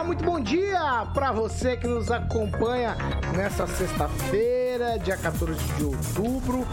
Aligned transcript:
Olá, 0.00 0.06
muito 0.06 0.24
bom 0.24 0.40
dia 0.40 1.06
para 1.12 1.30
você 1.30 1.76
que 1.76 1.86
nos 1.86 2.10
acompanha 2.10 2.96
nessa 3.36 3.66
sexta-feira, 3.66 4.98
dia 4.98 5.14
14 5.14 5.62
de 5.74 5.84
outubro. 5.84 6.66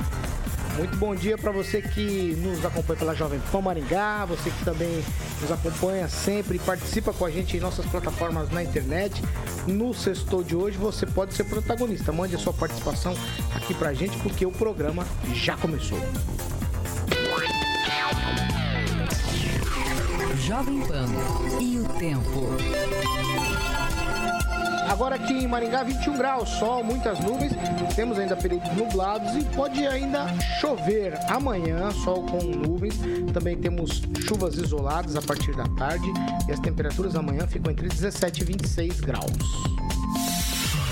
Muito 0.78 0.96
bom 0.96 1.14
dia 1.14 1.38
para 1.38 1.52
você 1.52 1.82
que 1.82 2.38
nos 2.38 2.64
acompanha 2.64 2.98
pela 2.98 3.14
Jovem 3.14 3.42
Pan 3.52 3.60
Maringá, 3.60 4.24
você 4.24 4.50
que 4.50 4.64
também 4.64 5.04
nos 5.42 5.52
acompanha 5.52 6.08
sempre 6.08 6.56
e 6.56 6.60
participa 6.60 7.12
com 7.12 7.26
a 7.26 7.30
gente 7.30 7.58
em 7.58 7.60
nossas 7.60 7.86
plataformas 7.88 8.50
na 8.50 8.64
internet. 8.64 9.22
No 9.68 9.94
sexto 9.94 10.42
de 10.42 10.56
hoje 10.56 10.78
você 10.78 11.06
pode 11.06 11.34
ser 11.34 11.44
protagonista. 11.44 12.14
Mande 12.14 12.34
a 12.34 12.40
sua 12.40 12.54
participação 12.54 13.14
aqui 13.54 13.74
pra 13.74 13.94
gente 13.94 14.18
porque 14.20 14.46
o 14.46 14.52
programa 14.54 15.06
já 15.34 15.58
começou. 15.58 16.00
Jovem 20.42 20.80
Pan 20.82 21.08
e 21.60 21.80
o 21.80 21.84
tempo. 22.00 22.48
Agora 24.90 25.16
aqui 25.16 25.34
em 25.34 25.48
Maringá, 25.48 25.84
21 25.84 26.18
graus, 26.18 26.50
sol, 26.50 26.84
muitas 26.84 27.20
nuvens. 27.20 27.52
Temos 27.96 28.18
ainda 28.18 28.36
períodos 28.36 28.72
nublados 28.76 29.36
e 29.36 29.44
pode 29.56 29.86
ainda 29.86 30.28
chover 30.62 31.14
amanhã, 31.30 31.92
sol 31.92 32.24
com 32.24 32.42
nuvens. 32.44 32.96
Também 33.34 33.58
temos 33.58 34.02
chuvas 34.28 34.56
isoladas 34.56 35.16
a 35.16 35.22
partir 35.22 35.56
da 35.56 35.66
tarde 35.76 36.08
e 36.48 36.52
as 36.52 36.60
temperaturas 36.60 37.16
amanhã 37.16 37.46
ficam 37.48 37.72
entre 37.72 37.88
17 37.88 38.42
e 38.42 38.46
26 38.46 39.02
graus. 39.02 39.32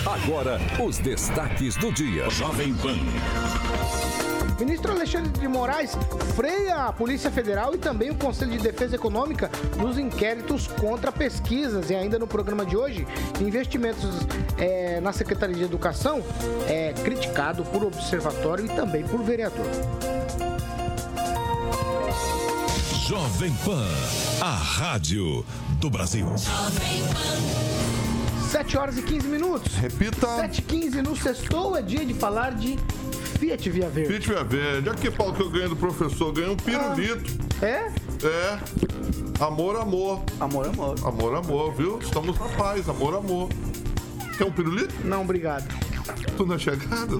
Agora, 0.06 0.60
os 0.84 0.98
destaques 1.00 1.76
do 1.78 1.92
dia. 1.92 2.30
Jovem 2.30 2.74
Pan. 2.76 4.25
Ministro 4.60 4.94
Alexandre 4.94 5.32
de 5.32 5.48
Moraes 5.48 5.92
freia 6.34 6.86
a 6.86 6.94
Polícia 6.94 7.30
Federal 7.30 7.76
e 7.76 7.78
também 7.78 8.10
o 8.10 8.16
Conselho 8.16 8.52
de 8.52 8.60
Defesa 8.60 8.96
Econômica 8.96 9.52
nos 9.78 9.98
inquéritos 9.98 10.68
contra 10.68 11.12
pesquisas. 11.12 11.90
E 11.90 11.96
ainda 11.96 12.18
no 12.18 12.26
programa 12.26 12.66
de 12.66 12.78
hoje, 12.78 13.06
investimentos 13.42 14.26
é, 14.58 15.02
na 15.02 15.12
Secretaria 15.12 15.56
de 15.56 15.64
Educação 15.64 16.24
é 16.68 16.94
criticado 17.04 17.64
por 17.66 17.84
observatório 17.84 18.66
e 18.66 18.70
também 18.70 19.04
por 19.04 19.22
vereador. 19.22 19.66
Jovem 23.08 23.54
Pan, 23.64 23.86
a 24.42 24.52
rádio 24.52 25.46
do 25.80 25.90
Brasil. 25.90 26.28
7 28.50 28.78
horas 28.78 28.98
e 28.98 29.02
15 29.02 29.28
minutos. 29.28 29.76
Repita. 29.76 30.28
7 30.38 30.60
e 30.60 30.62
15 30.62 31.02
no 31.02 31.16
sextou 31.16 31.76
é 31.76 31.82
dia 31.82 32.06
de 32.06 32.14
falar 32.14 32.54
de 32.54 32.80
Fiat 33.38 33.70
Via 33.70 33.90
Verde. 33.90 34.14
Fiat 34.14 34.28
Via 34.30 34.44
Verde. 34.44 34.90
Aqui, 34.90 35.12
Paulo, 35.12 35.34
que 35.34 35.42
eu 35.42 35.50
ganhei 35.50 35.68
do 35.68 35.76
professor. 35.76 36.32
Ganhei 36.32 36.50
um 36.50 36.56
pirulito. 36.56 37.34
É? 37.62 37.92
É. 38.26 38.60
Amor, 39.40 39.76
amor. 39.76 40.24
Amor, 40.40 40.68
amor. 40.68 40.96
Amor, 41.04 41.36
amor, 41.36 41.74
viu? 41.74 42.00
Estamos 42.00 42.40
na 42.40 42.48
paz. 42.50 42.88
Amor, 42.88 43.16
amor. 43.16 43.50
Quer 44.38 44.46
um 44.46 44.52
pirulito? 44.52 44.94
Não, 45.04 45.22
obrigado. 45.22 45.68
Tu 46.38 46.46
não 46.46 46.56
é 46.56 46.60
chegada? 46.60 47.16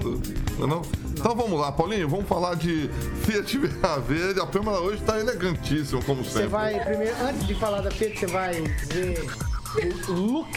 Não, 0.58 0.66
não? 0.66 0.82
Então 1.18 1.34
vamos 1.34 1.58
lá, 1.58 1.72
Paulinho, 1.72 2.08
vamos 2.08 2.28
falar 2.28 2.54
de 2.54 2.90
Fiat 3.22 3.58
Via 3.58 3.98
Verde. 3.98 4.40
A 4.40 4.46
Pâmela 4.46 4.80
hoje 4.80 5.00
está 5.00 5.18
elegantíssima, 5.18 6.02
como 6.02 6.22
sempre. 6.22 6.42
Você 6.42 6.48
vai, 6.48 6.78
primeiro, 6.84 7.14
antes 7.22 7.46
de 7.46 7.54
falar 7.54 7.80
da 7.80 7.90
Fiat, 7.90 8.18
você 8.18 8.26
vai 8.26 8.60
dizer 8.60 9.26
o 10.08 10.12
look 10.12 10.48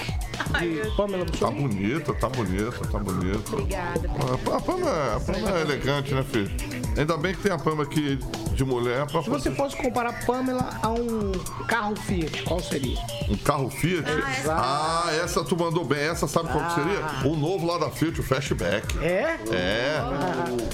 de 0.60 0.96
Pamela 0.96 1.26
Tá 1.26 1.52
bonita, 1.52 2.14
tá 2.14 2.30
bonita, 2.30 2.88
tá 2.92 3.00
bonita. 3.00 3.54
Obrigada. 3.54 4.10
A, 4.10 4.56
a 4.58 4.62
Pâmela, 4.62 5.16
a 5.16 5.20
Pâmela 5.20 5.60
é 5.60 5.62
elegante, 5.62 6.14
né, 6.14 6.24
filho? 6.24 6.50
Ainda 6.98 7.16
bem 7.18 7.34
que 7.34 7.42
tem 7.42 7.52
a 7.52 7.58
Pâmela 7.58 7.84
aqui 7.84 8.18
de 8.54 8.66
mulher 8.66 9.06
pra 9.08 9.22
Se 9.24 9.30
você 9.30 9.52
fosse 9.52 9.76
comparar 9.78 10.26
Pamela 10.26 10.70
a 10.84 10.90
um 10.90 11.32
carro 11.68 11.96
Fiat, 11.96 12.44
qual 12.44 12.60
seria? 12.60 13.00
Um 13.30 13.38
carro 13.38 13.70
Fiat? 13.70 14.04
Ah, 14.50 15.06
essa 15.24 15.44
tu 15.46 15.56
mandou 15.56 15.86
bem. 15.86 16.00
Essa 16.00 16.28
sabe 16.28 16.50
qual 16.50 16.64
que 16.66 16.74
seria? 16.74 17.00
O 17.32 17.36
novo 17.38 17.66
lá 17.66 17.78
da 17.78 17.90
Fiat, 17.90 18.20
o 18.20 18.24
Fastback. 18.24 18.98
É? 19.02 19.38
É, 19.52 20.02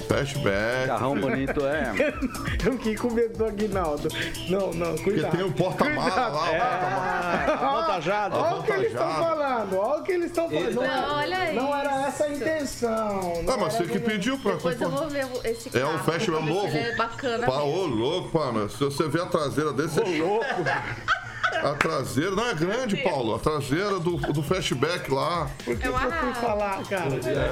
Fastback. 0.07 0.87
Carrão 0.87 1.19
bonito 1.19 1.63
é. 1.65 1.93
Eu 2.65 2.73
fiquei 2.73 2.95
com 2.95 3.11
medo 3.11 3.37
do 3.37 3.45
Aguinaldo. 3.45 4.07
Não, 4.49 4.73
não, 4.73 4.95
Porque 4.95 5.11
cuidado. 5.11 5.31
tem 5.37 5.45
o 5.45 5.51
porta-mala 5.51 6.15
lá, 6.15 6.27
o 6.29 6.31
porta-mala. 6.31 7.69
Avantajado. 7.69 8.35
Olha 8.37 8.55
o 8.57 8.63
que 8.63 8.71
eles 8.71 8.87
estão 8.91 9.13
falando, 9.13 9.77
olha 9.77 9.99
o 9.99 10.03
que 10.03 10.11
eles 10.11 10.25
estão 10.27 10.49
falando. 10.49 10.73
Não, 10.75 10.81
Não, 10.83 10.89
era- 10.89 11.13
olha 11.13 11.53
não 11.53 11.65
isso. 11.65 11.73
era 11.75 12.07
essa 12.07 12.23
a 12.25 12.33
intenção. 12.33 13.43
não 13.43 13.53
Ah, 13.53 13.57
mas 13.57 13.73
você 13.73 13.83
que 13.85 13.99
pediu 13.99 14.37
pra... 14.39 14.53
Depois 14.53 14.81
eu 14.81 14.89
vou 14.89 15.07
ver 15.09 15.27
esse 15.43 15.69
É 15.69 15.81
carro. 15.81 15.93
um 15.95 15.99
Se 16.19 16.31
novo. 16.31 16.77
É 16.77 16.95
bacana. 16.95 17.45
Pá, 17.47 17.61
ô, 17.61 17.85
louco, 17.85 18.29
pá, 18.29 18.51
mas 18.51 18.73
se 18.73 18.79
você 18.83 19.07
ver 19.07 19.21
a 19.21 19.25
traseira 19.25 19.73
desse... 19.73 19.99
Ô, 19.99 20.27
louco. 20.27 20.45
A 21.63 21.73
traseira... 21.73 22.31
Não, 22.31 22.47
é 22.47 22.53
grande, 22.53 22.97
Paulo. 22.97 23.35
A 23.35 23.39
traseira 23.39 23.99
do, 23.99 24.17
do 24.17 24.43
Fastback 24.43 25.11
lá. 25.11 25.49
Por 25.63 25.77
que, 25.77 25.87
Eu 25.87 25.93
que 25.93 26.05
eu 26.05 26.11
fui 26.11 26.33
falar, 26.35 26.83
cara? 26.83 27.09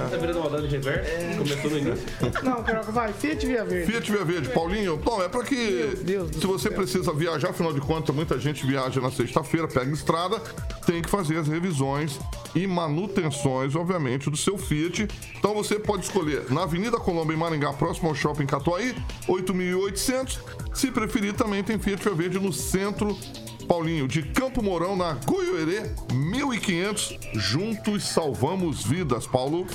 Tá 0.09 0.17
virando 0.17 0.41
rodada 0.41 0.67
de 0.67 0.75
reverso? 0.75 1.37
Começou 1.37 1.71
no 1.71 1.77
início. 1.77 2.05
Não, 2.43 2.63
Carioca, 2.63 2.91
vai. 2.91 3.13
Fiat 3.13 3.45
Via 3.45 3.65
Verde. 3.65 3.91
Fiat 3.91 4.11
Via 4.11 4.25
Verde, 4.25 4.49
Paulinho, 4.49 5.01
não, 5.05 5.21
é 5.21 5.29
pra 5.29 5.43
que 5.43 5.97
se 6.39 6.45
você 6.45 6.69
precisa 6.69 7.13
viajar, 7.13 7.49
afinal 7.49 7.73
de 7.73 7.81
contas, 7.81 8.15
muita 8.15 8.39
gente 8.39 8.65
viaja 8.65 9.01
na 9.01 9.11
sexta-feira, 9.11 9.67
pega 9.67 9.91
estrada, 9.91 10.39
tem 10.85 11.01
que 11.01 11.09
fazer 11.09 11.37
as 11.37 11.47
revisões 11.47 12.19
e 12.55 12.67
manutenções, 12.67 13.75
obviamente, 13.75 14.29
do 14.29 14.37
seu 14.37 14.57
Fiat. 14.57 15.07
Então 15.37 15.53
você 15.53 15.79
pode 15.79 16.03
escolher 16.05 16.51
na 16.51 16.63
Avenida 16.63 16.97
Colombo, 16.97 17.33
em 17.33 17.37
Maringá, 17.37 17.73
próximo 17.73 18.09
ao 18.09 18.15
Shopping 18.15 18.45
Catuaí, 18.45 18.95
8.800. 19.27 20.39
Se 20.73 20.91
preferir, 20.91 21.33
também 21.33 21.63
tem 21.63 21.79
Fiat 21.79 22.03
Via 22.03 22.13
Verde 22.13 22.39
no 22.39 22.53
centro, 22.53 23.17
Paulinho, 23.63 24.07
de 24.07 24.21
Campo 24.21 24.61
Mourão, 24.61 24.95
na 24.95 25.13
Goiôerê, 25.25 25.89
1.500. 26.09 27.19
Juntos 27.33 28.03
salvamos 28.03 28.85
vidas, 28.85 29.25
Paulo. 29.25 29.65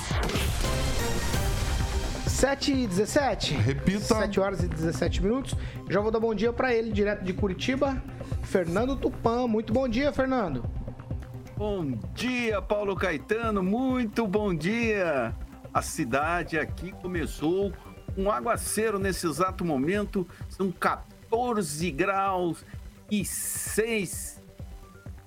7 2.27 2.71
e 2.71 2.87
17. 2.87 3.53
Repita. 3.55 3.99
7 3.99 4.39
horas 4.39 4.63
e 4.63 4.67
17 4.67 5.21
minutos. 5.21 5.55
Já 5.89 5.99
vou 5.99 6.09
dar 6.09 6.19
bom 6.19 6.33
dia 6.33 6.53
pra 6.53 6.73
ele, 6.73 6.91
direto 6.91 7.23
de 7.23 7.33
Curitiba. 7.33 8.01
Fernando 8.43 8.95
Tupan. 8.95 9.47
Muito 9.47 9.73
bom 9.73 9.87
dia, 9.87 10.13
Fernando. 10.13 10.63
Bom 11.57 11.99
dia, 12.13 12.61
Paulo 12.61 12.95
Caetano. 12.95 13.61
Muito 13.61 14.25
bom 14.25 14.55
dia. 14.55 15.35
A 15.73 15.81
cidade 15.81 16.57
aqui 16.57 16.93
começou 16.93 17.73
um 18.17 18.31
aguaceiro 18.31 18.97
nesse 18.97 19.27
exato 19.27 19.65
momento. 19.65 20.25
São 20.47 20.71
14 20.71 21.91
graus 21.91 22.63
e 23.09 23.25
6. 23.25 24.41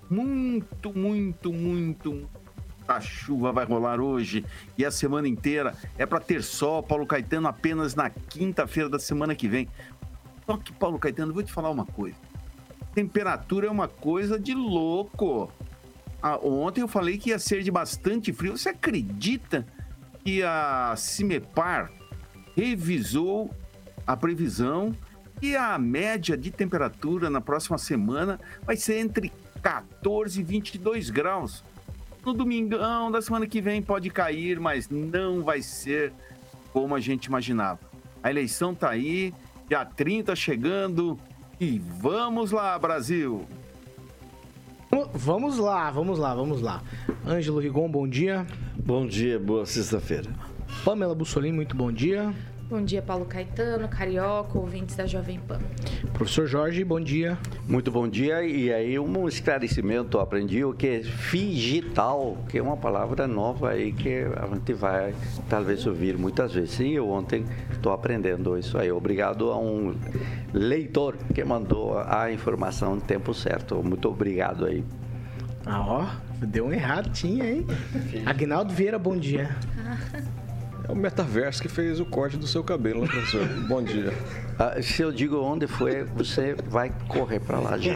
Muito, 0.09 0.97
muito, 0.97 1.53
muito. 1.53 2.29
A 2.87 3.01
chuva 3.01 3.53
vai 3.53 3.65
rolar 3.65 4.01
hoje 4.01 4.45
e 4.77 4.85
a 4.85 4.91
semana 4.91 5.29
inteira 5.29 5.75
é 5.97 6.05
para 6.05 6.21
ter 6.21 6.43
sol, 6.43 6.83
Paulo 6.83 7.07
Caetano, 7.07 7.49
apenas 7.49 7.95
na 7.95 8.11
quinta-feira 8.11 8.89
da 8.89 8.99
semana 8.99 9.35
que 9.35 9.49
vem. 9.49 9.69
Só 10.45 10.57
que, 10.57 10.73
Paulo 10.73 10.99
Caetano, 10.99 11.33
vou 11.33 11.43
te 11.43 11.53
falar 11.53 11.71
uma 11.71 11.87
coisa. 11.87 12.17
Temperatura 12.95 13.69
é 13.69 13.71
uma 13.71 13.89
coisa 13.89 14.39
de 14.39 14.53
louco. 14.53 15.51
Ah, 16.21 16.39
ontem 16.43 16.83
eu 16.83 16.89
falei 16.89 17.17
que 17.17 17.31
ia 17.31 17.39
ser 17.39 17.63
de 17.63 17.71
bastante 17.71 18.33
frio. 18.33 18.57
Você 18.57 18.69
acredita 18.69 19.67
que 20.25 20.43
a 20.43 20.95
Cimepar 20.97 21.91
revisou 22.55 23.51
a 24.07 24.17
previsão 24.17 24.95
e 25.43 25.57
a 25.57 25.77
média 25.77 26.37
de 26.37 26.53
temperatura 26.53 27.29
na 27.29 27.41
próxima 27.41 27.77
semana 27.77 28.39
vai 28.65 28.77
ser 28.77 29.01
entre 29.01 29.33
14 29.61 30.41
e 30.41 30.45
22 30.45 31.11
graus? 31.11 31.65
No 32.25 32.33
domingão 32.33 33.11
da 33.11 33.21
semana 33.21 33.49
que 33.49 33.61
vem 33.61 33.83
pode 33.83 34.09
cair, 34.09 34.61
mas 34.61 34.89
não 34.89 35.43
vai 35.43 35.61
ser 35.61 36.13
como 36.73 36.95
a 36.95 37.01
gente 37.01 37.25
imaginava. 37.25 37.81
A 38.23 38.31
eleição 38.31 38.73
tá 38.73 38.91
aí, 38.91 39.35
dia 39.69 39.85
30 39.85 40.37
chegando 40.37 41.19
e 41.61 41.81
vamos 41.81 42.53
lá, 42.53 42.79
Brasil! 42.79 43.45
Vamos 45.15 45.59
lá, 45.59 45.91
vamos 45.91 46.19
lá, 46.19 46.35
vamos 46.35 46.61
lá. 46.61 46.83
Ângelo 47.27 47.59
Rigon, 47.59 47.91
bom 47.91 48.07
dia. 48.07 48.47
Bom 48.77 49.07
dia, 49.07 49.41
boa 49.41 49.67
sexta-feira. 49.67 50.31
Pamela 50.85 51.15
Bussolini, 51.15 51.57
muito 51.57 51.75
bom 51.75 51.91
dia. 51.91 52.33
Bom 52.73 52.83
dia, 52.83 53.03
Paulo 53.03 53.27
Caetano, 53.27 53.87
Carioca, 53.87 54.59
ouvintes 54.59 54.97
da 54.97 55.05
Jovem 55.05 55.39
Pan. 55.39 55.59
Professor 56.15 56.47
Jorge, 56.47 56.83
bom 56.83 56.99
dia. 56.99 57.37
Muito 57.69 57.91
bom 57.91 58.09
dia. 58.09 58.43
E 58.47 58.73
aí, 58.73 58.99
um 58.99 59.29
esclarecimento, 59.29 60.17
eu 60.17 60.23
aprendi 60.23 60.65
o 60.65 60.73
que 60.73 60.87
é 60.87 60.99
digital, 61.01 62.39
que 62.49 62.57
é 62.57 62.63
uma 62.63 62.79
palavra 62.79 63.27
nova 63.27 63.73
aí 63.73 63.93
que 63.93 64.25
a 64.25 64.47
gente 64.47 64.73
vai 64.73 65.15
talvez 65.51 65.87
ouvir 65.87 66.17
muitas 66.17 66.55
vezes. 66.55 66.81
E 66.81 66.95
eu 66.95 67.11
ontem 67.11 67.45
estou 67.71 67.93
aprendendo 67.93 68.57
isso 68.57 68.79
aí. 68.79 68.91
Obrigado 68.91 69.51
a 69.51 69.59
um 69.59 69.95
leitor 70.55 71.19
que 71.35 71.45
mandou 71.45 71.99
a 71.99 72.33
informação 72.33 72.95
no 72.95 73.03
tempo 73.03 73.35
certo. 73.35 73.83
Muito 73.83 74.09
obrigado 74.09 74.65
aí. 74.65 74.83
Ah, 75.67 75.85
ó, 75.87 76.07
deu 76.47 76.69
um 76.69 76.73
erradinho, 76.73 77.45
hein? 77.45 77.67
Agnaldo 78.25 78.73
Vieira, 78.73 78.99
bom 78.99 79.15
dia. 79.15 79.55
O 80.93 80.95
metaverso 80.95 81.63
que 81.63 81.71
fez 81.71 81.99
o 82.01 82.05
corte 82.05 82.37
do 82.37 82.47
seu 82.47 82.63
cabelo, 82.63 83.01
né, 83.01 83.07
professor? 83.07 83.49
Bom 83.67 83.83
dia. 83.83 84.13
Ah, 84.59 84.77
se 84.83 85.01
eu 85.01 85.11
digo 85.11 85.39
onde 85.39 85.67
foi, 85.67 86.05
você 86.05 86.55
vai 86.69 86.93
correr 87.09 87.41
para 87.41 87.59
lá 87.59 87.79
já. 87.79 87.95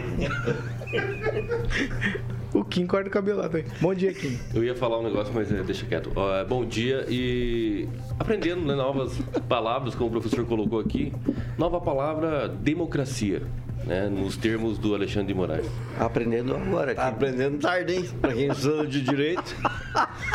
O 2.55 2.65
Kim 2.65 2.87
corta 2.87 3.11
o 3.11 3.13
cabelo 3.13 3.41
lá 3.41 3.51
também. 3.51 3.67
Bom 3.83 3.93
dia, 3.93 4.15
Kim. 4.15 4.39
Eu 4.55 4.65
ia 4.65 4.75
falar 4.75 4.99
um 4.99 5.03
negócio, 5.03 5.31
mas 5.35 5.53
é, 5.53 5.63
deixa 5.63 5.85
quieto. 5.85 6.11
Ó, 6.17 6.43
bom 6.47 6.65
dia 6.65 7.05
e 7.07 7.87
aprendendo 8.19 8.65
né, 8.65 8.75
novas 8.75 9.21
palavras, 9.47 9.95
como 9.95 10.09
o 10.09 10.13
professor 10.13 10.47
colocou 10.47 10.81
aqui. 10.81 11.13
Nova 11.59 11.79
palavra, 11.79 12.49
democracia. 12.49 13.43
Né, 13.87 14.09
nos 14.09 14.37
termos 14.37 14.79
do 14.79 14.97
Alexandre 14.97 15.29
de 15.29 15.35
Moraes. 15.35 15.67
Aprendendo 15.97 16.57
agora. 16.57 16.93
Tá 16.93 17.07
aprendendo 17.07 17.59
tarde, 17.59 17.95
hein? 17.95 18.11
Pra 18.21 18.33
quem 18.33 18.49
estuda 18.49 18.85
de 18.85 19.01
direito. 19.01 19.55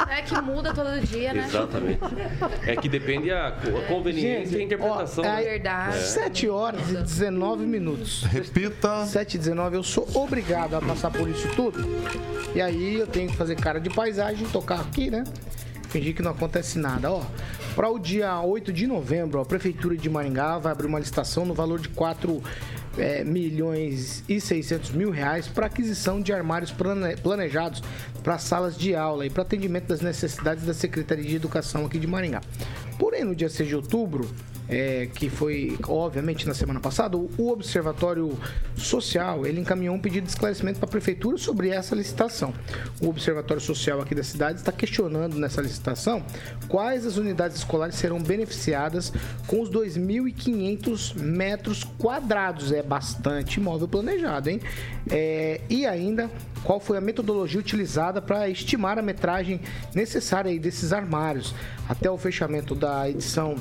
É 0.10 0.22
que 0.22 0.40
muda 0.40 0.74
todo 0.74 1.06
dia, 1.06 1.34
né? 1.34 1.46
Exatamente. 1.46 2.00
É 2.66 2.78
que 2.78 2.88
depende 2.88 3.30
a, 3.30 3.50
a 3.50 3.88
conveniência 3.90 4.58
e 4.58 4.62
a 4.62 4.64
interpretação. 4.64 5.24
Ó, 5.24 5.28
né? 5.28 5.44
é 5.44 5.50
Verdade. 5.52 5.98
7 6.00 6.48
horas 6.48 6.90
e 6.90 6.96
19 6.96 7.66
minutos. 7.66 8.24
Repita. 8.24 9.06
7 9.06 9.36
e 9.36 9.38
19, 9.38 9.76
eu 9.76 9.84
sou 9.84 10.08
obrigado 10.14 10.76
a 10.76 10.82
passar 10.82 11.12
por 11.12 11.28
isso 11.28 11.48
tudo. 11.50 11.86
E 12.56 12.62
aí 12.62 13.00
eu 13.00 13.08
tenho 13.08 13.30
que 13.30 13.36
fazer 13.36 13.58
cara 13.58 13.80
de 13.80 13.90
paisagem, 13.90 14.48
tocar 14.48 14.80
aqui, 14.80 15.12
né? 15.12 15.26
Fingir 15.90 16.16
que 16.16 16.22
não 16.22 16.32
acontece 16.32 16.80
nada. 16.80 17.12
Ó, 17.12 17.22
para 17.76 17.90
o 17.90 18.00
dia 18.00 18.40
8 18.42 18.72
de 18.72 18.88
novembro, 18.88 19.42
a 19.42 19.46
Prefeitura 19.46 19.96
de 19.96 20.10
Maringá 20.10 20.58
vai 20.58 20.72
abrir 20.72 20.88
uma 20.88 21.00
licitação 21.00 21.46
no 21.46 21.54
valor 21.54 21.80
de 21.80 21.90
4 21.90 22.42
é, 22.98 23.24
milhões 23.24 24.24
e 24.28 24.40
600 24.42 24.92
mil 24.92 25.10
reais 25.12 25.48
para 25.48 25.66
aquisição 25.68 26.22
de 26.22 26.34
armários 26.34 26.72
plane- 26.72 27.16
planejados 27.18 27.82
para 28.24 28.38
salas 28.38 28.78
de 28.78 28.96
aula 28.96 29.26
e 29.26 29.30
para 29.30 29.44
atendimento 29.44 29.88
das 29.88 30.02
necessidades 30.02 30.66
da 30.66 30.74
Secretaria 30.74 31.24
de 31.26 31.36
Educação 31.36 31.86
aqui 31.86 31.98
de 31.98 32.08
Maringá. 32.08 32.42
Porém, 33.00 33.24
no 33.24 33.36
dia 33.36 33.50
6 33.50 33.68
de 33.70 33.76
outubro, 33.76 34.30
é, 34.70 35.08
que 35.14 35.30
foi, 35.30 35.78
obviamente, 35.88 36.48
na 36.48 36.54
semana 36.54 36.80
passada, 36.80 37.18
o 37.18 37.50
Observatório 37.50 38.38
Social, 38.76 39.46
ele 39.46 39.60
encaminhou 39.60 39.96
um 39.96 40.00
pedido 40.00 40.24
de 40.24 40.30
esclarecimento 40.30 40.80
para 40.80 40.88
a 40.88 40.92
Prefeitura 40.92 41.38
sobre 41.38 41.70
essa 41.70 41.96
licitação. 41.96 42.54
O 43.02 43.10
Observatório 43.10 43.62
Social 43.62 44.02
aqui 44.02 44.16
da 44.16 44.24
cidade 44.24 44.60
está 44.60 44.72
questionando 44.72 45.38
nessa 45.38 45.62
licitação 45.62 46.24
quais 46.68 47.06
as 47.06 47.18
unidades 47.18 47.58
escolares 47.58 47.96
serão 47.96 48.22
beneficiadas 48.22 49.12
com 49.48 49.62
os 49.62 49.70
2.500 49.70 51.16
metros 51.16 51.84
quadrados. 51.84 52.72
É 52.72 52.82
bastante 52.82 53.60
imóvel 53.60 53.88
planejado, 53.88 54.50
hein? 54.50 54.62
É, 55.10 55.62
e 55.70 55.86
ainda, 55.86 56.30
qual 56.64 56.80
foi 56.80 56.98
a 56.98 57.02
metodologia 57.02 57.60
utilizada 57.60 58.22
para 58.22 58.48
estimar 58.50 58.98
a 58.98 59.02
metragem 59.02 59.60
necessária 59.94 60.58
desses 60.60 60.94
armários. 60.94 61.54
Até 61.90 62.10
o 62.10 62.18
fechamento 62.18 62.74
da 62.74 63.10
edição 63.10 63.56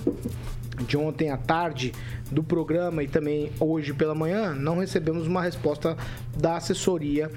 de 0.86 0.96
ontem 0.96 1.30
à 1.30 1.36
tarde 1.36 1.92
do 2.30 2.42
programa 2.42 3.02
e 3.02 3.08
também 3.08 3.50
hoje 3.58 3.92
pela 3.92 4.14
manhã, 4.14 4.54
não 4.54 4.78
recebemos 4.78 5.26
uma 5.26 5.42
resposta 5.42 5.96
da 6.36 6.56
assessoria 6.56 7.30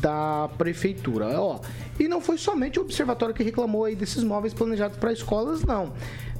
da 0.00 0.48
prefeitura. 0.56 1.40
Ó, 1.40 1.60
e 1.98 2.08
não 2.08 2.20
foi 2.20 2.38
somente 2.38 2.78
o 2.78 2.82
observatório 2.82 3.34
que 3.34 3.42
reclamou 3.42 3.84
aí 3.84 3.96
desses 3.96 4.22
móveis 4.22 4.54
planejados 4.54 4.96
para 4.98 5.12
escolas, 5.12 5.62
não. 5.62 5.92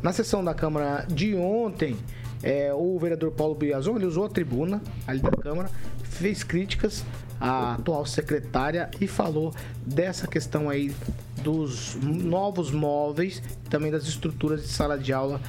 Na 0.03 0.13
sessão 0.13 0.45
da 0.45 0.55
Câmara 0.55 1.07
de 1.09 1.35
ontem, 1.35 1.97
é, 2.43 2.73
o 2.73 2.99
vereador 2.99 3.33
Paulo 3.33 3.55
Biazon, 3.55 3.97
ele 3.97 4.07
usou 4.07 4.25
a 4.25 4.29
tribuna 4.29 4.81
ali 5.07 5.21
da 5.21 5.31
Câmara, 5.31 5.71
fez 6.05 6.43
críticas 6.43 7.05
à 7.41 7.75
atual 7.75 8.07
secretária 8.07 8.91
e 9.01 9.07
falou 9.07 9.55
dessa 9.85 10.27
questão 10.27 10.71
aí 10.71 10.95
dos 11.51 11.95
novos 11.95 12.73
móveis, 12.73 13.41
também 13.71 13.93
das 13.93 14.03
estruturas 14.05 14.63
de 14.63 14.69
sala 14.69 14.99
de 14.99 15.13
aula 15.13 15.41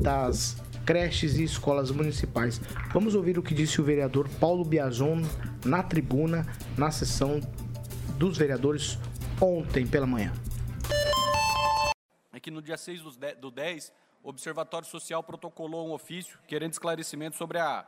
das 0.00 0.56
creches 0.86 1.36
e 1.36 1.44
escolas 1.44 1.90
municipais. 1.90 2.58
Vamos 2.94 3.14
ouvir 3.14 3.38
o 3.38 3.42
que 3.42 3.52
disse 3.52 3.78
o 3.78 3.84
vereador 3.84 4.26
Paulo 4.40 4.64
Biazon 4.64 5.20
na 5.62 5.82
tribuna, 5.82 6.46
na 6.78 6.90
sessão 6.90 7.40
dos 8.16 8.38
vereadores 8.38 8.98
ontem 9.38 9.86
pela 9.86 10.06
manhã. 10.06 10.32
é 12.32 12.40
que 12.40 12.50
no 12.50 12.62
dia 12.62 12.78
6 12.78 13.02
dos 13.02 13.16
de- 13.18 13.34
do 13.34 13.50
10, 13.50 13.92
o 14.22 14.30
Observatório 14.30 14.88
Social 14.88 15.22
protocolou 15.22 15.86
um 15.86 15.92
ofício 15.92 16.38
querendo 16.48 16.72
esclarecimento 16.72 17.36
sobre 17.36 17.58
a, 17.58 17.84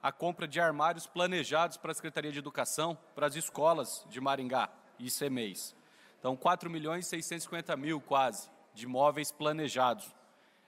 a 0.00 0.12
compra 0.12 0.46
de 0.46 0.60
armários 0.60 1.08
planejados 1.08 1.76
para 1.76 1.90
a 1.90 1.94
Secretaria 1.94 2.30
de 2.30 2.38
Educação 2.38 2.96
para 3.16 3.26
as 3.26 3.34
escolas 3.34 4.06
de 4.08 4.20
Maringá 4.20 4.70
e 4.98 5.08
ICMEIs. 5.08 5.74
Então, 6.20 6.36
4 6.36 6.70
milhões 6.70 7.06
e 7.06 7.08
650 7.08 7.76
mil 7.76 8.00
quase 8.00 8.48
de 8.74 8.86
móveis 8.86 9.32
planejados. 9.32 10.06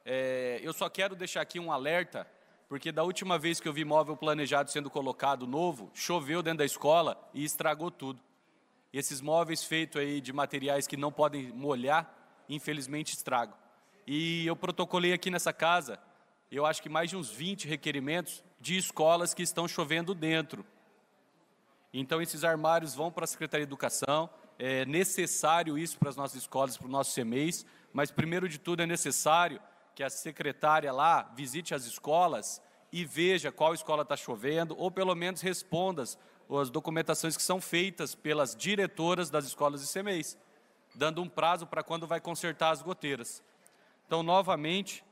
É, 0.05 0.59
eu 0.63 0.73
só 0.73 0.89
quero 0.89 1.15
deixar 1.15 1.43
aqui 1.43 1.61
um 1.61 1.71
alerta, 1.71 2.27
porque 2.69 2.91
da 2.91 3.05
última 3.05 3.39
vez 3.39 3.61
que 3.61 3.69
eu 3.69 3.73
vi 3.73 3.85
móvel 3.85 4.17
planejado 4.17 4.71
sendo 4.71 4.91
colocado 4.91 5.47
novo, 5.47 5.91
choveu 5.95 6.43
dentro 6.43 6.59
da 6.59 6.65
escola 6.65 7.17
e 7.35 7.45
estragou 7.45 7.91
tudo. 7.91 8.21
Esses 8.93 9.21
móveis 9.21 9.63
feitos 9.63 10.01
aí 10.01 10.21
de 10.21 10.33
materiais 10.33 10.87
que 10.87 10.97
não 10.97 11.13
podem 11.13 11.53
molhar, 11.53 12.13
infelizmente 12.49 13.13
estragam. 13.13 13.55
E 14.07 14.47
eu 14.47 14.57
protocolei 14.57 15.13
aqui 15.13 15.31
nessa 15.31 15.53
casa, 15.53 15.99
eu 16.51 16.67
acho 16.67 16.83
que 16.83 16.89
mais 16.89 17.11
de 17.11 17.17
uns 17.17 17.31
20 17.31 17.69
requerimentos 17.69 18.43
de 18.59 18.77
escolas 18.77 19.33
que 19.35 19.43
estão 19.43 19.69
chovendo 19.69 20.15
dentro. 20.15 20.65
Então 21.93 22.21
esses 22.21 22.43
armários 22.43 22.95
vão 22.95 23.13
para 23.13 23.25
a 23.25 23.29
Secretaria 23.29 23.67
de 23.67 23.69
Educação, 23.69 24.29
é 24.59 24.85
necessário 24.85 25.77
isso 25.79 25.99
para 25.99 26.09
as 26.09 26.17
nossas 26.17 26.43
escolas, 26.43 26.77
para 26.77 26.87
os 26.87 26.93
nossos 26.93 27.15
CMEs, 27.15 27.67
mas 27.93 28.11
primeiro 28.11 28.49
de 28.49 28.59
tudo 28.59 28.83
é 28.83 28.87
necessário 28.87 29.61
que 29.95 30.03
a 30.03 30.09
secretária 30.11 30.93
lá 30.93 31.31
visite 31.37 31.75
as 31.75 31.85
escolas 31.85 32.63
e 32.91 33.05
veja 33.05 33.51
qual 33.51 33.75
escola 33.75 34.03
está 34.03 34.17
chovendo, 34.17 34.75
ou 34.79 34.91
pelo 34.91 35.15
menos 35.15 35.41
responda 35.41 36.03
as- 36.03 36.19
documentações 36.71 37.37
que 37.37 37.43
são 37.43 37.61
feitas 37.61 38.15
pelas 38.15 38.55
diretoras 38.55 39.31
das 39.31 39.47
escolas 39.47 39.83
e 39.83 39.91
CMEs, 39.93 40.37
dando 40.95 41.23
um 41.23 41.29
prazo 41.29 41.67
para 41.67 41.83
quando 41.83 42.07
vai 42.07 42.21
consertar 42.21 42.71
as 42.71 42.83
goteiras. 42.83 43.43
Então, 44.07 44.23
novamente, 44.23 45.03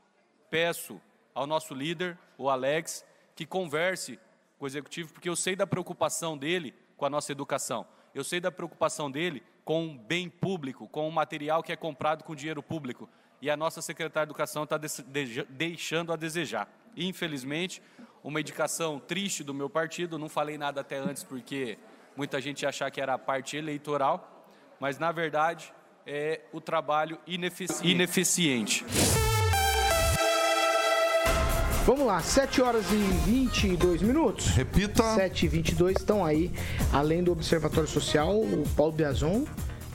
peço 0.49 1.01
ao 1.33 1.47
nosso 1.47 1.73
líder, 1.73 2.17
o 2.37 2.49
Alex, 2.49 3.03
que 3.35 3.45
converse 3.45 4.19
com 4.59 4.65
o 4.65 4.67
executivo, 4.67 5.11
porque 5.13 5.29
eu 5.29 5.35
sei 5.35 5.55
da 5.55 5.65
preocupação 5.65 6.37
dele 6.37 6.75
com 6.95 7.05
a 7.05 7.09
nossa 7.09 7.31
educação. 7.31 7.87
Eu 8.13 8.23
sei 8.23 8.39
da 8.39 8.51
preocupação 8.51 9.09
dele 9.09 9.41
com 9.63 9.87
o 9.87 9.93
bem 9.97 10.27
público, 10.29 10.87
com 10.87 11.07
o 11.07 11.11
material 11.11 11.63
que 11.63 11.71
é 11.71 11.75
comprado 11.75 12.23
com 12.23 12.35
dinheiro 12.35 12.61
público. 12.61 13.07
E 13.41 13.49
a 13.49 13.57
nossa 13.57 13.81
secretária 13.81 14.25
de 14.27 14.31
Educação 14.31 14.63
está 14.63 14.77
deixando 15.49 16.11
a 16.13 16.15
desejar. 16.15 16.67
Infelizmente, 16.95 17.81
uma 18.23 18.39
indicação 18.41 18.99
triste 18.99 19.43
do 19.43 19.53
meu 19.53 19.69
partido, 19.69 20.19
não 20.19 20.29
falei 20.29 20.57
nada 20.57 20.81
até 20.81 20.97
antes 20.97 21.23
porque 21.23 21.77
muita 22.15 22.39
gente 22.41 22.63
ia 22.63 22.69
achar 22.69 22.91
que 22.91 22.99
era 23.01 23.13
a 23.13 23.17
parte 23.17 23.55
eleitoral, 23.57 24.45
mas 24.79 24.99
na 24.99 25.11
verdade 25.11 25.73
é 26.05 26.41
o 26.51 26.59
trabalho 26.59 27.17
inefici- 27.25 27.87
ineficiente. 27.87 28.83
Vamos 31.83 32.05
lá, 32.05 32.21
7 32.21 32.61
horas 32.61 32.85
e 32.91 32.95
22 32.95 34.03
minutos. 34.03 34.49
Repita. 34.49 35.03
7 35.15 35.45
e 35.45 35.49
22 35.49 35.97
estão 35.97 36.23
aí, 36.23 36.51
além 36.93 37.23
do 37.23 37.31
Observatório 37.31 37.89
Social, 37.89 38.39
o 38.39 38.63
Paulo 38.75 38.91
Biazon 38.91 39.45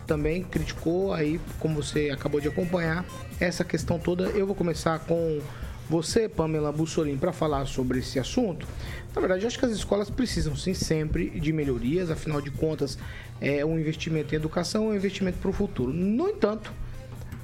também 0.05 0.43
criticou 0.43 1.13
aí, 1.13 1.41
como 1.61 1.81
você 1.81 2.11
acabou 2.11 2.41
de 2.41 2.49
acompanhar, 2.49 3.05
essa 3.39 3.65
questão 3.65 4.01
toda. 4.01 4.25
Eu 4.31 4.47
vou 4.47 4.57
começar 4.57 4.99
com 4.99 5.41
você, 5.89 6.29
Pamela 6.29 6.73
Bussolini, 6.73 7.17
para 7.17 7.33
falar 7.33 7.65
sobre 7.67 8.01
esse 8.01 8.19
assunto. 8.19 8.67
Na 9.15 9.21
verdade, 9.21 9.43
eu 9.43 9.47
acho 9.47 9.59
que 9.59 9.65
as 9.65 9.73
escolas 9.73 10.11
precisam 10.11 10.57
sim 10.57 10.75
sempre 10.75 11.31
de 11.39 11.53
melhorias, 11.53 12.11
afinal 12.11 12.41
de 12.41 12.51
contas, 12.51 12.99
é 13.41 13.65
um 13.65 13.79
investimento 13.79 14.35
em 14.35 14.37
educação, 14.37 14.87
é 14.87 14.89
um 14.89 14.95
investimento 14.95 15.39
para 15.39 15.51
o 15.51 15.53
futuro. 15.53 15.93
No 15.93 16.29
entanto, 16.29 16.73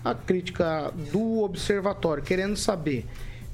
a 0.04 0.16
crítica 0.16 0.92
do 1.12 1.42
observatório, 1.42 2.24
querendo 2.24 2.56
saber 2.56 3.06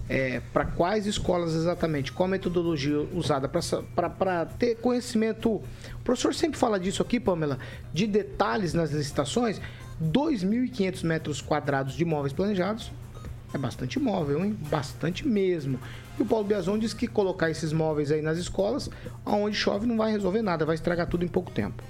é, 0.09 0.41
para 0.53 0.65
quais 0.65 1.07
escolas 1.07 1.55
exatamente, 1.55 2.12
qual 2.12 2.29
metodologia 2.29 3.00
usada 3.12 3.49
para 3.49 4.47
ter 4.47 4.77
conhecimento. 4.77 5.50
O 5.50 5.65
professor 6.03 6.35
sempre 6.35 6.59
fala 6.59 6.81
disso 6.81 7.03
aqui, 7.03 7.21
Pamela, 7.21 7.59
de 7.93 8.07
detalhes 8.07 8.73
nas 8.73 8.91
licitações: 8.91 9.61
2.500 10.03 11.05
metros 11.05 11.43
quadrados 11.43 11.95
de 11.95 12.03
imóveis 12.03 12.33
planejados 12.33 12.91
É 13.53 13.59
bastante 13.59 13.99
móvel, 13.99 14.45
hein? 14.45 14.57
Bastante 14.71 15.27
mesmo. 15.27 15.79
E 16.19 16.23
o 16.23 16.27
Paulo 16.27 16.45
Biazon 16.45 16.79
diz 16.79 16.93
que 16.93 17.07
colocar 17.07 17.50
esses 17.50 17.73
móveis 17.73 18.11
aí 18.11 18.23
nas 18.23 18.38
escolas, 18.38 18.91
aonde 19.25 19.57
chove 19.57 19.87
não 19.87 19.97
vai 19.97 20.11
resolver 20.11 20.43
nada, 20.43 20.65
vai 20.65 20.75
estragar 20.75 21.07
tudo 21.07 21.25
em 21.25 21.29
pouco 21.29 21.50
tempo. 21.50 21.83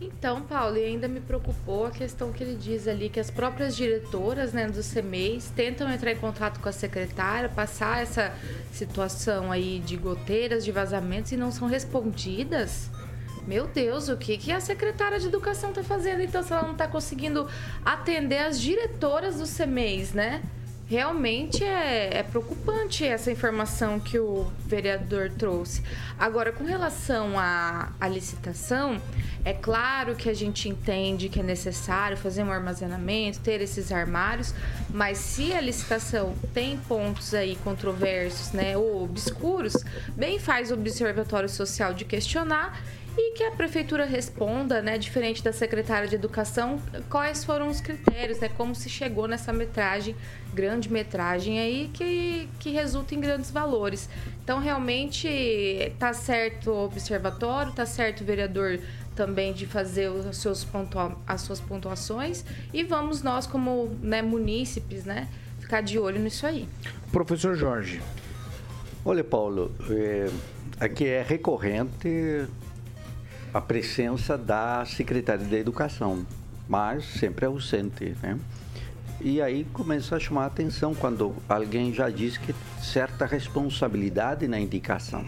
Então, 0.00 0.40
Paulo, 0.40 0.78
e 0.78 0.84
ainda 0.84 1.06
me 1.06 1.20
preocupou 1.20 1.84
a 1.84 1.90
questão 1.90 2.32
que 2.32 2.42
ele 2.42 2.56
diz 2.56 2.88
ali 2.88 3.10
que 3.10 3.20
as 3.20 3.30
próprias 3.30 3.76
diretoras 3.76 4.50
né, 4.54 4.66
dos 4.66 4.90
CMEs 4.90 5.52
tentam 5.54 5.92
entrar 5.92 6.12
em 6.12 6.16
contato 6.16 6.58
com 6.58 6.70
a 6.70 6.72
secretária, 6.72 7.50
passar 7.50 8.00
essa 8.00 8.34
situação 8.72 9.52
aí 9.52 9.78
de 9.80 9.98
goteiras, 9.98 10.64
de 10.64 10.72
vazamentos 10.72 11.32
e 11.32 11.36
não 11.36 11.52
são 11.52 11.68
respondidas. 11.68 12.88
Meu 13.46 13.66
Deus, 13.66 14.08
o 14.08 14.16
que, 14.16 14.38
que 14.38 14.50
a 14.50 14.60
secretária 14.60 15.20
de 15.20 15.26
educação 15.26 15.68
está 15.68 15.82
fazendo 15.82 16.22
então 16.22 16.42
se 16.42 16.50
ela 16.50 16.62
não 16.62 16.72
está 16.72 16.88
conseguindo 16.88 17.46
atender 17.84 18.38
as 18.38 18.58
diretoras 18.58 19.36
dos 19.36 19.54
CMEs, 19.54 20.14
né? 20.14 20.42
Realmente 20.90 21.62
é, 21.62 22.18
é, 22.18 22.22
preocupante 22.24 23.06
essa 23.06 23.30
informação 23.30 24.00
que 24.00 24.18
o 24.18 24.50
vereador 24.66 25.30
trouxe. 25.30 25.84
Agora, 26.18 26.50
com 26.50 26.64
relação 26.64 27.38
à, 27.38 27.92
à 28.00 28.08
licitação, 28.08 29.00
é 29.44 29.52
claro 29.52 30.16
que 30.16 30.28
a 30.28 30.34
gente 30.34 30.68
entende 30.68 31.28
que 31.28 31.38
é 31.38 31.44
necessário 31.44 32.16
fazer 32.16 32.42
um 32.42 32.50
armazenamento, 32.50 33.38
ter 33.38 33.60
esses 33.60 33.92
armários, 33.92 34.52
mas 34.92 35.18
se 35.18 35.52
a 35.52 35.60
licitação 35.60 36.34
tem 36.52 36.76
pontos 36.76 37.34
aí 37.34 37.56
controversos, 37.62 38.50
né, 38.50 38.76
ou 38.76 39.04
obscuros, 39.04 39.76
bem 40.16 40.40
faz 40.40 40.72
o 40.72 40.74
Observatório 40.74 41.48
Social 41.48 41.94
de 41.94 42.04
questionar 42.04 42.82
e 43.22 43.32
que 43.32 43.44
a 43.44 43.50
prefeitura 43.50 44.06
responda, 44.06 44.80
né, 44.80 44.96
diferente 44.96 45.44
da 45.44 45.52
secretária 45.52 46.08
de 46.08 46.14
educação, 46.14 46.80
quais 47.10 47.44
foram 47.44 47.68
os 47.68 47.78
critérios, 47.78 48.40
né, 48.40 48.48
como 48.48 48.74
se 48.74 48.88
chegou 48.88 49.28
nessa 49.28 49.52
metragem, 49.52 50.16
grande 50.54 50.90
metragem 50.90 51.60
aí 51.60 51.90
que, 51.92 52.48
que 52.58 52.70
resulta 52.70 53.14
em 53.14 53.20
grandes 53.20 53.50
valores. 53.50 54.08
Então, 54.42 54.58
realmente, 54.58 55.28
tá 55.98 56.14
certo 56.14 56.70
o 56.70 56.84
observatório, 56.86 57.72
tá 57.72 57.84
certo 57.84 58.22
o 58.22 58.24
vereador 58.24 58.80
também 59.14 59.52
de 59.52 59.66
fazer 59.66 60.08
os 60.08 60.38
seus 60.38 60.64
pontua 60.64 61.14
as 61.26 61.42
suas 61.42 61.60
pontuações 61.60 62.42
e 62.72 62.82
vamos 62.82 63.22
nós 63.22 63.46
como 63.46 63.94
né, 64.00 64.22
munícipes, 64.22 65.04
né, 65.04 65.28
ficar 65.58 65.82
de 65.82 65.98
olho 65.98 66.18
nisso 66.18 66.46
aí. 66.46 66.66
Professor 67.12 67.54
Jorge. 67.54 68.00
Olha, 69.04 69.22
Paulo, 69.22 69.72
é, 69.90 70.30
aqui 70.78 71.06
é 71.06 71.22
recorrente 71.22 72.48
a 73.52 73.60
presença 73.60 74.38
da 74.38 74.84
Secretaria 74.84 75.46
da 75.46 75.58
Educação, 75.58 76.24
mas 76.68 77.04
sempre 77.04 77.46
ausente, 77.46 78.14
né? 78.22 78.38
E 79.20 79.42
aí 79.42 79.64
começa 79.72 80.16
a 80.16 80.20
chamar 80.20 80.44
a 80.44 80.46
atenção 80.46 80.94
quando 80.94 81.34
alguém 81.48 81.92
já 81.92 82.08
diz 82.08 82.38
que 82.38 82.54
certa 82.80 83.26
responsabilidade 83.26 84.48
na 84.48 84.58
indicação. 84.58 85.24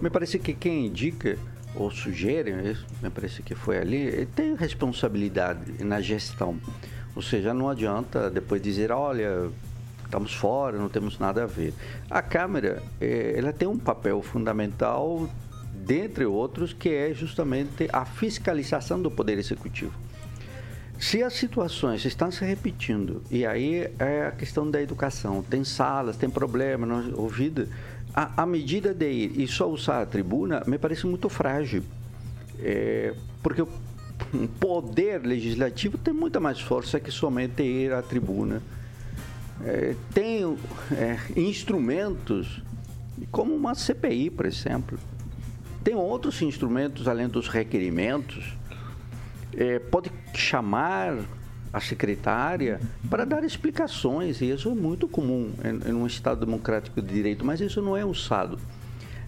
Me 0.00 0.10
parece 0.10 0.38
que 0.38 0.52
quem 0.52 0.86
indica 0.86 1.38
ou 1.76 1.90
sugere, 1.90 2.76
me 3.02 3.10
parece 3.10 3.42
que 3.42 3.54
foi 3.54 3.78
ali, 3.78 4.26
tem 4.34 4.54
responsabilidade 4.56 5.84
na 5.84 6.00
gestão. 6.00 6.58
Ou 7.14 7.22
seja, 7.22 7.54
não 7.54 7.68
adianta 7.68 8.30
depois 8.30 8.60
dizer, 8.60 8.90
olha, 8.90 9.50
estamos 10.04 10.34
fora, 10.34 10.78
não 10.78 10.88
temos 10.88 11.18
nada 11.18 11.44
a 11.44 11.46
ver. 11.46 11.72
A 12.10 12.22
Câmara, 12.22 12.82
eh, 13.00 13.34
ela 13.36 13.52
tem 13.52 13.68
um 13.68 13.78
papel 13.78 14.20
fundamental 14.22 15.28
dentre 15.84 16.24
outros, 16.24 16.72
que 16.72 16.88
é 16.88 17.12
justamente 17.12 17.88
a 17.92 18.04
fiscalização 18.04 19.00
do 19.00 19.10
Poder 19.10 19.38
Executivo. 19.38 19.92
Se 20.98 21.22
as 21.22 21.34
situações 21.34 22.04
estão 22.04 22.30
se 22.30 22.44
repetindo, 22.44 23.22
e 23.30 23.44
aí 23.44 23.90
é 23.98 24.26
a 24.28 24.30
questão 24.30 24.70
da 24.70 24.80
educação, 24.80 25.42
tem 25.42 25.64
salas, 25.64 26.16
tem 26.16 26.30
problema, 26.30 26.86
não, 26.86 27.12
ouvido, 27.16 27.68
a, 28.14 28.42
a 28.42 28.46
medida 28.46 28.94
de 28.94 29.10
ir 29.10 29.40
e 29.40 29.46
só 29.46 29.68
usar 29.68 30.02
a 30.02 30.06
tribuna 30.06 30.62
me 30.66 30.78
parece 30.78 31.06
muito 31.06 31.28
frágil. 31.28 31.82
É, 32.60 33.12
porque 33.42 33.60
o 33.60 33.68
poder 34.60 35.26
legislativo 35.26 35.98
tem 35.98 36.14
muita 36.14 36.38
mais 36.38 36.60
força 36.60 37.00
que 37.00 37.10
somente 37.10 37.62
ir 37.62 37.92
à 37.92 38.00
tribuna. 38.00 38.62
É, 39.62 39.94
tem 40.12 40.56
é, 40.92 41.18
instrumentos, 41.36 42.62
como 43.30 43.54
uma 43.54 43.74
CPI, 43.74 44.30
por 44.30 44.46
exemplo, 44.46 44.98
tem 45.84 45.94
outros 45.94 46.40
instrumentos 46.40 47.06
além 47.06 47.28
dos 47.28 47.46
requerimentos. 47.46 48.56
É, 49.56 49.78
pode 49.78 50.10
chamar 50.34 51.18
a 51.72 51.80
secretária 51.80 52.80
para 53.10 53.24
dar 53.24 53.44
explicações, 53.44 54.40
e 54.40 54.50
isso 54.50 54.70
é 54.70 54.74
muito 54.74 55.06
comum 55.06 55.52
em, 55.62 55.92
um 55.92 56.06
Estado 56.06 56.44
democrático 56.44 57.02
de 57.02 57.12
direito, 57.12 57.44
mas 57.44 57.60
isso 57.60 57.82
não 57.82 57.96
é 57.96 58.04
usado. 58.04 58.58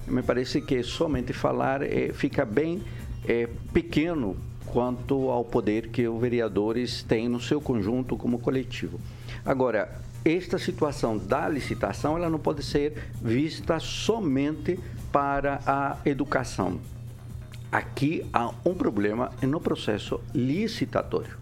Me 0.06 0.22
parece 0.22 0.60
que 0.60 0.82
somente 0.82 1.32
falar 1.32 1.82
é, 1.82 2.12
fica 2.12 2.44
bem 2.44 2.82
é, 3.28 3.48
pequeno 3.72 4.36
quanto 4.66 5.28
ao 5.30 5.44
poder 5.44 5.88
que 5.88 6.08
os 6.08 6.20
vereadores 6.20 7.02
têm 7.02 7.28
no 7.28 7.40
seu 7.40 7.60
conjunto 7.60 8.16
como 8.16 8.38
coletivo. 8.38 9.00
Agora, 9.44 10.00
esta 10.24 10.58
situação 10.58 11.16
da 11.18 11.48
licitação 11.48 12.16
ela 12.16 12.28
não 12.28 12.38
pode 12.38 12.62
ser 12.62 13.10
vista 13.22 13.78
somente 13.78 14.78
para 15.16 15.60
a 15.66 15.96
educação. 16.04 16.78
Aqui 17.72 18.22
há 18.34 18.50
um 18.66 18.74
problema 18.74 19.30
no 19.40 19.58
processo 19.58 20.20
licitatório. 20.34 21.38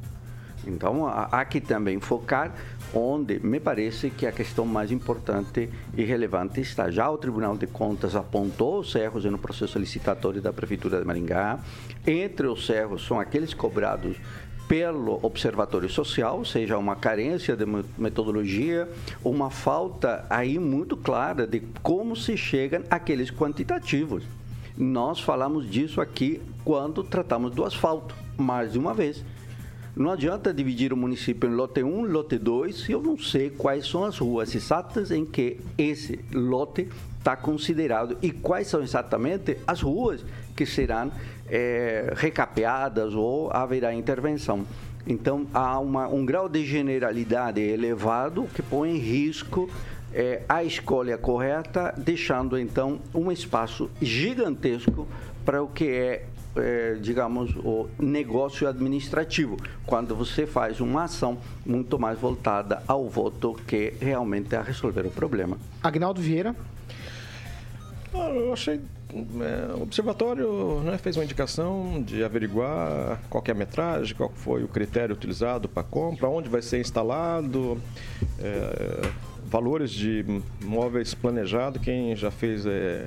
Então, 0.64 1.08
há 1.08 1.44
que 1.44 1.60
também 1.60 1.98
focar 1.98 2.54
onde 2.94 3.40
me 3.40 3.58
parece 3.58 4.10
que 4.10 4.28
a 4.28 4.30
questão 4.32 4.64
mais 4.64 4.92
importante 4.92 5.68
e 5.96 6.04
relevante 6.04 6.60
está. 6.60 6.88
Já 6.88 7.10
o 7.10 7.18
Tribunal 7.18 7.56
de 7.56 7.66
Contas 7.66 8.14
apontou 8.14 8.78
os 8.78 8.94
erros 8.94 9.24
no 9.24 9.38
processo 9.38 9.76
licitatório 9.76 10.40
da 10.40 10.52
Prefeitura 10.52 11.00
de 11.00 11.04
Maringá. 11.04 11.58
Entre 12.06 12.46
os 12.46 12.70
erros 12.70 13.04
são 13.04 13.18
aqueles 13.18 13.52
cobrados 13.52 14.16
pelo 14.68 15.18
Observatório 15.22 15.88
Social, 15.88 16.38
ou 16.38 16.44
seja, 16.44 16.78
uma 16.78 16.96
carência 16.96 17.56
de 17.56 17.64
metodologia, 17.98 18.88
uma 19.22 19.50
falta 19.50 20.24
aí 20.30 20.58
muito 20.58 20.96
clara 20.96 21.46
de 21.46 21.60
como 21.82 22.16
se 22.16 22.36
chega 22.36 22.82
àqueles 22.90 23.30
quantitativos. 23.30 24.24
Nós 24.76 25.20
falamos 25.20 25.70
disso 25.70 26.00
aqui 26.00 26.40
quando 26.64 27.04
tratamos 27.04 27.54
do 27.54 27.64
asfalto, 27.64 28.14
mais 28.36 28.72
de 28.72 28.78
uma 28.78 28.92
vez. 28.92 29.24
Não 29.96 30.10
adianta 30.10 30.52
dividir 30.52 30.92
o 30.92 30.96
município 30.96 31.48
em 31.48 31.54
lote 31.54 31.80
1, 31.84 32.06
lote 32.06 32.36
2, 32.36 32.76
se 32.76 32.90
eu 32.90 33.00
não 33.00 33.16
sei 33.16 33.48
quais 33.50 33.86
são 33.86 34.04
as 34.04 34.18
ruas 34.18 34.52
exatas 34.52 35.12
em 35.12 35.24
que 35.24 35.60
esse 35.78 36.18
lote 36.32 36.88
está 37.16 37.36
considerado 37.36 38.18
e 38.20 38.32
quais 38.32 38.66
são 38.66 38.82
exatamente 38.82 39.56
as 39.64 39.82
ruas 39.82 40.24
que 40.56 40.66
serão 40.66 41.12
é, 41.48 42.12
recapeadas 42.16 43.14
ou 43.14 43.52
haverá 43.52 43.94
intervenção. 43.94 44.66
Então, 45.06 45.46
há 45.54 45.78
uma, 45.78 46.08
um 46.08 46.26
grau 46.26 46.48
de 46.48 46.66
generalidade 46.66 47.60
elevado 47.60 48.48
que 48.52 48.62
põe 48.62 48.96
em 48.96 48.98
risco 48.98 49.70
é, 50.12 50.42
a 50.48 50.64
escolha 50.64 51.16
correta, 51.16 51.94
deixando 51.96 52.58
então 52.58 52.98
um 53.14 53.30
espaço 53.30 53.88
gigantesco 54.02 55.06
para 55.44 55.62
o 55.62 55.68
que 55.68 55.88
é, 55.88 56.26
é, 56.56 56.96
digamos, 57.00 57.54
o 57.56 57.88
negócio 57.98 58.68
administrativo, 58.68 59.56
quando 59.86 60.14
você 60.14 60.46
faz 60.46 60.80
uma 60.80 61.04
ação 61.04 61.38
muito 61.64 61.98
mais 61.98 62.18
voltada 62.18 62.82
ao 62.86 63.08
voto 63.08 63.54
que 63.66 63.94
realmente 64.00 64.54
a 64.54 64.62
resolver 64.62 65.06
o 65.06 65.10
problema. 65.10 65.58
Agnaldo 65.82 66.20
Vieira. 66.20 66.54
Ah, 68.12 68.28
eu 68.28 68.52
achei 68.52 68.80
é, 69.14 69.74
o 69.74 69.82
observatório 69.82 70.80
né, 70.80 70.98
fez 70.98 71.16
uma 71.16 71.24
indicação 71.24 72.02
de 72.02 72.24
averiguar 72.24 73.20
qual 73.30 73.42
é 73.46 73.50
a 73.52 73.54
metragem, 73.54 74.14
qual 74.16 74.30
foi 74.34 74.64
o 74.64 74.68
critério 74.68 75.14
utilizado 75.14 75.68
para 75.68 75.84
compra, 75.84 76.28
onde 76.28 76.48
vai 76.48 76.60
ser 76.60 76.80
instalado, 76.80 77.80
é, 78.40 79.10
valores 79.46 79.90
de 79.90 80.24
móveis 80.64 81.14
planejados, 81.14 81.80
quem 81.80 82.16
já 82.16 82.30
fez 82.30 82.66
é, 82.66 83.06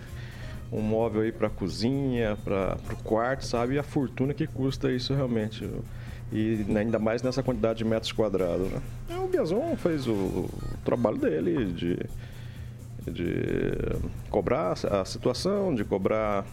um 0.72 0.82
móvel 0.82 1.22
aí 1.22 1.32
para 1.32 1.50
cozinha, 1.50 2.38
para 2.44 2.78
o 2.92 3.04
quarto, 3.04 3.46
sabe 3.46 3.80
a 3.80 3.84
fortuna 3.84 4.34
que 4.34 4.48
custa 4.48 4.92
isso 4.92 5.14
realmente. 5.14 5.70
E 6.32 6.66
ainda 6.78 7.00
mais 7.00 7.24
nessa 7.24 7.42
quantidade 7.42 7.78
de 7.78 7.86
metros 7.86 8.12
quadrados. 8.12 8.70
Né? 8.70 8.82
O 9.18 9.28
Biazon 9.28 9.76
fez 9.78 10.08
o, 10.08 10.12
o 10.12 10.50
trabalho 10.84 11.18
dele 11.18 11.72
de 11.72 11.98
de 13.12 13.42
cobrar 14.30 14.74
a 14.74 15.06
situação, 15.06 15.74
de 15.74 15.84
cobrar 15.84 16.46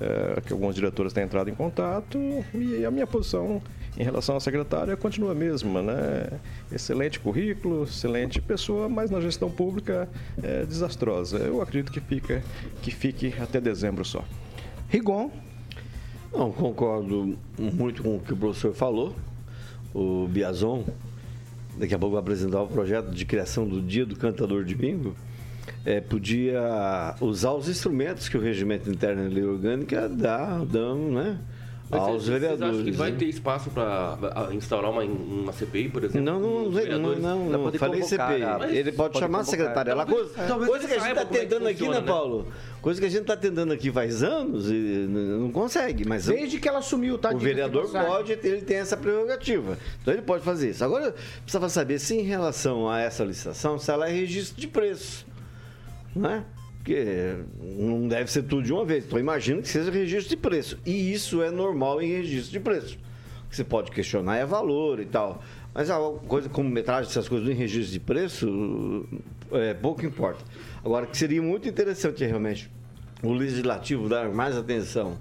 é, 0.00 0.40
que 0.40 0.52
alguns 0.52 0.74
diretores 0.74 1.12
têm 1.12 1.24
entrado 1.24 1.50
em 1.50 1.54
contato 1.54 2.18
e 2.54 2.84
a 2.84 2.90
minha 2.90 3.06
posição 3.06 3.62
em 3.98 4.02
relação 4.02 4.36
à 4.36 4.40
secretária 4.40 4.96
continua 4.96 5.32
a 5.32 5.34
mesma, 5.34 5.82
né? 5.82 6.40
Excelente 6.72 7.20
currículo, 7.20 7.84
excelente 7.84 8.40
pessoa, 8.40 8.88
mas 8.88 9.10
na 9.10 9.20
gestão 9.20 9.50
pública 9.50 10.08
é 10.42 10.64
desastrosa. 10.64 11.38
Eu 11.38 11.60
acredito 11.60 11.92
que 11.92 12.00
fica 12.00 12.42
que 12.82 12.90
fique 12.90 13.34
até 13.40 13.60
dezembro 13.60 14.04
só. 14.04 14.24
Rigon. 14.88 15.30
Não, 16.32 16.52
concordo 16.52 17.36
muito 17.58 18.02
com 18.02 18.16
o 18.16 18.20
que 18.20 18.32
o 18.32 18.36
professor 18.36 18.72
falou. 18.72 19.14
O 19.92 20.28
Biazon 20.28 20.84
daqui 21.76 21.94
a 21.94 21.98
pouco 21.98 22.14
vai 22.14 22.20
apresentar 22.20 22.62
o 22.62 22.68
projeto 22.68 23.10
de 23.10 23.24
criação 23.24 23.66
do 23.66 23.80
Dia 23.80 24.04
do 24.04 24.14
Cantador 24.16 24.64
de 24.64 24.74
Bingo, 24.74 25.14
é, 25.84 26.00
podia 26.00 27.14
usar 27.20 27.52
os 27.52 27.68
instrumentos 27.68 28.28
que 28.28 28.36
o 28.36 28.40
regimento 28.40 28.90
interno 28.90 29.26
e 29.26 29.34
lei 29.34 29.44
orgânica 29.44 30.08
dá, 30.08 30.58
dão, 30.64 31.10
né? 31.10 31.38
Mas 31.90 32.02
aos 32.02 32.22
vocês 32.24 32.40
vereadores. 32.40 32.74
acham 32.74 32.84
que 32.84 32.90
vai 32.92 33.10
né? 33.10 33.18
ter 33.18 33.24
espaço 33.24 33.68
para 33.70 34.48
instaurar 34.52 34.92
uma, 34.92 35.02
uma 35.02 35.52
CPI, 35.52 35.88
por 35.88 36.04
exemplo? 36.04 36.22
Não, 36.22 36.38
não, 36.38 36.70
não, 36.70 37.16
não, 37.16 37.62
não, 37.62 37.72
falei 37.72 38.02
CPI. 38.02 38.40
mas 38.60 38.72
Ele 38.72 38.92
pode, 38.92 39.14
pode 39.14 39.18
chamar 39.18 39.40
a 39.40 39.44
secretária. 39.44 39.90
Ela, 39.90 40.06
Talvez- 40.06 40.28
coisa 40.30 40.48
talvez 40.48 40.70
coisa 40.70 40.86
que 40.86 40.94
a 40.94 40.98
gente 40.98 41.08
está 41.08 41.24
como 41.24 41.36
é 41.36 41.40
tentando 41.40 41.66
aqui, 41.66 41.78
funciona, 41.78 41.94
né, 41.96 42.00
né? 42.00 42.12
Paulo? 42.12 42.46
Coisa 42.80 43.00
que 43.00 43.06
a 43.06 43.10
gente 43.10 43.20
está 43.22 43.36
tentando 43.36 43.72
aqui 43.72 43.90
faz 43.90 44.22
anos 44.22 44.70
e 44.70 44.74
não 44.74 45.50
consegue. 45.50 46.06
Mas 46.06 46.26
Desde 46.26 46.60
que 46.60 46.68
ela 46.68 46.78
assumiu, 46.78 47.18
tá? 47.18 47.30
o 47.34 47.38
vereador 47.38 47.90
pode, 47.90 48.32
ele 48.32 48.62
tem 48.62 48.76
essa 48.76 48.96
prerrogativa. 48.96 49.76
Então 50.00 50.14
ele 50.14 50.22
pode 50.22 50.44
fazer 50.44 50.70
isso. 50.70 50.84
Agora, 50.84 51.12
precisava 51.42 51.68
saber 51.68 51.98
se 51.98 52.14
em 52.14 52.22
relação 52.22 52.88
a 52.88 53.00
essa 53.00 53.24
licitação, 53.24 53.80
se 53.80 53.90
ela 53.90 54.08
é 54.08 54.12
registro 54.12 54.60
de 54.60 54.68
preço. 54.68 55.26
Né? 56.14 56.44
Porque 56.78 57.36
não 57.60 58.08
deve 58.08 58.30
ser 58.30 58.42
tudo 58.42 58.62
de 58.62 58.72
uma 58.72 58.84
vez. 58.84 59.04
Então 59.04 59.18
imagino 59.18 59.60
que 59.62 59.68
seja 59.68 59.90
registro 59.90 60.30
de 60.30 60.36
preço. 60.36 60.78
E 60.84 61.12
isso 61.12 61.42
é 61.42 61.50
normal 61.50 62.00
em 62.00 62.08
registro 62.08 62.52
de 62.52 62.60
preço. 62.60 62.98
Você 63.50 63.64
pode 63.64 63.90
questionar 63.90 64.36
é 64.36 64.46
valor 64.46 65.00
e 65.00 65.06
tal. 65.06 65.42
Mas 65.74 65.90
a 65.90 65.98
coisa 66.26 66.48
como 66.48 66.68
metragem, 66.68 67.10
essas 67.10 67.28
coisas 67.28 67.48
em 67.48 67.54
registro 67.54 67.92
de 67.92 68.00
preço, 68.00 69.06
é, 69.52 69.74
pouco 69.74 70.04
importa. 70.04 70.44
Agora, 70.84 71.06
que 71.06 71.16
seria 71.16 71.42
muito 71.42 71.68
interessante 71.68 72.24
realmente 72.24 72.70
o 73.22 73.32
legislativo 73.32 74.08
dar 74.08 74.30
mais 74.30 74.56
atenção 74.56 75.18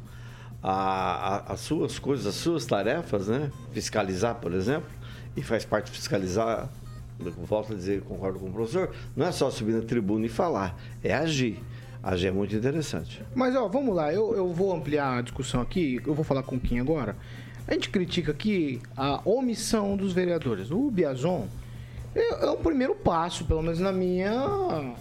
às 0.61 1.59
suas 1.61 1.99
coisas, 1.99 2.25
às 2.25 2.35
suas 2.35 2.65
tarefas, 2.65 3.27
né? 3.27 3.51
Fiscalizar, 3.71 4.35
por 4.35 4.53
exemplo, 4.53 4.89
e 5.35 5.41
faz 5.41 5.65
parte 5.65 5.91
fiscalizar, 5.91 6.69
volto 7.19 7.73
a 7.73 7.75
dizer, 7.75 8.01
concordo 8.01 8.39
com 8.39 8.47
o 8.47 8.51
professor, 8.51 8.91
não 9.15 9.25
é 9.25 9.31
só 9.31 9.49
subir 9.49 9.73
na 9.73 9.81
tribuna 9.81 10.25
e 10.25 10.29
falar, 10.29 10.79
é 11.03 11.13
agir. 11.13 11.61
Agir 12.01 12.27
é 12.27 12.31
muito 12.31 12.55
interessante. 12.55 13.21
Mas, 13.35 13.55
ó, 13.55 13.67
vamos 13.67 13.95
lá, 13.95 14.13
eu, 14.13 14.33
eu 14.33 14.51
vou 14.53 14.73
ampliar 14.73 15.17
a 15.17 15.21
discussão 15.21 15.61
aqui, 15.61 16.01
eu 16.05 16.13
vou 16.13 16.23
falar 16.23 16.43
com 16.43 16.59
Kim 16.59 16.79
agora. 16.79 17.15
A 17.67 17.73
gente 17.73 17.89
critica 17.89 18.31
aqui 18.31 18.81
a 18.95 19.21
omissão 19.25 19.95
dos 19.95 20.13
vereadores. 20.13 20.71
O 20.71 20.89
Biazon 20.89 21.47
é, 22.15 22.45
é 22.45 22.49
um 22.49 22.57
primeiro 22.57 22.95
passo, 22.95 23.45
pelo 23.45 23.61
menos 23.61 23.79
na 23.79 23.91
minha, 23.91 24.31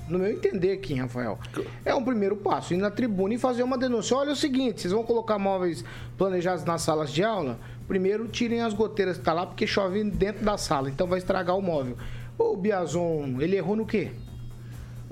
no 0.08 0.18
meu 0.18 0.30
entender, 0.30 0.76
Kim, 0.78 0.96
Rafael. 0.96 1.38
É 1.84 1.94
um 1.94 2.04
primeiro 2.04 2.36
passo, 2.36 2.74
ir 2.74 2.76
na 2.76 2.90
tribuna 2.90 3.34
e 3.34 3.38
fazer 3.38 3.62
uma 3.62 3.78
denúncia. 3.78 4.16
Olha 4.16 4.30
é 4.30 4.32
o 4.32 4.36
seguinte, 4.36 4.80
vocês 4.80 4.92
vão 4.92 5.02
colocar 5.02 5.38
móveis 5.38 5.84
planejados 6.16 6.64
nas 6.64 6.82
salas 6.82 7.10
de 7.10 7.22
aula, 7.24 7.58
primeiro 7.88 8.28
tirem 8.28 8.60
as 8.60 8.74
goteiras 8.74 9.16
que 9.18 9.24
tá 9.24 9.32
lá, 9.32 9.46
porque 9.46 9.66
chove 9.66 10.04
dentro 10.04 10.44
da 10.44 10.56
sala, 10.58 10.88
então 10.90 11.06
vai 11.06 11.18
estragar 11.18 11.56
o 11.56 11.62
móvel. 11.62 11.96
O 12.38 12.56
Biazon, 12.56 13.40
ele 13.40 13.56
errou 13.56 13.74
no 13.74 13.84
quê? 13.86 14.10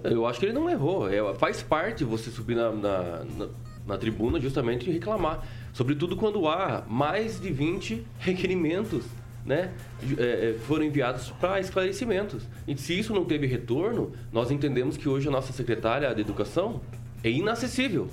Eu 0.05 0.27
acho 0.27 0.39
que 0.39 0.47
ele 0.47 0.53
não 0.53 0.69
errou. 0.71 1.09
É, 1.11 1.35
faz 1.35 1.63
parte 1.63 2.05
você 2.05 2.31
subir 2.31 2.55
na, 2.55 2.71
na, 2.71 3.25
na- 3.37 3.49
na 3.87 3.97
tribuna 3.97 4.41
justamente 4.41 4.89
e 4.91 4.93
reclamar. 4.93 5.45
Sobretudo 5.73 6.17
quando 6.17 6.49
há 6.49 6.85
mais 6.89 7.41
de 7.41 7.51
20 7.53 8.05
requerimentos 8.19 9.05
né, 9.45 9.71
é, 10.19 10.23
é, 10.51 10.59
foram 10.67 10.85
enviados 10.85 11.31
para 11.41 11.61
esclarecimentos. 11.61 12.43
E 12.67 12.77
se 12.77 12.99
isso 12.99 13.15
não 13.15 13.25
teve 13.25 13.47
retorno, 13.47 14.11
nós 14.33 14.51
entendemos 14.51 14.97
que 14.97 15.09
hoje 15.09 15.29
a 15.29 15.31
nossa 15.31 15.53
secretária 15.53 16.13
de 16.13 16.21
Educação 16.21 16.81
é 17.23 17.31
inacessível. 17.31 18.09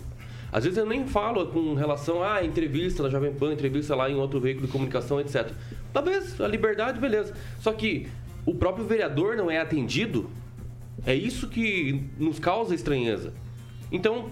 Às 0.54 0.64
vezes 0.64 0.78
eu 0.78 0.86
nem 0.86 1.08
falo 1.08 1.48
com 1.48 1.74
relação 1.74 2.24
a 2.24 2.46
entrevista 2.46 3.02
na 3.02 3.10
Jovem 3.10 3.34
Pan, 3.34 3.52
entrevista 3.52 3.96
lá 3.96 4.10
em 4.10 4.16
outro 4.16 4.40
veículo 4.40 4.68
de 4.68 4.72
comunicação, 4.72 5.20
etc. 5.20 5.52
Talvez 5.92 6.40
a 6.40 6.48
liberdade, 6.48 7.00
beleza. 7.00 7.34
Só 7.60 7.74
que 7.74 8.08
o 8.46 8.54
próprio 8.54 8.86
vereador 8.86 9.36
não 9.36 9.50
é 9.50 9.60
atendido 9.60 10.30
é 11.06 11.16
isso 11.16 11.48
que 11.48 12.04
nos 12.18 12.40
causa 12.40 12.74
estranheza. 12.74 13.34
Então, 13.92 14.32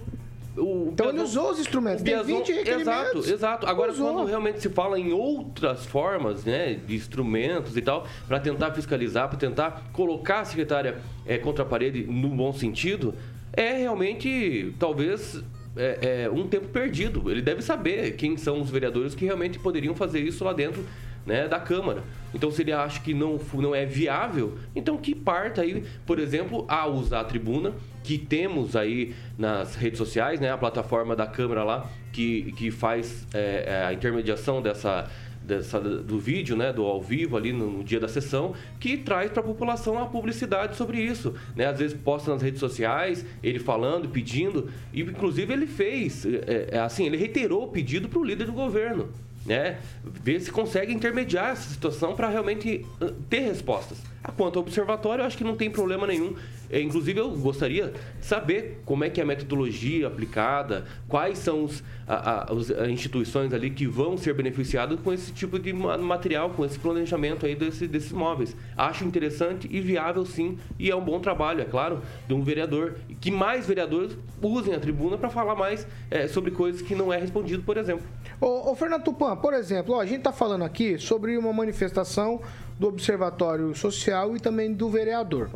o 0.56 0.90
Então 0.92 1.08
ele 1.08 1.20
usou 1.20 1.50
os 1.50 1.58
instrumentos, 1.58 2.02
tem 2.02 2.22
20 2.22 2.52
requerimentos. 2.52 3.26
Exato, 3.26 3.30
exato. 3.30 3.66
Agora, 3.66 3.92
Usou. 3.92 4.12
quando 4.12 4.26
realmente 4.26 4.60
se 4.60 4.68
fala 4.68 4.98
em 4.98 5.12
outras 5.12 5.84
formas, 5.84 6.44
né, 6.44 6.74
de 6.74 6.94
instrumentos 6.94 7.76
e 7.76 7.82
tal, 7.82 8.06
para 8.26 8.40
tentar 8.40 8.72
fiscalizar, 8.72 9.28
para 9.28 9.38
tentar 9.38 9.90
colocar 9.92 10.40
a 10.40 10.44
secretária 10.44 10.98
eh, 11.26 11.38
contra 11.38 11.64
a 11.64 11.66
parede 11.66 12.04
no 12.04 12.28
bom 12.28 12.52
sentido, 12.52 13.14
é 13.52 13.76
realmente, 13.78 14.74
talvez, 14.78 15.42
é, 15.76 16.24
é, 16.24 16.30
um 16.30 16.46
tempo 16.46 16.68
perdido. 16.68 17.30
Ele 17.30 17.42
deve 17.42 17.62
saber 17.62 18.12
quem 18.12 18.36
são 18.36 18.60
os 18.60 18.70
vereadores 18.70 19.14
que 19.14 19.24
realmente 19.24 19.58
poderiam 19.58 19.94
fazer 19.94 20.20
isso 20.20 20.44
lá 20.44 20.52
dentro 20.52 20.84
né, 21.24 21.48
da 21.48 21.58
Câmara. 21.58 22.02
Então, 22.34 22.50
se 22.50 22.62
ele 22.62 22.72
acha 22.72 23.00
que 23.00 23.14
não, 23.14 23.38
não 23.54 23.74
é 23.74 23.84
viável, 23.84 24.58
então 24.74 24.96
que 24.96 25.14
parta 25.14 25.62
aí, 25.62 25.84
por 26.06 26.18
exemplo, 26.18 26.64
a 26.68 26.86
usar 26.86 27.20
a 27.20 27.24
tribuna, 27.24 27.72
que 28.02 28.18
temos 28.18 28.74
aí 28.74 29.14
nas 29.38 29.74
redes 29.76 29.98
sociais, 29.98 30.40
né, 30.40 30.50
a 30.50 30.58
plataforma 30.58 31.14
da 31.14 31.26
Câmara 31.26 31.62
lá, 31.62 31.90
que, 32.12 32.52
que 32.52 32.70
faz 32.70 33.26
é, 33.32 33.64
é, 33.66 33.84
a 33.86 33.92
intermediação 33.92 34.60
dessa, 34.60 35.08
dessa, 35.44 35.80
do 35.80 36.18
vídeo, 36.18 36.56
né, 36.56 36.72
do 36.72 36.84
ao 36.84 37.00
vivo 37.00 37.36
ali 37.36 37.52
no, 37.52 37.70
no 37.70 37.84
dia 37.84 38.00
da 38.00 38.08
sessão, 38.08 38.54
que 38.78 38.96
traz 38.96 39.30
para 39.30 39.40
a 39.40 39.44
população 39.44 39.98
a 39.98 40.06
publicidade 40.06 40.76
sobre 40.76 41.00
isso. 41.00 41.34
Né? 41.54 41.66
Às 41.66 41.78
vezes 41.78 41.96
posta 41.96 42.30
nas 42.30 42.42
redes 42.42 42.60
sociais, 42.60 43.24
ele 43.42 43.58
falando, 43.58 44.08
pedindo, 44.08 44.70
e 44.92 45.00
inclusive 45.02 45.52
ele 45.52 45.66
fez, 45.66 46.24
é, 46.24 46.68
é, 46.72 46.78
assim, 46.78 47.06
ele 47.06 47.16
reiterou 47.16 47.64
o 47.64 47.68
pedido 47.68 48.08
para 48.08 48.18
o 48.18 48.24
líder 48.24 48.46
do 48.46 48.52
governo 48.52 49.08
né? 49.44 49.78
Ver 50.04 50.40
se 50.40 50.50
consegue 50.50 50.92
intermediar 50.92 51.50
essa 51.50 51.68
situação 51.68 52.14
para 52.14 52.28
realmente 52.28 52.86
uh, 53.00 53.10
ter 53.28 53.40
respostas. 53.40 53.98
Quanto 54.36 54.58
ao 54.58 54.62
observatório, 54.64 55.22
eu 55.22 55.26
acho 55.26 55.36
que 55.36 55.42
não 55.44 55.56
tem 55.56 55.68
problema 55.70 56.06
nenhum. 56.06 56.34
É, 56.70 56.80
inclusive, 56.80 57.20
eu 57.20 57.30
gostaria 57.32 57.92
de 58.20 58.24
saber 58.24 58.80
como 58.86 59.04
é 59.04 59.10
que 59.10 59.20
é 59.20 59.24
a 59.24 59.26
metodologia 59.26 60.06
aplicada, 60.06 60.84
quais 61.08 61.38
são 61.38 61.64
os, 61.64 61.82
a- 62.06 62.44
a- 62.44 62.52
as 62.52 62.70
instituições 62.88 63.52
ali 63.52 63.68
que 63.70 63.86
vão 63.86 64.16
ser 64.16 64.32
beneficiadas 64.32 64.98
com 65.00 65.12
esse 65.12 65.32
tipo 65.32 65.58
de 65.58 65.72
ma- 65.72 65.98
material, 65.98 66.50
com 66.50 66.64
esse 66.64 66.78
planejamento 66.78 67.44
aí 67.44 67.54
desse- 67.54 67.86
desses 67.88 68.12
móveis. 68.12 68.56
Acho 68.76 69.04
interessante 69.04 69.68
e 69.70 69.80
viável, 69.80 70.24
sim, 70.24 70.56
e 70.78 70.88
é 70.90 70.96
um 70.96 71.04
bom 71.04 71.20
trabalho, 71.20 71.60
é 71.60 71.64
claro, 71.64 72.00
de 72.26 72.32
um 72.32 72.42
vereador. 72.42 72.94
Que 73.20 73.30
mais 73.30 73.66
vereadores 73.66 74.16
usem 74.40 74.72
a 74.74 74.78
tribuna 74.80 75.18
para 75.18 75.28
falar 75.30 75.54
mais 75.56 75.86
é, 76.10 76.26
sobre 76.28 76.52
coisas 76.52 76.80
que 76.80 76.94
não 76.94 77.12
é 77.12 77.18
respondido, 77.18 77.64
por 77.64 77.76
exemplo. 77.76 78.06
Ô, 78.40 78.70
ô, 78.70 78.74
Fernando 78.74 79.02
Tupan, 79.04 79.36
por 79.36 79.52
exemplo, 79.52 79.94
ó, 79.96 80.00
a 80.00 80.06
gente 80.06 80.18
está 80.18 80.32
falando 80.32 80.62
aqui 80.64 80.96
sobre 80.98 81.36
uma 81.36 81.52
manifestação 81.52 82.40
do 82.82 82.88
Observatório 82.88 83.72
Social 83.76 84.36
e 84.36 84.40
também 84.40 84.72
do 84.72 84.90
vereador. 84.90 85.50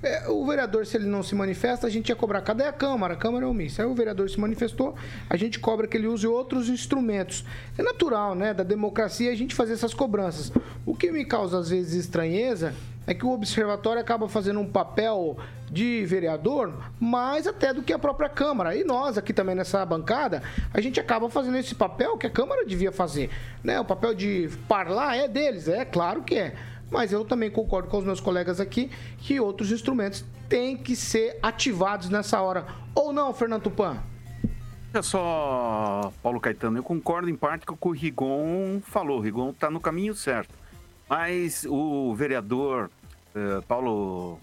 É, 0.00 0.28
o 0.28 0.46
vereador, 0.46 0.86
se 0.86 0.96
ele 0.96 1.06
não 1.06 1.22
se 1.22 1.34
manifesta, 1.34 1.88
a 1.88 1.90
gente 1.90 2.08
ia 2.08 2.16
cobrar. 2.16 2.40
Cadê 2.40 2.62
a 2.62 2.72
Câmara? 2.72 3.14
A 3.14 3.16
Câmara 3.16 3.44
é 3.44 3.48
omissa. 3.48 3.82
Aí 3.82 3.88
o 3.88 3.94
vereador 3.94 4.30
se 4.30 4.38
manifestou, 4.38 4.94
a 5.28 5.36
gente 5.36 5.58
cobra 5.58 5.88
que 5.88 5.96
ele 5.96 6.06
use 6.06 6.26
outros 6.26 6.68
instrumentos. 6.68 7.44
É 7.76 7.82
natural, 7.82 8.36
né? 8.36 8.54
Da 8.54 8.62
democracia 8.62 9.30
a 9.30 9.34
gente 9.34 9.56
fazer 9.56 9.72
essas 9.72 9.92
cobranças. 9.92 10.52
O 10.86 10.94
que 10.94 11.10
me 11.10 11.24
causa, 11.24 11.58
às 11.58 11.68
vezes, 11.68 11.94
estranheza 11.94 12.72
é 13.06 13.14
que 13.14 13.26
o 13.26 13.30
observatório 13.30 14.00
acaba 14.00 14.28
fazendo 14.28 14.60
um 14.60 14.70
papel 14.70 15.36
de 15.70 16.04
vereador 16.04 16.72
mais 17.00 17.46
até 17.46 17.72
do 17.72 17.82
que 17.82 17.92
a 17.92 17.98
própria 17.98 18.28
Câmara. 18.28 18.76
E 18.76 18.84
nós 18.84 19.16
aqui 19.18 19.32
também 19.32 19.54
nessa 19.54 19.84
bancada, 19.84 20.42
a 20.72 20.80
gente 20.80 21.00
acaba 21.00 21.28
fazendo 21.28 21.56
esse 21.56 21.74
papel 21.74 22.16
que 22.16 22.26
a 22.26 22.30
Câmara 22.30 22.64
devia 22.64 22.92
fazer. 22.92 23.30
Né? 23.64 23.80
O 23.80 23.84
papel 23.84 24.14
de 24.14 24.50
parlar 24.68 25.16
é 25.16 25.26
deles, 25.26 25.68
é 25.68 25.84
claro 25.84 26.22
que 26.22 26.36
é. 26.36 26.54
Mas 26.90 27.10
eu 27.10 27.24
também 27.24 27.50
concordo 27.50 27.88
com 27.88 27.98
os 27.98 28.04
meus 28.04 28.20
colegas 28.20 28.60
aqui 28.60 28.90
que 29.18 29.40
outros 29.40 29.72
instrumentos 29.72 30.24
têm 30.48 30.76
que 30.76 30.94
ser 30.94 31.38
ativados 31.42 32.10
nessa 32.10 32.40
hora. 32.42 32.66
Ou 32.94 33.12
não, 33.12 33.32
Fernando 33.32 33.62
Tupan? 33.62 33.96
Olha 34.92 35.02
só, 35.02 36.12
Paulo 36.22 36.38
Caetano, 36.38 36.76
eu 36.76 36.82
concordo 36.82 37.30
em 37.30 37.34
parte 37.34 37.64
com 37.64 37.72
o 37.72 37.76
que 37.78 37.88
o 37.88 37.92
Rigon 37.92 38.82
falou. 38.84 39.18
O 39.18 39.20
Rigon 39.22 39.48
está 39.48 39.70
no 39.70 39.80
caminho 39.80 40.14
certo. 40.14 40.61
Mas 41.12 41.66
o 41.68 42.14
vereador 42.14 42.90
eh, 43.34 43.60
Paulo 43.68 44.40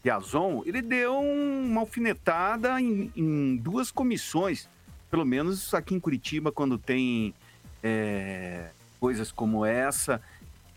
Piazon, 0.00 0.62
ele 0.64 0.80
deu 0.80 1.18
uma 1.18 1.80
alfinetada 1.80 2.80
em, 2.80 3.10
em 3.16 3.56
duas 3.56 3.90
comissões. 3.90 4.68
Pelo 5.10 5.24
menos 5.24 5.74
aqui 5.74 5.96
em 5.96 5.98
Curitiba, 5.98 6.52
quando 6.52 6.78
tem 6.78 7.34
eh, 7.82 8.70
coisas 9.00 9.32
como 9.32 9.66
essa, 9.66 10.22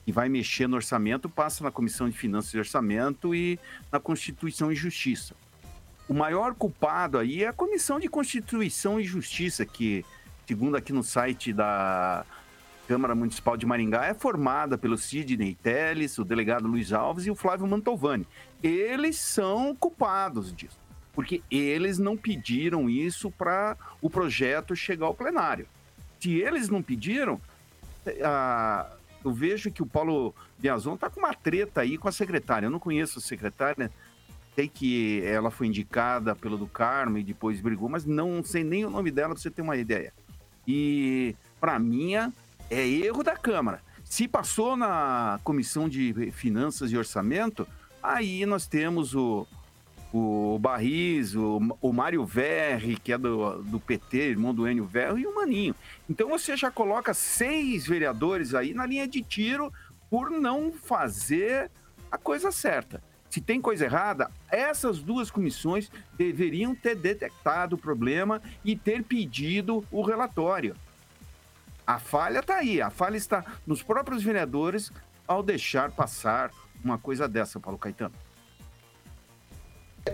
que 0.04 0.12
vai 0.12 0.28
mexer 0.28 0.66
no 0.66 0.78
orçamento, 0.78 1.30
passa 1.30 1.64
na 1.64 1.70
Comissão 1.70 2.10
de 2.10 2.18
Finanças 2.18 2.52
e 2.52 2.58
Orçamento 2.58 3.36
e 3.36 3.60
na 3.92 4.00
Constituição 4.00 4.72
e 4.72 4.76
Justiça. 4.76 5.36
O 6.10 6.14
maior 6.16 6.56
culpado 6.56 7.20
aí 7.20 7.44
é 7.44 7.50
a 7.50 7.54
Comissão 7.54 8.00
de 8.00 8.08
Constituição 8.08 9.00
e 9.00 9.04
Justiça, 9.04 9.64
que, 9.64 10.04
segundo 10.48 10.76
aqui 10.76 10.92
no 10.92 11.04
site 11.04 11.54
da 11.54 12.26
Câmara 12.92 13.16
Municipal 13.16 13.56
de 13.56 13.66
Maringá, 13.66 14.06
é 14.06 14.14
formada 14.14 14.78
pelo 14.78 14.98
Sidney 14.98 15.56
Teles, 15.56 16.18
o 16.18 16.26
delegado 16.26 16.68
Luiz 16.68 16.92
Alves 16.92 17.26
e 17.26 17.32
o 17.32 17.36
Flávio 17.36 17.66
Mantovani. 17.66 18.28
Eles 18.62 19.16
são 19.16 19.74
culpados 19.74 20.54
disso, 20.54 20.78
porque 21.14 21.42
eles 21.50 21.98
não 21.98 22.18
pediram 22.18 22.90
isso 22.90 23.32
para 23.32 23.78
o 24.02 24.10
projeto 24.10 24.76
chegar 24.76 25.06
ao 25.06 25.14
plenário. 25.14 25.66
Se 26.20 26.34
eles 26.34 26.68
não 26.68 26.82
pediram, 26.82 27.40
eu 29.24 29.32
vejo 29.32 29.72
que 29.72 29.82
o 29.82 29.86
Paulo 29.86 30.36
Biazon 30.60 30.98
tá 30.98 31.10
com 31.10 31.22
uma 31.22 31.34
treta 31.34 31.80
aí 31.80 31.98
com 31.98 32.10
a 32.10 32.12
secretária. 32.12 32.66
Eu 32.66 32.72
não 32.72 32.78
conheço 32.78 33.20
a 33.20 33.22
secretária, 33.22 33.90
sei 34.54 34.68
que 34.68 35.24
ela 35.24 35.50
foi 35.50 35.68
indicada 35.68 36.36
pelo 36.36 36.58
do 36.58 36.68
Carmo 36.68 37.18
e 37.18 37.24
depois 37.24 37.62
brigou, 37.62 37.88
mas 37.88 38.04
não 38.04 38.44
sei 38.44 38.66
nem 38.66 38.84
o 38.84 38.90
nome 38.90 39.12
dela 39.12 39.30
para 39.30 39.42
você 39.42 39.50
ter 39.50 39.62
uma 39.62 39.78
ideia. 39.78 40.12
E 40.68 41.34
para 41.58 41.80
mim 41.80 42.16
é 42.72 42.88
erro 42.88 43.22
da 43.22 43.36
Câmara. 43.36 43.82
Se 44.04 44.28
passou 44.28 44.78
na 44.78 45.40
Comissão 45.44 45.90
de 45.90 46.32
Finanças 46.32 46.92
e 46.92 46.98
Orçamento, 46.98 47.68
aí 48.02 48.46
nós 48.46 48.66
temos 48.66 49.14
o, 49.14 49.46
o 50.14 50.58
Barris, 50.58 51.36
o, 51.36 51.60
o 51.82 51.92
Mário 51.92 52.26
Verri, 52.26 52.96
que 52.96 53.12
é 53.12 53.18
do, 53.18 53.62
do 53.62 53.80
PT, 53.80 54.18
irmão 54.30 54.56
do 54.56 54.68
Enio 54.68 54.86
Verri, 54.86 55.22
e 55.22 55.28
o 55.28 55.36
Maninho. 55.36 55.76
Então 56.10 56.30
você 56.30 56.56
já 56.56 56.72
coloca 56.72 57.14
seis 57.14 57.86
vereadores 57.86 58.56
aí 58.56 58.74
na 58.74 58.86
linha 58.86 59.08
de 59.08 59.22
tiro 59.22 59.72
por 60.10 60.32
não 60.32 60.72
fazer 60.72 61.70
a 62.10 62.18
coisa 62.18 62.52
certa. 62.52 63.04
Se 63.30 63.40
tem 63.40 63.62
coisa 63.62 63.86
errada, 63.86 64.30
essas 64.50 65.00
duas 65.00 65.30
comissões 65.30 65.90
deveriam 66.18 66.76
ter 66.76 66.96
detectado 66.96 67.76
o 67.76 67.80
problema 67.80 68.42
e 68.64 68.76
ter 68.76 69.04
pedido 69.04 69.86
o 69.90 70.02
relatório. 70.02 70.76
A 71.86 72.00
falha 72.00 72.40
está 72.40 72.58
aí, 72.58 72.82
a 72.82 72.90
falha 72.90 73.18
está 73.18 73.44
nos 73.66 73.84
próprios 73.84 74.24
vereadores 74.24 74.92
ao 75.28 75.42
deixar 75.42 75.92
passar 75.92 76.52
uma 76.84 76.98
coisa 76.98 77.28
dessa, 77.28 77.60
Paulo 77.60 77.78
Caetano. 77.78 78.14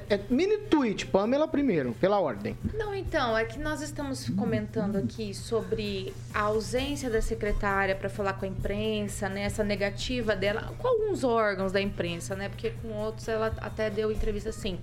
É, 0.09 0.19
mini 0.29 0.57
tweet, 0.57 1.05
Pamela 1.05 1.47
primeiro, 1.47 1.93
pela 1.93 2.19
ordem. 2.19 2.57
Não, 2.73 2.93
então, 2.93 3.37
é 3.37 3.45
que 3.45 3.57
nós 3.57 3.81
estamos 3.81 4.29
comentando 4.31 4.97
aqui 4.97 5.33
sobre 5.33 6.13
a 6.33 6.41
ausência 6.41 7.09
da 7.09 7.21
secretária 7.21 7.95
para 7.95 8.09
falar 8.09 8.33
com 8.33 8.43
a 8.43 8.47
imprensa, 8.49 9.29
né? 9.29 9.43
Essa 9.43 9.63
negativa 9.63 10.35
dela 10.35 10.73
com 10.77 10.87
alguns 10.87 11.23
órgãos 11.23 11.71
da 11.71 11.79
imprensa, 11.79 12.35
né? 12.35 12.49
Porque 12.49 12.71
com 12.81 12.89
outros 12.89 13.29
ela 13.29 13.53
até 13.61 13.89
deu 13.89 14.11
entrevista 14.11 14.49
assim. 14.49 14.77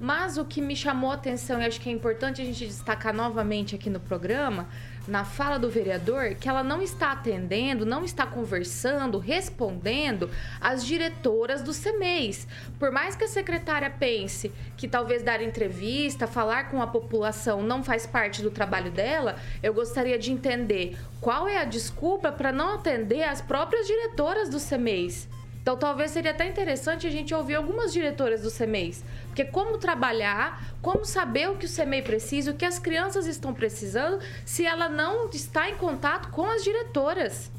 Mas 0.00 0.38
o 0.38 0.44
que 0.44 0.62
me 0.62 0.76
chamou 0.76 1.10
a 1.10 1.14
atenção 1.14 1.60
e 1.60 1.66
acho 1.66 1.80
que 1.80 1.90
é 1.90 1.92
importante 1.92 2.40
a 2.40 2.44
gente 2.44 2.66
destacar 2.66 3.12
novamente 3.12 3.74
aqui 3.74 3.90
no 3.90 4.00
programa, 4.00 4.66
na 5.08 5.24
fala 5.24 5.58
do 5.58 5.70
vereador, 5.70 6.34
que 6.34 6.48
ela 6.48 6.62
não 6.62 6.82
está 6.82 7.12
atendendo, 7.12 7.86
não 7.86 8.04
está 8.04 8.26
conversando, 8.26 9.18
respondendo 9.18 10.30
às 10.60 10.84
diretoras 10.84 11.62
do 11.62 11.72
CEMEIS. 11.72 12.46
Por 12.78 12.92
mais 12.92 13.16
que 13.16 13.24
a 13.24 13.28
secretária 13.28 13.90
pense 13.90 14.52
que 14.76 14.86
talvez 14.86 15.22
dar 15.22 15.42
entrevista, 15.42 16.26
falar 16.26 16.70
com 16.70 16.82
a 16.82 16.86
população 16.86 17.62
não 17.62 17.82
faz 17.82 18.06
parte 18.06 18.42
do 18.42 18.50
trabalho 18.50 18.90
dela, 18.90 19.36
eu 19.62 19.72
gostaria 19.72 20.18
de 20.18 20.30
entender 20.30 20.96
qual 21.20 21.48
é 21.48 21.58
a 21.58 21.64
desculpa 21.64 22.30
para 22.30 22.52
não 22.52 22.74
atender 22.74 23.22
as 23.22 23.40
próprias 23.40 23.86
diretoras 23.86 24.48
do 24.48 24.60
CEMEIS. 24.60 25.28
Então, 25.60 25.76
talvez 25.76 26.10
seria 26.10 26.30
até 26.30 26.48
interessante 26.48 27.06
a 27.06 27.10
gente 27.10 27.34
ouvir 27.34 27.56
algumas 27.56 27.92
diretoras 27.92 28.42
do 28.42 28.50
CEMEIS. 28.50 29.04
Porque 29.26 29.44
como 29.44 29.78
trabalhar, 29.78 30.74
como 30.80 31.04
saber 31.04 31.50
o 31.50 31.56
que 31.56 31.66
o 31.66 31.68
CEMEI 31.68 32.02
precisa, 32.02 32.52
o 32.52 32.54
que 32.54 32.64
as 32.64 32.78
crianças 32.78 33.26
estão 33.26 33.52
precisando, 33.52 34.18
se 34.44 34.64
ela 34.64 34.88
não 34.88 35.28
está 35.28 35.68
em 35.68 35.76
contato 35.76 36.30
com 36.30 36.46
as 36.46 36.64
diretoras. 36.64 37.50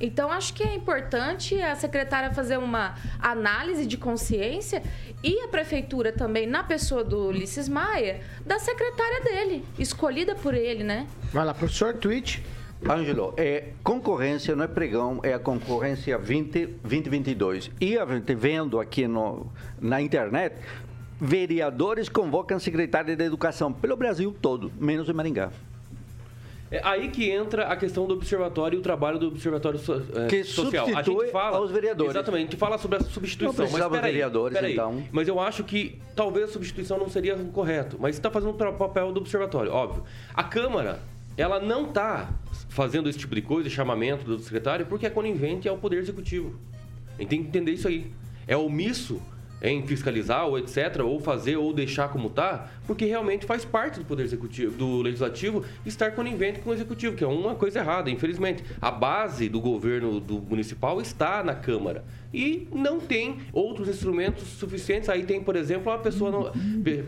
Então, 0.00 0.32
acho 0.32 0.52
que 0.54 0.64
é 0.64 0.74
importante 0.74 1.60
a 1.62 1.76
secretária 1.76 2.32
fazer 2.32 2.58
uma 2.58 2.96
análise 3.20 3.86
de 3.86 3.96
consciência 3.96 4.82
e 5.22 5.38
a 5.44 5.48
prefeitura 5.48 6.10
também, 6.12 6.44
na 6.44 6.64
pessoa 6.64 7.04
do 7.04 7.28
Ulisses 7.28 7.68
Maia, 7.68 8.20
da 8.44 8.58
secretária 8.58 9.20
dele, 9.22 9.64
escolhida 9.78 10.34
por 10.34 10.54
ele, 10.54 10.82
né? 10.82 11.06
Vai 11.32 11.44
lá, 11.44 11.54
professor, 11.54 11.94
tweet. 11.94 12.42
Ângelo, 12.88 13.32
é, 13.36 13.68
concorrência 13.82 14.56
não 14.56 14.64
é 14.64 14.68
pregão, 14.68 15.20
é 15.22 15.32
a 15.32 15.38
concorrência 15.38 16.18
20, 16.18 16.66
2022. 16.82 17.70
E 17.80 17.96
a 17.96 18.04
gente 18.06 18.34
vendo 18.34 18.80
aqui 18.80 19.06
no, 19.06 19.46
na 19.80 20.00
internet, 20.00 20.56
vereadores 21.20 22.08
convocam 22.08 22.58
secretária 22.58 23.14
de 23.14 23.24
educação 23.24 23.72
pelo 23.72 23.96
Brasil 23.96 24.34
todo, 24.40 24.72
menos 24.78 25.08
em 25.08 25.12
Maringá. 25.12 25.50
É 26.72 26.80
aí 26.82 27.08
que 27.10 27.30
entra 27.30 27.66
a 27.66 27.76
questão 27.76 28.06
do 28.06 28.14
observatório 28.14 28.78
e 28.78 28.80
o 28.80 28.82
trabalho 28.82 29.18
do 29.18 29.28
observatório 29.28 29.78
so, 29.78 30.02
é, 30.16 30.26
que 30.26 30.42
social. 30.42 30.86
A 30.96 31.02
gente 31.02 31.30
fala 31.30 31.58
aos 31.58 31.70
vereadores. 31.70 32.12
Exatamente, 32.12 32.40
a 32.40 32.50
gente 32.50 32.56
fala 32.56 32.78
sobre 32.78 32.96
a 32.96 33.00
substituição. 33.00 33.66
Não 33.66 33.72
mas 33.72 33.88
peraí, 33.90 34.12
vereadores, 34.12 34.56
peraí, 34.56 34.72
então. 34.72 35.04
Mas 35.12 35.28
eu 35.28 35.38
acho 35.38 35.62
que 35.64 36.00
talvez 36.16 36.48
a 36.48 36.52
substituição 36.52 36.96
não 36.96 37.10
seria 37.10 37.36
correto, 37.52 37.98
mas 38.00 38.16
está 38.16 38.30
fazendo 38.30 38.52
o 38.52 38.72
papel 38.72 39.12
do 39.12 39.20
observatório, 39.20 39.70
óbvio. 39.70 40.02
A 40.32 40.42
Câmara, 40.42 40.98
ela 41.36 41.60
não 41.60 41.88
está 41.88 42.30
fazendo 42.68 43.08
esse 43.08 43.18
tipo 43.18 43.34
de 43.34 43.42
coisa, 43.42 43.68
chamamento 43.68 44.24
do 44.24 44.38
secretário, 44.38 44.86
porque 44.86 45.06
é 45.06 45.10
conivente 45.10 45.68
ao 45.68 45.78
Poder 45.78 45.98
Executivo. 45.98 46.58
A 47.16 47.22
gente 47.22 47.28
tem 47.28 47.42
que 47.42 47.48
entender 47.48 47.72
isso 47.72 47.88
aí. 47.88 48.10
É 48.46 48.56
omisso 48.56 49.20
em 49.62 49.86
fiscalizar 49.86 50.44
ou 50.46 50.58
etc, 50.58 51.00
ou 51.04 51.20
fazer 51.20 51.56
ou 51.56 51.72
deixar 51.72 52.08
como 52.08 52.26
está, 52.26 52.68
porque 52.84 53.04
realmente 53.04 53.46
faz 53.46 53.64
parte 53.64 54.00
do 54.00 54.04
poder 54.04 54.24
executivo, 54.24 54.76
do 54.76 55.00
legislativo 55.00 55.64
estar 55.86 56.10
conivente 56.10 56.60
com 56.60 56.70
o 56.70 56.74
executivo, 56.74 57.14
que 57.14 57.22
é 57.22 57.26
uma 57.26 57.54
coisa 57.54 57.78
errada, 57.78 58.10
infelizmente. 58.10 58.64
A 58.80 58.90
base 58.90 59.48
do 59.48 59.60
governo 59.60 60.18
do 60.18 60.40
municipal 60.40 61.00
está 61.00 61.44
na 61.44 61.54
Câmara 61.54 62.04
e 62.34 62.66
não 62.72 62.98
tem 62.98 63.38
outros 63.52 63.88
instrumentos 63.88 64.42
suficientes. 64.48 65.08
Aí 65.08 65.22
tem, 65.24 65.40
por 65.40 65.54
exemplo, 65.54 65.92
uma 65.92 65.98
pessoa 65.98 66.30
não, 66.32 66.52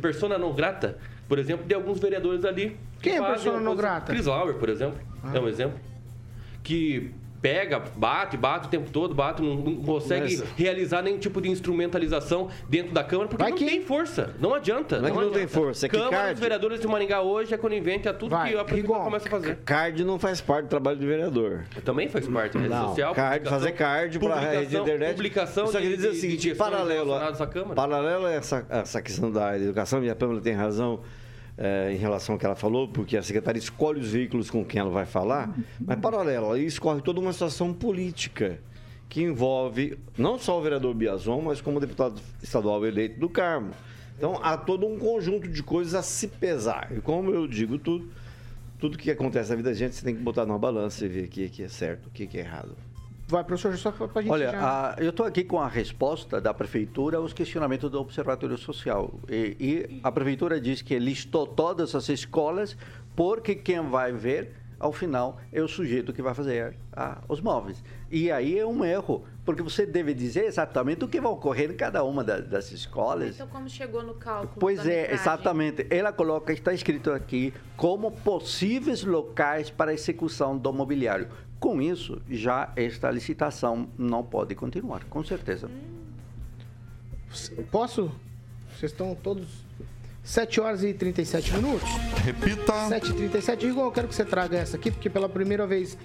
persona 0.01 0.39
não 0.39 0.55
grata, 0.55 0.97
por 1.29 1.41
exemplo, 1.41 1.67
de 1.67 1.75
alguns 1.75 1.99
vereadores 1.99 2.45
ali. 2.45 2.77
Quem 3.03 3.17
é 3.17 3.23
persona 3.23 3.59
não 3.59 3.75
grata? 3.75 4.13
Chris 4.13 4.27
Lauer, 4.27 4.55
por 4.55 4.69
exemplo, 4.69 4.99
ah. 5.25 5.33
é 5.35 5.41
um 5.41 5.49
exemplo 5.49 5.79
que 6.63 7.11
pega, 7.45 7.79
bate, 7.79 8.39
bate 8.39 8.69
o 8.69 8.71
tempo 8.71 8.91
todo, 8.91 9.15
bate, 9.15 9.43
não, 9.43 9.55
não 9.57 9.77
consegue 9.83 10.39
Mas... 10.39 10.51
realizar 10.57 11.03
nenhum 11.03 11.19
tipo 11.19 11.43
de 11.43 11.51
instrumentalização 11.51 12.49
dentro 12.71 12.95
da 12.95 13.05
Câmara, 13.05 13.29
porque 13.29 13.43
Vai 13.43 13.51
não 13.51 13.59
que... 13.59 13.67
tem 13.67 13.83
força. 13.83 14.35
Não 14.41 14.55
adianta. 14.55 14.99
Não, 14.99 15.09
é 15.09 15.13
não, 15.13 15.21
não 15.21 15.31
tem 15.31 15.47
força. 15.47 15.85
É 15.85 15.89
que 15.91 15.95
Câmara 15.95 16.17
card... 16.17 16.33
dos 16.33 16.41
Vereadores 16.41 16.81
de 16.81 16.89
Maringá 16.89 17.21
hoje 17.21 17.53
é 17.53 17.59
conivente 17.59 18.09
a 18.09 18.15
tudo 18.15 18.31
Vai. 18.31 18.53
que 18.53 18.59
a 18.59 18.65
Prefeitura 18.65 19.01
começa 19.01 19.29
a 19.29 19.31
fazer. 19.31 19.59
Card 19.63 20.03
não 20.05 20.19
faz 20.19 20.41
parte 20.41 20.65
do 20.65 20.69
trabalho 20.71 20.97
do 20.97 21.07
vereador. 21.07 21.65
Também 21.85 22.09
faz 22.09 22.27
parte. 22.27 22.57
Rede 22.57 22.71
não, 22.71 22.89
social, 22.89 23.15
card, 23.15 23.47
fazer 23.47 23.73
card 23.73 24.19
para 24.19 24.35
a 24.37 24.41
rede 24.41 24.67
de 24.69 24.77
internet. 24.79 25.17
Publicação 25.17 25.67
Só 25.67 25.79
queria 25.79 25.97
dizer 25.97 26.09
o 26.09 26.15
seguinte, 26.15 26.55
paralelo, 26.55 27.13
paralelo 27.75 28.25
a 28.25 28.33
essa, 28.33 28.65
essa 28.71 29.03
questão 29.03 29.31
da 29.31 29.55
educação, 29.59 30.03
e 30.03 30.09
a 30.09 30.17
Pâmela 30.17 30.41
tem 30.41 30.55
razão, 30.55 31.01
é, 31.57 31.93
em 31.93 31.97
relação 31.97 32.35
ao 32.35 32.39
que 32.39 32.45
ela 32.45 32.57
falou, 32.57 32.89
porque 32.89 33.17
a 33.17 33.23
secretária 33.23 33.59
escolhe 33.59 34.01
os 34.01 34.11
veículos 34.11 34.51
com 34.51 34.65
quem 34.65 34.81
ela 34.81 34.91
vai 34.91 35.07
falar, 35.07 35.55
mas 35.81 35.99
paralelo, 36.01 36.53
aí 36.53 36.67
escorre 36.67 37.01
toda 37.01 37.21
uma 37.21 37.33
situação 37.33 37.73
política 37.73 38.59
que 39.09 39.23
envolve 39.23 39.97
não 40.19 40.39
só 40.39 40.59
o 40.59 40.63
vereador 40.63 40.93
Biazon, 40.95 41.41
mas 41.41 41.61
como 41.61 41.77
o 41.77 41.81
deputado 41.81 42.21
estadual 42.43 42.85
eleito 42.85 43.21
do 43.21 43.29
Carmo. 43.29 43.71
Então 44.17 44.41
há 44.43 44.57
todo 44.57 44.87
um 44.87 44.99
conjunto 44.99 45.47
de 45.49 45.63
coisas 45.63 45.95
a 45.95 46.03
se 46.03 46.29
pesar. 46.29 46.91
E 46.91 47.01
como 47.01 47.31
eu 47.31 47.47
digo 47.47 47.79
tudo, 47.79 48.11
tudo 48.79 48.99
que 48.99 49.11
acontece 49.11 49.51
na 49.51 49.57
vida 49.57 49.71
da 49.71 49.75
gente, 49.75 49.95
você 49.95 50.05
tem 50.05 50.17
que 50.17 50.23
botar 50.23 50.45
numa 50.47 50.59
balança 50.59 51.05
e 51.05 51.09
ver 51.09 51.25
o 51.25 51.29
que, 51.29 51.63
é 51.63 51.69
certo, 51.69 52.07
o 52.07 52.11
que 52.11 52.29
é 52.37 52.41
errado. 52.41 52.77
Vai, 53.27 53.43
professor, 53.43 53.77
só 53.79 53.91
para 53.91 54.07
a 54.15 54.23
gente 54.23 54.31
Olha, 54.31 54.51
já... 54.51 54.91
a, 54.91 54.97
eu 54.99 55.09
estou 55.09 55.25
aqui 55.25 55.45
com 55.45 55.59
a 55.59 55.67
resposta 55.67 56.41
da 56.41 56.53
Prefeitura 56.53 57.17
aos 57.17 57.33
questionamentos 57.33 57.91
do 57.91 57.99
Observatório 57.99 58.59
Social. 58.59 59.15
E, 59.29 59.57
e, 59.59 60.01
a 60.03 60.13
Prefeitura 60.13 60.61
diz 60.61 60.83
que 60.83 60.99
listou 60.99 61.47
todas 61.47 61.95
as 61.95 62.09
escolas 62.11 62.77
porque 63.17 63.55
quem 63.55 63.81
vai 63.89 64.13
ver, 64.13 64.53
ao 64.79 64.93
final, 64.93 65.41
é 65.51 65.63
o 65.63 65.69
sujeito 65.69 66.13
que 66.13 66.21
vai 66.21 66.35
fazer 66.35 66.77
a, 66.93 67.23
os 67.27 67.41
móveis. 67.41 67.83
E 68.11 68.31
aí 68.31 68.59
é 68.59 68.67
um 68.67 68.85
erro, 68.85 69.25
porque 69.43 69.63
você 69.63 69.87
deve 69.87 70.13
dizer 70.13 70.45
exatamente 70.45 71.05
o 71.05 71.09
que 71.09 71.19
vai 71.19 71.33
ocorrer 71.33 71.71
em 71.71 71.77
cada 71.77 72.05
uma 72.05 72.23
das, 72.23 72.47
das 72.47 72.73
escolas. 72.73 73.37
Então, 73.37 73.47
como 73.47 73.71
chegou 73.71 74.03
no 74.03 74.15
cálculo? 74.15 74.55
Pois 74.61 74.87
é, 74.87 75.15
exatamente. 75.15 75.87
Ela 75.89 76.13
coloca, 76.13 76.53
está 76.53 76.75
escrito 76.75 77.11
aqui, 77.11 77.55
como 77.75 78.11
possíveis 78.11 79.03
locais 79.03 79.71
para 79.71 79.95
execução 79.95 80.59
do 80.59 80.71
mobiliário. 80.75 81.29
Com 81.65 81.81
isso, 81.81 82.21
já 82.29 82.71
esta 82.77 83.11
licitação 83.11 83.89
não 83.97 84.23
pode 84.23 84.55
continuar, 84.55 85.03
com 85.05 85.25
certeza. 85.25 85.71
Posso? 87.71 88.13
Vocês 88.69 88.93
estão 88.93 89.15
todos 89.15 89.65
7 90.23 90.61
horas 90.61 90.85
e 90.85 90.93
37 90.93 91.55
minutos. 91.55 91.89
Repita. 92.23 92.89
7 92.91 93.09
e 93.09 93.15
37. 93.15 93.67
Igor, 93.67 93.87
eu 93.87 93.93
quero 93.93 94.09
que 94.09 94.15
você 94.15 94.27
traga 94.27 94.59
essa 94.59 94.77
aqui, 94.77 94.91
porque 94.91 95.09
pela 95.09 95.27
primeira 95.27 95.67
vez 95.67 95.97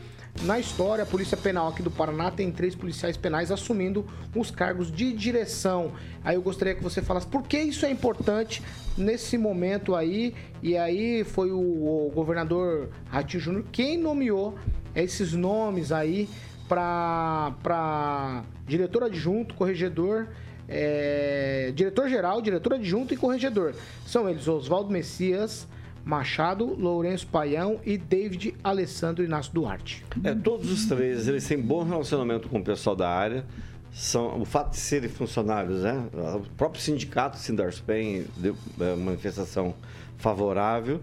na 0.42 0.58
história, 0.58 1.04
a 1.04 1.08
Polícia 1.08 1.36
Penal 1.36 1.68
aqui 1.68 1.84
do 1.84 1.92
Paraná 1.92 2.32
tem 2.32 2.50
três 2.50 2.74
policiais 2.74 3.18
penais 3.18 3.52
assumindo 3.52 4.06
os 4.34 4.50
cargos 4.50 4.90
de 4.90 5.12
direção. 5.12 5.92
Aí 6.24 6.36
eu 6.36 6.42
gostaria 6.42 6.74
que 6.74 6.82
você 6.82 7.02
falasse 7.02 7.28
por 7.28 7.44
que 7.44 7.60
isso 7.60 7.86
é 7.86 7.92
importante 7.92 8.64
nesse 8.98 9.38
momento 9.38 9.96
aí. 9.96 10.34
E 10.64 10.78
aí 10.78 11.26
foi 11.26 11.52
o, 11.52 11.60
o 11.60 12.12
governador 12.14 12.90
Ratinho 13.08 13.44
Júnior 13.44 13.66
quem 13.72 13.98
nomeou 13.98 14.58
esses 14.96 15.34
nomes 15.34 15.92
aí 15.92 16.30
para 16.70 18.44
diretor 18.66 19.04
adjunto, 19.04 19.56
corregedor, 19.56 20.28
é, 20.70 21.74
diretor-geral, 21.76 22.42
diretor 22.42 22.76
adjunto 22.76 23.14
e 23.14 23.18
corregedor. 23.18 23.74
São 24.06 24.30
eles 24.30 24.48
Oswaldo 24.48 24.90
Messias, 24.90 25.68
Machado, 26.06 26.66
Lourenço 26.66 27.28
Paião 27.28 27.80
e 27.86 27.98
David 27.98 28.56
Alessandro 28.64 29.24
Inácio 29.24 29.54
Duarte. 29.54 30.06
É, 30.24 30.34
todos 30.34 30.72
os 30.72 30.86
três, 30.86 31.28
eles 31.28 31.48
têm 31.48 31.60
bom 31.60 31.84
relacionamento 31.84 32.48
com 32.48 32.60
o 32.60 32.64
pessoal 32.64 32.96
da 32.96 33.10
área. 33.10 33.46
São, 33.92 34.40
o 34.42 34.46
fato 34.46 34.72
de 34.72 34.78
serem 34.78 35.10
funcionários, 35.10 35.82
né? 35.82 36.08
O 36.14 36.42
próprio 36.56 36.82
sindicato, 36.82 37.38
Sindarspen, 37.38 38.26
deu 38.38 38.56
é, 38.80 38.96
manifestação 38.96 39.74
favorável. 40.18 41.02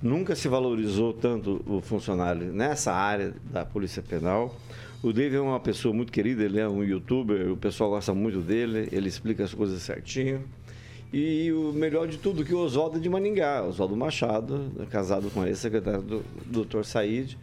Nunca 0.00 0.36
se 0.36 0.46
valorizou 0.46 1.12
tanto 1.12 1.60
o 1.66 1.80
funcionário 1.80 2.52
nessa 2.52 2.92
área 2.92 3.34
da 3.50 3.64
Polícia 3.64 4.02
Penal. 4.02 4.54
O 5.02 5.12
David 5.12 5.36
é 5.36 5.40
uma 5.40 5.60
pessoa 5.60 5.92
muito 5.92 6.12
querida, 6.12 6.44
ele 6.44 6.58
é 6.58 6.68
um 6.68 6.82
youtuber, 6.82 7.52
o 7.52 7.56
pessoal 7.56 7.90
gosta 7.90 8.14
muito 8.14 8.40
dele, 8.40 8.88
ele 8.90 9.08
explica 9.08 9.44
as 9.44 9.54
coisas 9.54 9.82
certinho. 9.82 10.44
E 11.12 11.50
o 11.52 11.72
melhor 11.72 12.06
de 12.06 12.18
tudo, 12.18 12.44
que 12.44 12.54
o 12.54 12.58
Oswaldo 12.58 12.98
é 12.98 13.00
de 13.00 13.08
Maningá, 13.08 13.64
Oswaldo 13.64 13.96
Machado, 13.96 14.70
casado 14.90 15.30
com 15.30 15.44
ele, 15.44 15.54
secretário 15.54 16.02
do, 16.02 16.24
do 16.44 16.64
Dr. 16.64 16.84
Said, 16.84 17.36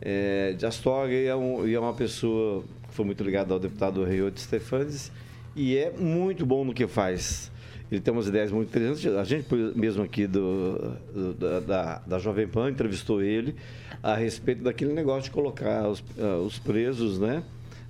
é, 0.00 0.52
de 0.52 0.66
Astorga, 0.66 1.12
e 1.12 1.26
é, 1.26 1.36
um, 1.36 1.66
e 1.66 1.74
é 1.74 1.78
uma 1.78 1.94
pessoa 1.94 2.64
que 2.88 2.94
foi 2.94 3.04
muito 3.04 3.22
ligada 3.22 3.54
ao 3.54 3.60
deputado 3.60 4.02
Reioto 4.02 4.40
Stefanes, 4.40 5.12
e 5.54 5.76
é 5.76 5.92
muito 5.92 6.44
bom 6.44 6.64
no 6.64 6.74
que 6.74 6.88
faz. 6.88 7.52
Ele 7.90 8.00
tem 8.00 8.12
umas 8.12 8.26
ideias 8.26 8.52
muito 8.52 8.68
interessantes. 8.68 9.06
A 9.06 9.24
gente 9.24 9.46
mesmo 9.74 10.02
aqui 10.02 10.26
do, 10.26 10.94
do 11.14 11.60
da, 11.62 12.02
da, 12.06 12.18
Jovem 12.18 12.46
Pan 12.46 12.70
entrevistou 12.70 13.22
ele 13.22 13.54
a 14.02 14.14
respeito 14.14 14.62
daquele 14.62 14.92
negócio 14.92 15.24
de 15.24 15.30
colocar 15.30 15.88
os, 15.88 16.00
uh, 16.00 16.44
os 16.44 16.58
presos, 16.58 17.18
né, 17.18 17.42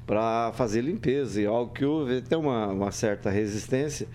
para 0.06 0.52
fazer 0.52 0.82
limpeza. 0.82 1.40
E 1.40 1.46
algo 1.46 1.72
que 1.72 1.84
houve 1.84 2.18
até 2.18 2.36
uma, 2.36 2.68
uma 2.68 2.92
certa 2.92 3.28
resistência. 3.28 4.06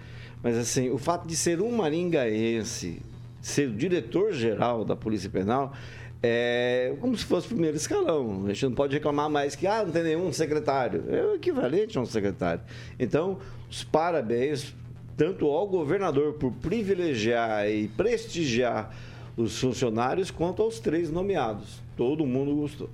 Mas 0.43 0.58
assim, 0.58 0.89
o 0.89 0.97
fato 0.97 1.25
de 1.25 1.36
ser 1.36 1.62
um 1.62 1.71
maringaense, 1.71 3.01
ser 3.41 3.69
o 3.69 3.73
diretor-geral 3.73 4.84
da 4.84 4.95
Polícia 4.95 5.29
Penal, 5.29 5.73
é 6.21 6.93
como 6.99 7.17
se 7.17 7.23
fosse 7.23 7.47
o 7.47 7.49
primeiro 7.51 7.77
escalão. 7.77 8.43
A 8.45 8.49
gente 8.49 8.65
não 8.65 8.73
pode 8.73 8.93
reclamar 8.93 9.29
mais 9.29 9.56
que 9.56 9.65
ah, 9.65 9.84
não 9.84 9.91
tem 9.91 10.03
nenhum 10.03 10.32
secretário. 10.34 11.06
É 11.10 11.23
o 11.23 11.36
equivalente 11.36 11.97
a 11.97 12.01
um 12.01 12.06
secretário. 12.06 12.62
Então, 12.99 13.39
os 13.69 13.84
parabéns 13.84 14.75
tanto 15.15 15.47
ao 15.47 15.67
governador 15.67 16.34
por 16.34 16.51
privilegiar 16.51 17.69
e 17.69 17.88
prestigiar 17.88 18.95
os 19.38 19.60
funcionários, 19.60 20.29
quanto 20.32 20.62
aos 20.62 20.79
três 20.79 21.10
nomeados. 21.10 21.82
Todo 21.95 22.25
mundo 22.25 22.56
gostou. 22.56 22.89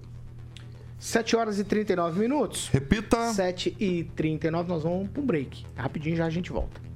7 0.98 1.36
horas 1.36 1.60
e 1.60 1.64
39 1.64 2.20
minutos. 2.20 2.68
Repita. 2.70 3.32
7 3.34 3.76
e 3.80 4.04
39, 4.16 4.68
nós 4.68 4.84
vamos 4.84 5.10
para 5.10 5.22
um 5.22 5.26
break. 5.26 5.66
Rapidinho 5.76 6.16
já 6.16 6.26
a 6.26 6.30
gente 6.30 6.52
volta. 6.52 6.89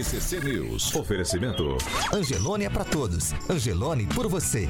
RCC 0.00 0.40
News. 0.40 0.94
Oferecimento. 0.94 1.76
Angelone 2.12 2.64
é 2.64 2.70
para 2.70 2.84
todos. 2.84 3.32
Angelone 3.48 4.06
por 4.06 4.28
você. 4.28 4.66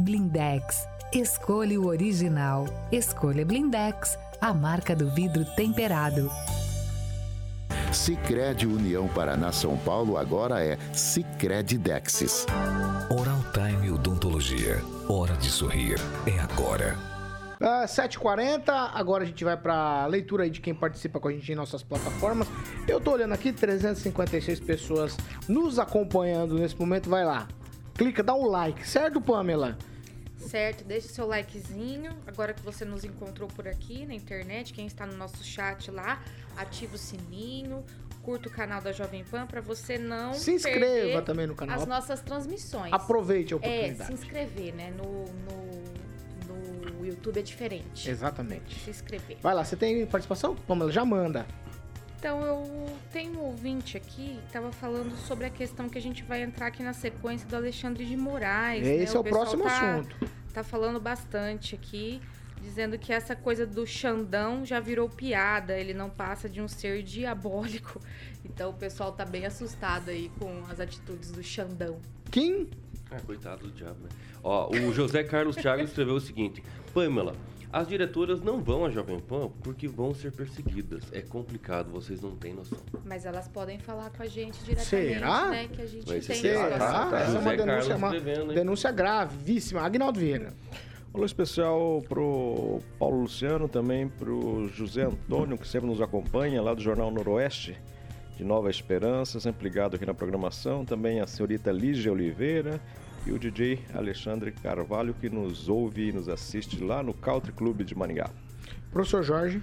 Blindex. 0.00 0.86
Escolha 1.12 1.80
o 1.80 1.86
original. 1.86 2.66
Escolha 2.90 3.44
Blindex, 3.44 4.18
a 4.40 4.52
marca 4.52 4.96
do 4.96 5.10
vidro 5.10 5.44
temperado. 5.56 6.30
Sicredi 7.92 8.66
União 8.66 9.06
Paraná 9.06 9.52
São 9.52 9.76
Paulo 9.76 10.16
agora 10.16 10.64
é 10.64 10.76
Sicredi 10.92 11.78
Dexis. 11.78 12.46
Oral 13.10 13.44
Time 13.52 13.90
Odontologia. 13.90 14.82
Hora 15.08 15.36
de 15.36 15.50
sorrir 15.50 16.00
é 16.26 16.38
agora. 16.40 17.13
Uh, 17.60 17.86
7h40, 17.86 18.68
agora 18.94 19.24
a 19.24 19.26
gente 19.26 19.44
vai 19.44 19.56
para 19.56 20.06
leitura 20.06 20.44
aí 20.44 20.50
de 20.50 20.60
quem 20.60 20.74
participa 20.74 21.20
com 21.20 21.28
a 21.28 21.32
gente 21.32 21.50
em 21.50 21.54
nossas 21.54 21.82
plataformas. 21.82 22.48
Eu 22.86 23.00
tô 23.00 23.12
olhando 23.12 23.32
aqui, 23.32 23.52
356 23.52 24.60
pessoas 24.60 25.16
nos 25.48 25.78
acompanhando 25.78 26.54
nesse 26.58 26.78
momento. 26.78 27.08
Vai 27.08 27.24
lá, 27.24 27.46
clica, 27.94 28.22
dá 28.22 28.34
um 28.34 28.46
like, 28.46 28.86
certo, 28.86 29.20
Pamela? 29.20 29.78
certo? 30.38 30.84
Deixe 30.84 31.08
seu 31.08 31.26
likezinho. 31.26 32.12
Agora 32.26 32.52
que 32.52 32.60
você 32.60 32.84
nos 32.84 33.02
encontrou 33.02 33.48
por 33.48 33.66
aqui 33.66 34.04
na 34.04 34.12
internet, 34.14 34.74
quem 34.74 34.86
está 34.86 35.06
no 35.06 35.16
nosso 35.16 35.42
chat 35.42 35.90
lá, 35.90 36.20
ativa 36.56 36.96
o 36.96 36.98
sininho, 36.98 37.82
curta 38.22 38.48
o 38.48 38.52
canal 38.52 38.82
da 38.82 38.92
Jovem 38.92 39.24
Pan 39.24 39.46
para 39.46 39.62
você 39.62 39.96
não 39.96 40.34
se 40.34 40.52
inscreva 40.52 41.22
também 41.22 41.46
no 41.46 41.54
canal. 41.54 41.78
As 41.78 41.86
nossas 41.86 42.20
transmissões. 42.20 42.92
Aproveite 42.92 43.54
a 43.54 43.56
É, 43.56 43.58
oportunidade. 43.58 44.06
se 44.06 44.12
inscrever, 44.12 44.74
né? 44.74 44.90
No, 44.90 45.24
no, 45.24 45.83
no 47.04 47.10
YouTube 47.10 47.38
é 47.38 47.42
diferente. 47.42 48.10
Exatamente. 48.10 48.80
Se 48.80 48.90
inscrever. 48.90 49.36
Vai 49.42 49.54
lá, 49.54 49.64
você 49.64 49.76
tem 49.76 50.04
participação? 50.06 50.56
Pamela, 50.56 50.90
já 50.90 51.04
manda. 51.04 51.46
Então, 52.18 52.42
eu 52.42 52.96
tenho 53.12 53.38
um 53.38 53.44
ouvinte 53.44 53.98
aqui 53.98 54.38
que 54.38 54.46
estava 54.46 54.72
falando 54.72 55.14
sobre 55.26 55.44
a 55.44 55.50
questão 55.50 55.90
que 55.90 55.98
a 55.98 56.00
gente 56.00 56.22
vai 56.22 56.42
entrar 56.42 56.68
aqui 56.68 56.82
na 56.82 56.94
sequência 56.94 57.46
do 57.46 57.54
Alexandre 57.54 58.06
de 58.06 58.16
Moraes. 58.16 58.86
Esse 58.86 59.12
né? 59.12 59.18
é 59.18 59.20
o 59.20 59.22
pessoal 59.22 59.24
próximo 59.24 59.64
tá, 59.64 59.96
assunto. 59.96 60.30
Tá 60.54 60.64
falando 60.64 60.98
bastante 60.98 61.74
aqui, 61.74 62.22
dizendo 62.62 62.98
que 62.98 63.12
essa 63.12 63.36
coisa 63.36 63.66
do 63.66 63.86
Xandão 63.86 64.64
já 64.64 64.80
virou 64.80 65.06
piada, 65.06 65.78
ele 65.78 65.92
não 65.92 66.08
passa 66.08 66.48
de 66.48 66.62
um 66.62 66.68
ser 66.68 67.02
diabólico. 67.02 68.00
Então, 68.46 68.70
o 68.70 68.74
pessoal 68.74 69.10
tá 69.10 69.24
bem 69.24 69.46
assustado 69.46 70.10
aí 70.10 70.30
com 70.38 70.62
as 70.70 70.78
atitudes 70.78 71.32
do 71.32 71.42
Xandão. 71.42 71.98
Quem? 72.30 72.68
Ah, 73.10 73.18
coitado 73.24 73.66
do 73.66 73.72
diabo, 73.72 74.02
né? 74.02 74.10
Ó, 74.44 74.70
o 74.70 74.92
José 74.92 75.24
Carlos 75.24 75.56
Thiago 75.56 75.82
escreveu 75.82 76.14
o 76.14 76.20
seguinte: 76.20 76.62
Pamela, 76.94 77.34
as 77.72 77.88
diretoras 77.88 78.40
não 78.40 78.62
vão 78.62 78.84
à 78.84 78.90
Jovem 78.90 79.18
Pan 79.18 79.50
porque 79.64 79.88
vão 79.88 80.14
ser 80.14 80.30
perseguidas. 80.30 81.02
É 81.10 81.20
complicado, 81.20 81.90
vocês 81.90 82.20
não 82.20 82.36
têm 82.36 82.54
noção. 82.54 82.78
Mas 83.04 83.26
elas 83.26 83.48
podem 83.48 83.80
falar 83.80 84.10
com 84.10 84.22
a 84.22 84.26
gente 84.26 84.56
diretamente, 84.62 85.14
Será? 85.14 85.50
né? 85.50 85.66
Que 85.66 85.82
a 85.82 85.86
gente 85.86 86.06
tem 86.06 86.22
será? 86.22 86.70
Será? 86.70 87.10
Essa 87.20 87.36
é 87.36 87.40
uma 87.40 87.56
denúncia, 87.56 87.96
uma 87.96 88.16
hein? 88.16 88.54
denúncia 88.54 88.92
gravíssima. 88.92 89.80
Agnaldo 89.80 90.20
Vieira. 90.20 90.54
Alô 91.12 91.24
especial 91.24 92.00
pro 92.08 92.78
Paulo 92.96 93.22
Luciano, 93.22 93.68
também 93.68 94.06
pro 94.06 94.68
José 94.68 95.02
Antônio, 95.02 95.58
que 95.58 95.66
sempre 95.66 95.88
nos 95.88 96.00
acompanha, 96.00 96.62
lá 96.62 96.74
do 96.74 96.80
Jornal 96.80 97.10
Noroeste, 97.10 97.76
de 98.36 98.44
Nova 98.44 98.70
Esperança, 98.70 99.40
sempre 99.40 99.64
ligado 99.64 99.96
aqui 99.96 100.06
na 100.06 100.14
programação. 100.14 100.84
Também 100.84 101.20
a 101.20 101.26
senhorita 101.26 101.72
Lígia 101.72 102.12
Oliveira 102.12 102.80
e 103.26 103.32
o 103.32 103.38
DJ 103.38 103.80
Alexandre 103.94 104.52
Carvalho, 104.52 105.14
que 105.14 105.30
nos 105.30 105.68
ouve 105.68 106.08
e 106.08 106.12
nos 106.12 106.28
assiste 106.28 106.82
lá 106.82 107.02
no 107.02 107.14
Country 107.14 107.52
Club 107.52 107.82
de 107.82 107.94
Maringá. 107.94 108.30
Professor 108.90 109.22
Jorge. 109.22 109.62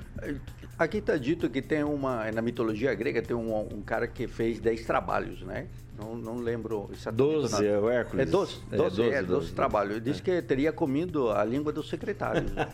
Aqui 0.78 0.98
está 0.98 1.16
dito 1.16 1.50
que 1.50 1.62
tem 1.62 1.84
uma, 1.84 2.32
na 2.32 2.42
mitologia 2.42 2.94
grega, 2.94 3.22
tem 3.22 3.36
um, 3.36 3.76
um 3.76 3.82
cara 3.82 4.08
que 4.08 4.28
fez 4.28 4.60
10 4.60 4.86
trabalhos, 4.86 5.42
né? 5.44 5.68
Não, 6.02 6.16
não 6.16 6.36
lembro 6.38 6.90
exatamente. 6.92 7.22
o 7.36 7.42
12 7.42 7.54
nome. 7.54 7.68
é 7.68 7.78
o 7.78 7.90
Hércules. 7.90 8.28
É 8.28 8.30
12, 8.32 8.56
É, 8.72 8.76
12, 8.76 8.96
12, 8.98 9.10
é, 9.10 9.14
12, 9.22 9.28
12. 9.28 9.52
trabalhos. 9.54 10.02
Diz 10.04 10.20
que 10.20 10.42
teria 10.42 10.72
comido 10.74 11.30
a 11.30 11.44
língua 11.46 11.72
dos 11.72 11.88
secretários. 11.90 12.52
né? 12.56 12.68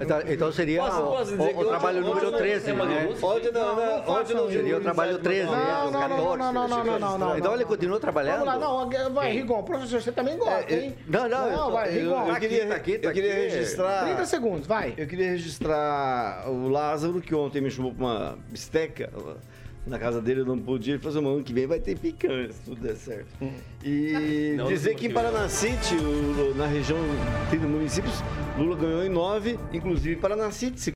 então, 0.00 0.20
então 0.26 0.52
seria 0.52 0.80
Posso- 0.82 1.00
o, 1.02 1.06
posso 1.06 1.34
o- 1.34 1.38
o 1.38 1.42
hoje- 1.58 1.68
trabalho 1.68 2.00
número 2.02 2.30
não 2.30 2.38
13, 2.38 2.70
é 2.70 2.72
né? 2.74 3.08
Onde 3.22 3.50
não, 3.50 3.76
não, 3.76 4.14
onde 4.14 4.34
não 4.34 4.48
Seria 4.50 4.76
o 4.78 4.80
trabalho 4.80 5.18
13, 5.18 5.46
Não, 5.46 5.52
né? 5.52 5.64
não, 5.66 5.90
não, 5.90 6.00
14. 6.00 6.38
não, 6.38 6.52
não, 6.52 6.68
não, 6.68 6.98
não, 6.98 7.18
não, 7.18 7.36
Então 7.38 7.50
não. 7.50 7.54
ele 7.56 7.64
continua 7.64 7.98
trabalhando? 7.98 8.44
Vamos 8.44 8.60
lá, 8.62 8.88
não, 8.98 9.14
vai, 9.14 9.32
Rigon, 9.32 9.62
professor, 9.62 10.00
você 10.00 10.12
também 10.12 10.38
gosta, 10.38 10.72
hein? 10.72 10.94
Não, 11.06 11.28
não, 11.28 11.46
eu 11.48 11.56
só- 11.56 11.70
vai, 11.70 11.90
Rigon. 11.90 12.20
Eu 12.26 12.32
Tá 12.34 12.40
queria, 12.40 12.66
tá 12.66 12.74
aqui, 12.76 12.98
tá 12.98 13.08
eu 13.08 13.12
queria 13.12 13.32
aqui. 13.32 13.40
registrar. 13.42 14.04
30 14.04 14.24
segundos, 14.26 14.66
vai. 14.66 14.94
Eu 14.96 15.06
queria 15.06 15.30
registrar 15.30 16.48
o 16.48 16.68
Lázaro, 16.68 17.20
que 17.20 17.34
ontem 17.34 17.60
me 17.60 17.70
chamou 17.70 17.92
para 17.92 18.04
uma 18.04 18.38
bisteca 18.48 19.10
na 19.86 19.98
casa 19.98 20.20
dele, 20.20 20.40
eu 20.40 20.46
não 20.46 20.58
podia. 20.58 20.94
Ele 20.94 21.02
falou 21.02 21.18
assim, 21.18 21.28
ano 21.36 21.44
que 21.44 21.52
vem 21.52 21.66
vai 21.66 21.80
ter 21.80 21.98
picanha, 21.98 22.52
se 22.52 22.60
tudo 22.62 22.80
der 22.80 22.96
certo. 22.96 23.28
E 23.84 24.54
Não, 24.58 24.66
dizer 24.68 24.90
não 24.90 24.98
que 24.98 25.06
em 25.06 25.08
que 25.08 25.14
vem, 25.14 25.22
Paranacite, 25.22 25.94
o- 25.96 26.54
na 26.54 26.66
região 26.66 26.98
de 26.98 27.50
30 27.50 27.66
municípios, 27.66 28.14
Lula 28.58 28.76
ganhou 28.76 29.04
em 29.04 29.08
9, 29.08 29.58
inclusive 29.72 30.16
Paranacite, 30.16 30.92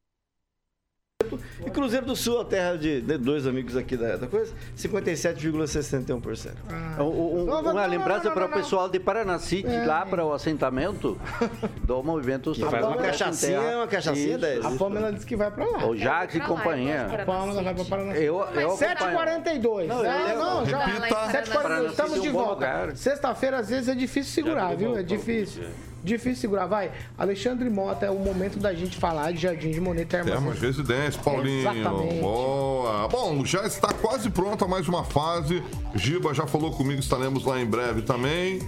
e 1.66 1.70
Cruzeiro 1.70 2.06
do 2.06 2.14
Sul, 2.16 2.40
a 2.40 2.44
terra 2.44 2.76
de, 2.76 3.00
de 3.00 3.18
dois 3.18 3.46
amigos 3.46 3.76
aqui 3.76 3.96
da, 3.96 4.16
da 4.16 4.26
coisa, 4.26 4.52
57,61%. 4.76 6.50
Um- 6.98 7.02
um- 7.02 7.44
Não, 7.44 7.62
não, 7.62 7.72
uma 7.72 7.86
lembrança 7.86 8.30
para 8.30 8.46
o 8.46 8.48
pessoal 8.48 8.88
de 8.88 8.98
Paranacite, 9.00 9.68
É. 9.68 9.84
lá 9.86 10.04
para 10.06 10.24
o 10.24 10.32
assentamento 10.32 11.18
do 11.82 12.02
movimento 12.02 12.52
Que 12.52 12.64
faz 12.64 12.84
uma 12.86 12.96
cachaçinha, 12.96 13.60
Terra. 13.60 13.76
uma 13.76 13.86
cachaçinha 13.88 14.30
Isso. 14.30 14.38
10. 14.38 14.64
A 14.64 14.70
Pamela 14.72 15.12
disse 15.12 15.26
que 15.26 15.36
vai 15.36 15.50
pra 15.50 15.64
lá. 15.66 15.86
O 15.86 15.96
Jacques 15.96 16.36
e 16.36 16.40
companhia. 16.40 17.06
A 17.06 17.24
Pamela 17.24 17.62
vai 17.62 17.74
pra 17.74 17.84
Paraná. 17.84 18.16
Eu, 18.16 18.36
eu 18.54 18.70
acompanho. 18.70 18.96
7h42. 18.96 19.86
Não, 19.86 20.04
eu 20.04 20.38
Não, 20.38 20.66
já. 20.66 20.84
Repita. 20.84 21.16
7h42. 21.32 21.90
Estamos 21.90 22.22
de 22.22 22.28
um 22.28 22.32
volta. 22.32 22.94
Sexta-feira, 22.94 23.58
às 23.58 23.68
vezes, 23.68 23.88
é 23.88 23.94
difícil 23.94 24.32
segurar, 24.32 24.74
viu? 24.76 24.96
É 24.96 25.02
difícil. 25.02 25.64
Difícil 26.04 26.42
segurar. 26.42 26.66
Vai. 26.66 26.90
Alexandre 27.16 27.70
Mota, 27.70 28.04
é 28.04 28.10
o 28.10 28.18
momento 28.18 28.58
da 28.58 28.74
gente 28.74 28.98
falar 28.98 29.32
de 29.32 29.40
Jardim 29.40 29.70
de 29.70 29.80
Monet 29.80 30.04
Termas 30.04 30.32
Termas. 30.32 30.60
Residência, 30.60 31.20
Paulinho. 31.22 31.70
Exatamente. 31.70 32.20
Boa. 32.20 33.08
Bom, 33.08 33.44
já 33.44 33.66
está 33.66 33.92
quase 33.94 34.28
pronta 34.28 34.68
mais 34.68 34.86
uma 34.86 35.02
fase. 35.02 35.62
Giba 35.94 36.34
já 36.34 36.46
falou 36.46 36.70
comigo, 36.72 37.00
estaremos 37.00 37.44
lá 37.44 37.60
em 37.60 37.66
breve 37.66 38.02
também. 38.02 38.60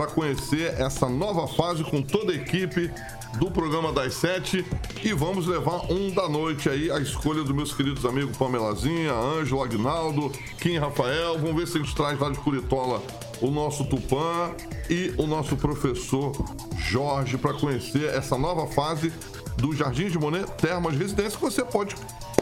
Para 0.00 0.12
conhecer 0.12 0.80
essa 0.80 1.10
nova 1.10 1.46
fase 1.46 1.84
com 1.84 2.00
toda 2.00 2.32
a 2.32 2.34
equipe 2.34 2.90
do 3.38 3.50
programa 3.50 3.92
das 3.92 4.14
sete 4.14 4.64
e 5.04 5.12
vamos 5.12 5.46
levar 5.46 5.92
um 5.92 6.10
da 6.10 6.26
noite 6.26 6.70
aí 6.70 6.90
a 6.90 6.98
escolha 6.98 7.42
dos 7.42 7.54
meus 7.54 7.74
queridos 7.74 8.06
amigos 8.06 8.34
Pamelazinha, 8.34 9.12
Ângelo, 9.12 9.62
Agnaldo, 9.62 10.32
Kim 10.58 10.78
Rafael. 10.78 11.38
Vamos 11.38 11.54
ver 11.54 11.66
se 11.66 11.76
gente 11.76 11.94
traz 11.94 12.18
lá 12.18 12.30
de 12.30 12.38
Curitola 12.38 13.02
o 13.42 13.50
nosso 13.50 13.84
Tupã 13.84 14.52
e 14.88 15.12
o 15.18 15.26
nosso 15.26 15.54
professor 15.54 16.32
Jorge 16.78 17.36
para 17.36 17.52
conhecer 17.52 18.06
essa 18.06 18.38
nova 18.38 18.66
fase 18.68 19.12
do 19.56 19.74
Jardim 19.74 20.08
de 20.08 20.18
Monet 20.18 20.46
Termas 20.58 20.96
Residência 20.96 21.38
que 21.38 21.44
você 21.44 21.64
pode 21.64 21.94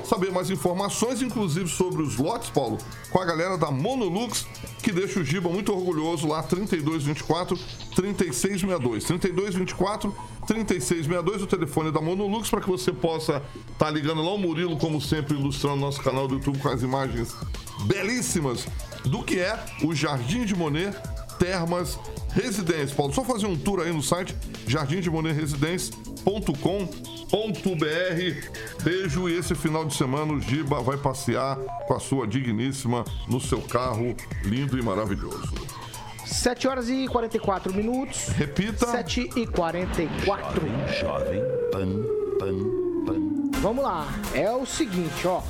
saber 0.09 0.33
mais 0.33 0.49
informações, 0.51 1.21
inclusive 1.21 1.69
sobre 1.69 2.03
os 2.03 2.17
lotes, 2.17 2.49
Paulo, 2.49 2.79
com 3.11 3.21
a 3.21 3.25
galera 3.25 3.59
da 3.59 3.71
Monolux, 3.71 4.47
que 4.83 4.91
deixa 4.91 5.21
o 5.21 5.25
Giba 5.25 5.51
muito 5.51 5.73
orgulhoso 5.73 6.27
lá, 6.27 6.43
3224 6.43 7.59
3662. 7.95 9.05
3224 9.05 10.15
3662, 10.47 11.43
o 11.43 11.47
telefone 11.47 11.93
da 11.93 12.01
Monolux, 12.01 12.49
para 12.49 12.63
que 12.63 12.69
você 12.69 12.91
possa 12.91 13.43
estar 13.71 13.87
tá 13.87 13.91
ligando 13.91 14.23
lá 14.23 14.33
o 14.33 14.39
Murilo, 14.39 14.79
como 14.79 15.01
sempre, 15.01 15.37
ilustrando 15.37 15.77
nosso 15.77 16.01
canal 16.01 16.27
do 16.27 16.37
YouTube 16.37 16.59
com 16.59 16.69
as 16.69 16.83
imagens 16.83 17.35
belíssimas 17.85 18.67
do 19.05 19.23
que 19.23 19.39
é 19.39 19.63
o 19.85 19.95
Jardim 19.95 20.45
de 20.47 20.57
Monet 20.57 20.97
Termas 21.39 21.99
Residência. 22.33 22.97
Paulo, 22.97 23.13
só 23.13 23.23
fazer 23.25 23.47
um 23.47 23.57
tour 23.57 23.81
aí 23.81 23.93
no 23.93 24.03
site 24.03 24.35
jardimdemoneresidência.com.br. 26.29 28.85
Beijo 28.85 29.29
e 29.29 29.37
esse 29.37 29.55
final 29.55 29.85
de 29.85 29.95
semana 29.95 30.33
o 30.33 30.41
Giba 30.41 30.81
vai 30.81 30.97
passear 30.97 31.57
com 31.87 31.95
a 31.95 32.01
sua 32.01 32.27
digníssima 32.27 33.05
no 33.27 33.41
seu 33.41 33.61
carro 33.63 34.15
lindo 34.45 34.79
e 34.79 34.83
maravilhoso. 34.83 35.55
7 36.25 36.69
horas 36.69 36.89
e 36.91 37.09
44 37.09 37.73
minutos. 37.73 38.29
Repita. 38.29 38.87
7 38.87 39.31
e 39.37 39.47
44. 39.47 40.61
Jovem 41.01 41.41
Pan, 41.73 42.03
Pan, 42.39 42.59
Pan. 43.07 43.51
Vamos 43.61 43.83
lá. 43.83 44.07
É 44.35 44.53
o 44.53 44.67
seguinte, 44.67 45.27
ó. 45.27 45.43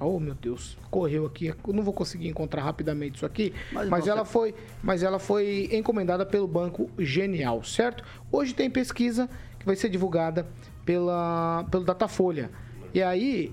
Oh, 0.00 0.18
meu 0.18 0.34
Deus, 0.34 0.76
correu 0.90 1.26
aqui. 1.26 1.46
Eu 1.46 1.56
não 1.72 1.82
vou 1.82 1.92
conseguir 1.92 2.28
encontrar 2.28 2.62
rapidamente 2.62 3.16
isso 3.16 3.26
aqui, 3.26 3.52
mas, 3.70 3.88
mas 3.88 4.06
ela 4.08 4.24
foi, 4.24 4.54
mas 4.82 5.02
ela 5.02 5.18
foi 5.18 5.68
encomendada 5.70 6.26
pelo 6.26 6.48
Banco 6.48 6.90
Genial, 6.98 7.62
certo? 7.62 8.02
Hoje 8.30 8.52
tem 8.52 8.68
pesquisa 8.68 9.28
que 9.58 9.66
vai 9.66 9.76
ser 9.76 9.88
divulgada 9.88 10.46
pela 10.84 11.64
pelo 11.70 11.84
Datafolha. 11.84 12.50
E 12.92 13.02
aí. 13.02 13.52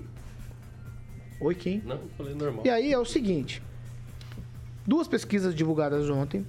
Oi, 1.40 1.54
quem? 1.54 1.82
Não, 1.84 2.00
falei 2.18 2.34
normal. 2.34 2.62
E 2.64 2.70
aí 2.70 2.92
é 2.92 2.98
o 2.98 3.04
seguinte: 3.04 3.62
duas 4.84 5.06
pesquisas 5.06 5.54
divulgadas 5.54 6.10
ontem, 6.10 6.44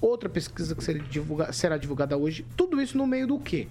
outra 0.00 0.28
pesquisa 0.28 0.74
que 0.74 0.82
será 0.82 0.98
divulgada, 0.98 1.52
será 1.52 1.76
divulgada 1.76 2.16
hoje. 2.16 2.44
Tudo 2.56 2.80
isso 2.80 2.96
no 2.96 3.06
meio 3.06 3.26
do 3.26 3.38
quê? 3.38 3.68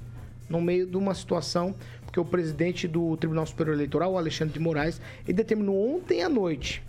No 0.50 0.62
meio 0.62 0.86
de 0.86 0.96
uma 0.96 1.14
situação 1.14 1.76
porque 2.08 2.20
o 2.20 2.26
presidente 2.26 2.88
do 2.88 3.18
Tribunal 3.18 3.46
Superior 3.46 3.76
Eleitoral, 3.76 4.18
Alexandre 4.18 4.54
de 4.54 4.60
Moraes, 4.60 5.00
determinou 5.26 5.96
ontem 5.96 6.24
à 6.24 6.30
noite 6.30 6.82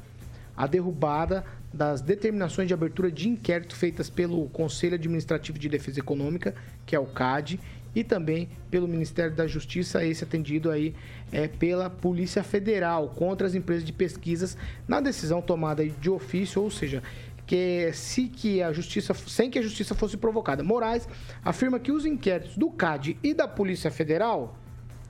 a 0.57 0.67
derrubada 0.67 1.45
das 1.73 2.01
determinações 2.01 2.67
de 2.67 2.75
abertura 2.75 3.11
de 3.11 3.29
inquérito 3.29 3.77
feitas 3.77 4.09
pelo 4.09 4.49
Conselho 4.49 4.95
Administrativo 4.95 5.59
de 5.59 5.69
Defesa 5.69 6.01
Econômica, 6.01 6.55
que 6.87 6.97
é 6.97 6.99
o 6.99 7.07
CAD, 7.07 7.61
e 7.95 8.05
também 8.05 8.49
pelo 8.71 8.87
Ministério 8.87 9.35
da 9.35 9.47
Justiça, 9.47 10.05
esse 10.05 10.23
atendido 10.23 10.71
aí 10.71 10.95
é, 11.33 11.49
pela 11.49 11.91
Polícia 11.91 12.43
Federal 12.43 13.09
contra 13.09 13.47
as 13.47 13.55
empresas 13.55 13.85
de 13.85 13.93
pesquisas 13.93 14.57
na 14.87 15.01
decisão 15.01 15.43
tomada 15.43 15.85
de 15.87 16.09
ofício, 16.09 16.63
ou 16.63 16.71
seja, 16.71 17.03
que 17.49 17.91
se 17.95 18.29
que 18.29 18.63
a 18.63 18.75
justiça, 18.75 19.15
sem 19.15 19.51
que 19.51 19.59
a 19.59 19.63
justiça 19.63 19.95
fosse 19.95 20.19
provocada. 20.19 20.63
Moraes 20.63 21.09
afirma 21.43 21.81
que 21.81 21.91
os 21.91 22.05
inquéritos 22.05 22.59
do 22.59 22.71
CAD 22.71 23.19
e 23.23 23.33
da 23.33 23.49
Polícia 23.49 23.91
Federal, 23.91 24.55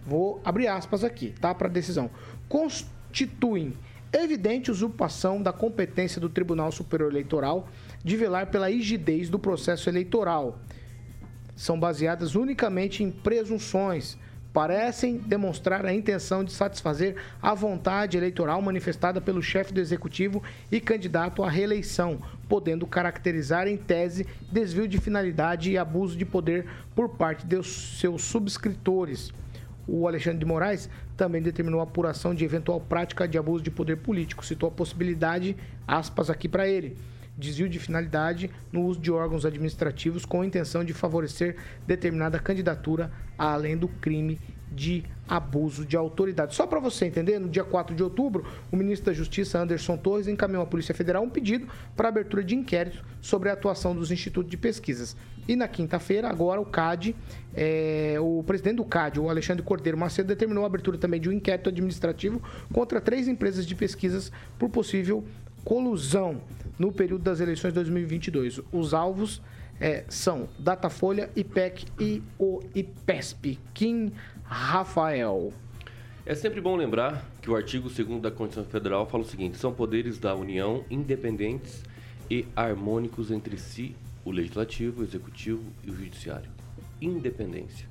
vou 0.06 0.40
abrir 0.44 0.68
aspas 0.68 1.02
aqui, 1.02 1.34
tá, 1.40 1.52
para 1.52 1.66
decisão, 1.66 2.08
constituem 2.48 3.76
evidente 4.12 4.70
usurpação 4.70 5.42
da 5.42 5.52
competência 5.52 6.20
do 6.20 6.28
Tribunal 6.28 6.70
Superior 6.70 7.10
Eleitoral 7.10 7.68
de 8.04 8.16
velar 8.16 8.46
pela 8.46 8.70
rigidez 8.70 9.28
do 9.28 9.38
processo 9.38 9.90
eleitoral. 9.90 10.60
São 11.56 11.78
baseadas 11.78 12.36
unicamente 12.36 13.02
em 13.02 13.10
presunções, 13.10 14.16
parecem 14.58 15.18
demonstrar 15.18 15.86
a 15.86 15.94
intenção 15.94 16.42
de 16.42 16.50
satisfazer 16.50 17.14
a 17.40 17.54
vontade 17.54 18.16
eleitoral 18.16 18.60
manifestada 18.60 19.20
pelo 19.20 19.40
chefe 19.40 19.72
do 19.72 19.78
executivo 19.78 20.42
e 20.68 20.80
candidato 20.80 21.44
à 21.44 21.48
reeleição, 21.48 22.18
podendo 22.48 22.84
caracterizar 22.84 23.68
em 23.68 23.76
tese 23.76 24.26
desvio 24.50 24.88
de 24.88 24.98
finalidade 24.98 25.70
e 25.70 25.78
abuso 25.78 26.18
de 26.18 26.24
poder 26.24 26.66
por 26.92 27.10
parte 27.10 27.46
de 27.46 27.62
seus 27.62 28.22
subscritores. 28.22 29.32
O 29.86 30.08
Alexandre 30.08 30.40
de 30.40 30.44
Moraes 30.44 30.90
também 31.16 31.40
determinou 31.40 31.78
a 31.78 31.84
apuração 31.84 32.34
de 32.34 32.44
eventual 32.44 32.80
prática 32.80 33.28
de 33.28 33.38
abuso 33.38 33.62
de 33.62 33.70
poder 33.70 33.98
político, 33.98 34.44
citou 34.44 34.68
a 34.70 34.72
possibilidade, 34.72 35.56
aspas 35.86 36.30
aqui 36.30 36.48
para 36.48 36.66
ele, 36.66 36.96
desvio 37.38 37.68
de 37.68 37.78
finalidade 37.78 38.50
no 38.72 38.84
uso 38.84 38.98
de 38.98 39.10
órgãos 39.10 39.46
administrativos 39.46 40.26
com 40.26 40.40
a 40.40 40.46
intenção 40.46 40.84
de 40.84 40.92
favorecer 40.92 41.56
determinada 41.86 42.38
candidatura, 42.38 43.10
além 43.38 43.76
do 43.76 43.86
crime 43.86 44.40
de 44.70 45.04
abuso 45.26 45.84
de 45.84 45.96
autoridade. 45.96 46.54
Só 46.54 46.66
para 46.66 46.80
você 46.80 47.06
entender, 47.06 47.38
no 47.38 47.48
dia 47.48 47.64
4 47.64 47.94
de 47.94 48.02
outubro, 48.02 48.46
o 48.70 48.76
ministro 48.76 49.06
da 49.06 49.12
Justiça, 49.12 49.58
Anderson 49.58 49.96
Torres, 49.96 50.28
encaminhou 50.28 50.62
à 50.62 50.66
Polícia 50.66 50.94
Federal 50.94 51.22
um 51.22 51.30
pedido 51.30 51.68
para 51.96 52.08
abertura 52.08 52.42
de 52.42 52.54
inquérito 52.54 53.04
sobre 53.20 53.48
a 53.48 53.52
atuação 53.52 53.94
dos 53.94 54.10
institutos 54.10 54.50
de 54.50 54.56
pesquisas. 54.56 55.16
E 55.46 55.56
na 55.56 55.66
quinta-feira, 55.66 56.28
agora, 56.28 56.60
o 56.60 56.66
CAD, 56.66 57.16
é, 57.54 58.16
o 58.20 58.42
presidente 58.46 58.76
do 58.76 58.84
CAD, 58.84 59.18
o 59.18 59.30
Alexandre 59.30 59.62
Cordeiro 59.62 59.96
Macedo, 59.96 60.28
determinou 60.28 60.64
a 60.64 60.66
abertura 60.66 60.98
também 60.98 61.20
de 61.20 61.28
um 61.28 61.32
inquérito 61.32 61.70
administrativo 61.70 62.42
contra 62.72 63.00
três 63.00 63.28
empresas 63.28 63.66
de 63.66 63.74
pesquisas 63.74 64.30
por 64.58 64.68
possível 64.68 65.24
colusão 65.64 66.40
no 66.78 66.92
período 66.92 67.22
das 67.22 67.40
eleições 67.40 67.70
de 67.70 67.74
2022. 67.76 68.60
Os 68.72 68.94
alvos 68.94 69.42
é, 69.80 70.04
são 70.08 70.48
Datafolha, 70.58 71.30
IPEC 71.34 71.86
e 71.98 72.22
o 72.38 72.60
IPESP. 72.74 73.58
Kim 73.74 74.12
Rafael. 74.44 75.52
É 76.24 76.34
sempre 76.34 76.60
bom 76.60 76.76
lembrar 76.76 77.24
que 77.40 77.50
o 77.50 77.56
artigo 77.56 77.88
2 77.88 78.20
da 78.20 78.30
Constituição 78.30 78.70
Federal 78.70 79.06
fala 79.06 79.24
o 79.24 79.26
seguinte: 79.26 79.56
são 79.56 79.72
poderes 79.72 80.18
da 80.18 80.34
União 80.34 80.84
independentes 80.90 81.82
e 82.30 82.46
harmônicos 82.54 83.30
entre 83.30 83.56
si, 83.56 83.96
o 84.24 84.30
legislativo, 84.30 85.00
o 85.00 85.04
executivo 85.04 85.62
e 85.84 85.90
o 85.90 85.96
judiciário. 85.96 86.50
Independência. 87.00 87.86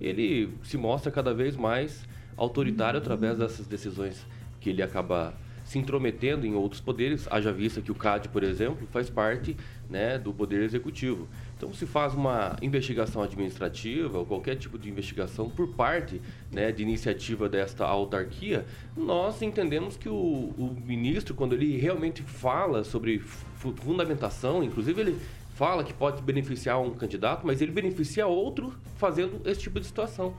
Ele 0.00 0.52
se 0.62 0.76
mostra 0.76 1.10
cada 1.10 1.32
vez 1.32 1.56
mais 1.56 2.04
autoritário 2.36 2.98
através 2.98 3.38
dessas 3.38 3.66
decisões 3.66 4.24
que 4.60 4.70
ele 4.70 4.82
acaba 4.82 5.34
se 5.68 5.78
intrometendo 5.78 6.46
em 6.46 6.54
outros 6.54 6.80
poderes, 6.80 7.28
haja 7.30 7.52
vista 7.52 7.82
que 7.82 7.92
o 7.92 7.94
CAD, 7.94 8.30
por 8.30 8.42
exemplo, 8.42 8.86
faz 8.90 9.10
parte 9.10 9.54
né, 9.90 10.18
do 10.18 10.32
Poder 10.32 10.62
Executivo. 10.62 11.28
Então, 11.58 11.74
se 11.74 11.84
faz 11.84 12.14
uma 12.14 12.56
investigação 12.62 13.22
administrativa 13.22 14.16
ou 14.18 14.24
qualquer 14.24 14.56
tipo 14.56 14.78
de 14.78 14.88
investigação 14.88 15.50
por 15.50 15.68
parte 15.74 16.22
né, 16.50 16.72
de 16.72 16.82
iniciativa 16.82 17.50
desta 17.50 17.84
autarquia, 17.84 18.64
nós 18.96 19.42
entendemos 19.42 19.94
que 19.98 20.08
o, 20.08 20.14
o 20.14 20.74
ministro, 20.86 21.34
quando 21.34 21.52
ele 21.54 21.76
realmente 21.76 22.22
fala 22.22 22.82
sobre 22.82 23.18
fu- 23.18 23.74
fundamentação, 23.76 24.62
inclusive 24.64 24.98
ele 25.02 25.18
fala 25.54 25.84
que 25.84 25.92
pode 25.92 26.22
beneficiar 26.22 26.80
um 26.80 26.92
candidato, 26.94 27.46
mas 27.46 27.60
ele 27.60 27.72
beneficia 27.72 28.26
outro 28.26 28.72
fazendo 28.96 29.42
esse 29.44 29.60
tipo 29.60 29.78
de 29.78 29.84
situação. 29.86 30.34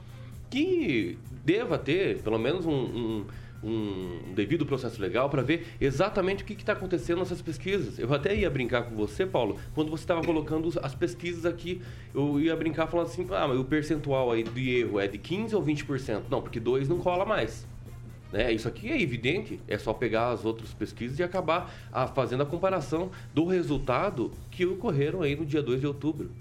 Que 0.49 1.19
deva 1.45 1.77
ter, 1.77 2.19
pelo 2.23 2.39
menos, 2.39 2.65
um, 2.65 2.71
um- 2.73 3.25
um 3.63 4.33
devido 4.33 4.65
processo 4.65 5.01
legal 5.01 5.29
para 5.29 5.41
ver 5.41 5.67
exatamente 5.79 6.43
o 6.43 6.45
que 6.45 6.53
está 6.53 6.73
acontecendo 6.73 7.19
nessas 7.19 7.41
pesquisas. 7.41 7.99
Eu 7.99 8.13
até 8.13 8.35
ia 8.35 8.49
brincar 8.49 8.83
com 8.83 8.95
você, 8.95 9.25
Paulo, 9.25 9.57
quando 9.73 9.91
você 9.91 10.03
estava 10.03 10.23
colocando 10.23 10.71
as 10.81 10.95
pesquisas 10.95 11.45
aqui, 11.45 11.81
eu 12.13 12.39
ia 12.39 12.55
brincar 12.55 12.87
falando 12.87 13.07
assim, 13.07 13.27
ah, 13.31 13.47
mas 13.47 13.59
o 13.59 13.65
percentual 13.65 14.31
aí 14.31 14.43
de 14.43 14.69
erro 14.77 14.99
é 14.99 15.07
de 15.07 15.17
15% 15.17 15.53
ou 15.53 15.63
20%? 15.63 16.23
Não, 16.29 16.41
porque 16.41 16.59
dois 16.59 16.87
não 16.87 16.99
cola 16.99 17.25
mais. 17.25 17.67
Né? 18.31 18.51
Isso 18.53 18.67
aqui 18.67 18.91
é 18.91 19.01
evidente, 19.01 19.59
é 19.67 19.77
só 19.77 19.93
pegar 19.93 20.29
as 20.29 20.45
outras 20.45 20.73
pesquisas 20.73 21.19
e 21.19 21.23
acabar 21.23 21.73
ah, 21.91 22.07
fazendo 22.07 22.43
a 22.43 22.45
comparação 22.45 23.09
do 23.33 23.45
resultado 23.45 24.31
que 24.51 24.65
ocorreram 24.65 25.21
aí 25.21 25.35
no 25.35 25.45
dia 25.45 25.61
2 25.61 25.81
de 25.81 25.87
outubro. 25.87 26.31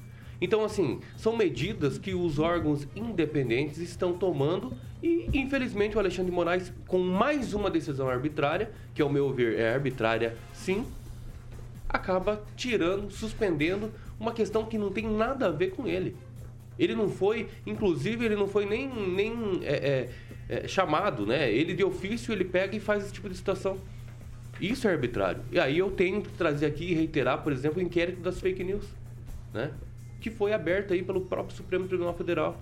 Então, 0.41 0.65
assim, 0.65 1.01
são 1.17 1.37
medidas 1.37 1.99
que 1.99 2.15
os 2.15 2.39
órgãos 2.39 2.87
independentes 2.95 3.79
estão 3.79 4.13
tomando 4.13 4.73
e, 5.03 5.29
infelizmente, 5.35 5.97
o 5.97 5.99
Alexandre 5.99 6.31
de 6.31 6.37
Moraes, 6.37 6.73
com 6.87 6.99
mais 6.99 7.55
uma 7.55 7.71
decisão 7.71 8.09
arbitrária, 8.09 8.71
que, 8.95 9.03
ao 9.03 9.09
meu 9.09 9.33
ver, 9.33 9.59
é 9.59 9.75
arbitrária 9.75 10.37
sim, 10.53 10.85
acaba 11.89 12.43
tirando, 12.57 13.11
suspendendo 13.11 13.91
uma 14.19 14.33
questão 14.33 14.65
que 14.65 14.77
não 14.77 14.91
tem 14.91 15.09
nada 15.09 15.47
a 15.47 15.51
ver 15.51 15.71
com 15.71 15.87
ele. 15.87 16.17
Ele 16.79 16.95
não 16.95 17.09
foi, 17.09 17.49
inclusive, 17.67 18.25
ele 18.25 18.37
não 18.37 18.47
foi 18.47 18.65
nem, 18.65 18.89
nem 18.89 19.61
é, 19.63 20.09
é, 20.49 20.59
é, 20.65 20.69
chamado, 20.69 21.27
né? 21.27 21.51
Ele 21.53 21.75
de 21.75 21.83
ofício, 21.83 22.33
ele 22.33 22.45
pega 22.45 22.77
e 22.77 22.81
faz 22.81 23.05
esse 23.05 23.13
tipo 23.13 23.29
de 23.29 23.37
situação. 23.37 23.77
Isso 24.61 24.87
é 24.87 24.93
arbitrário. 24.93 25.43
E 25.51 25.59
aí 25.59 25.79
eu 25.79 25.91
tenho 25.91 26.23
que 26.23 26.31
trazer 26.31 26.67
aqui 26.67 26.85
e 26.85 26.95
reiterar, 26.95 27.43
por 27.43 27.53
exemplo, 27.53 27.79
o 27.79 27.83
inquérito 27.83 28.21
das 28.21 28.41
fake 28.41 28.63
news, 28.63 28.85
né? 29.53 29.73
Que 30.21 30.31
foi 30.31 30.53
aberto 30.53 30.93
aí 30.93 31.03
pelo 31.03 31.21
próprio 31.23 31.57
Supremo 31.57 31.87
Tribunal 31.87 32.15
Federal. 32.15 32.57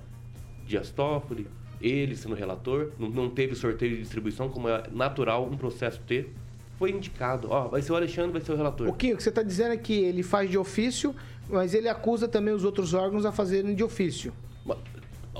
Dias 0.66 0.90
Toffoli, 0.90 1.46
ele 1.80 2.16
sendo 2.16 2.34
relator, 2.34 2.90
não, 2.98 3.08
não 3.08 3.30
teve 3.30 3.54
sorteio 3.54 3.92
de 3.94 4.02
distribuição, 4.02 4.48
como 4.48 4.68
é 4.68 4.84
natural 4.90 5.46
um 5.46 5.56
processo 5.56 6.00
ter. 6.06 6.32
Foi 6.78 6.90
indicado, 6.90 7.48
ó, 7.50 7.68
vai 7.68 7.80
ser 7.80 7.92
o 7.92 7.96
Alexandre, 7.96 8.32
vai 8.32 8.40
ser 8.40 8.52
o 8.52 8.56
relator. 8.56 8.88
O 8.88 8.92
que 8.92 9.12
o 9.12 9.16
que 9.16 9.22
você 9.22 9.30
está 9.30 9.42
dizendo 9.42 9.72
é 9.72 9.76
que 9.76 9.94
ele 9.94 10.22
faz 10.22 10.50
de 10.50 10.58
ofício, 10.58 11.14
mas 11.48 11.72
ele 11.72 11.88
acusa 11.88 12.28
também 12.28 12.52
os 12.52 12.64
outros 12.64 12.92
órgãos 12.92 13.24
a 13.24 13.32
fazerem 13.32 13.74
de 13.74 13.82
ofício. 13.82 14.32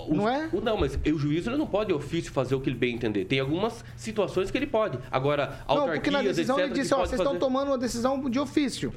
não 0.09 0.29
é? 0.29 0.49
Não, 0.63 0.79
mas 0.79 0.97
o 0.97 1.19
juiz 1.19 1.47
ele 1.47 1.57
não 1.57 1.67
pode 1.67 1.89
de 1.89 1.95
ofício 1.95 2.33
fazer 2.33 2.55
o 2.55 2.61
que 2.61 2.71
ele 2.71 2.77
bem 2.77 2.95
entender. 2.95 3.25
Tem 3.27 3.41
algumas 3.41 3.85
situações 3.97 4.51
que 4.51 4.57
ele 4.57 4.67
pode. 4.67 4.99
Agora, 5.11 5.47
Não, 5.47 5.77
porque 5.77 5.81
autarquias, 5.81 6.15
na 6.15 6.23
decisão 6.23 6.59
etc, 6.59 6.71
ele 6.71 6.81
disse, 6.81 6.95
ó, 6.95 6.99
vocês 6.99 7.21
estão 7.21 7.39
tomando 7.39 7.69
uma 7.69 7.79
decisão 7.79 8.31
de 8.31 8.39
ofício. 8.39 8.93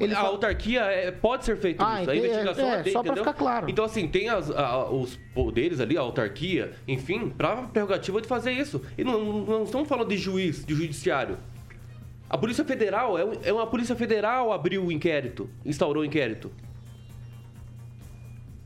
Ele 0.00 0.12
a 0.12 0.16
fala- 0.16 0.28
autarquia 0.30 0.80
é, 0.82 1.10
pode 1.12 1.44
ser 1.44 1.56
feito 1.56 1.80
Ah, 1.82 2.00
isso. 2.02 2.10
A 2.10 2.16
investigação 2.16 2.64
É, 2.72 2.80
é, 2.80 2.84
só 2.84 2.90
pra 2.90 3.00
entendeu? 3.12 3.24
ficar 3.24 3.32
claro. 3.34 3.70
Então, 3.70 3.84
assim, 3.84 4.08
tem 4.08 4.28
as- 4.28 4.50
a- 4.50 4.90
os 4.90 5.16
poderes 5.32 5.78
ali, 5.80 5.96
a 5.96 6.00
autarquia, 6.00 6.72
enfim, 6.88 7.28
para 7.30 7.56
prerrogativa 7.68 8.20
de 8.20 8.26
fazer 8.26 8.50
isso. 8.52 8.82
E 8.98 9.04
não, 9.04 9.22
não- 9.44 9.62
estamos 9.64 9.88
falando 9.88 10.08
de 10.08 10.16
juiz, 10.16 10.64
de 10.64 10.74
judiciário. 10.74 11.38
A 12.28 12.36
Polícia 12.36 12.64
Federal, 12.64 13.16
é, 13.16 13.24
é 13.44 13.52
uma 13.52 13.66
Polícia 13.66 13.94
Federal 13.94 14.52
abriu 14.52 14.84
o 14.84 14.90
inquérito, 14.90 15.48
instaurou 15.64 16.02
o 16.02 16.06
inquérito. 16.06 16.50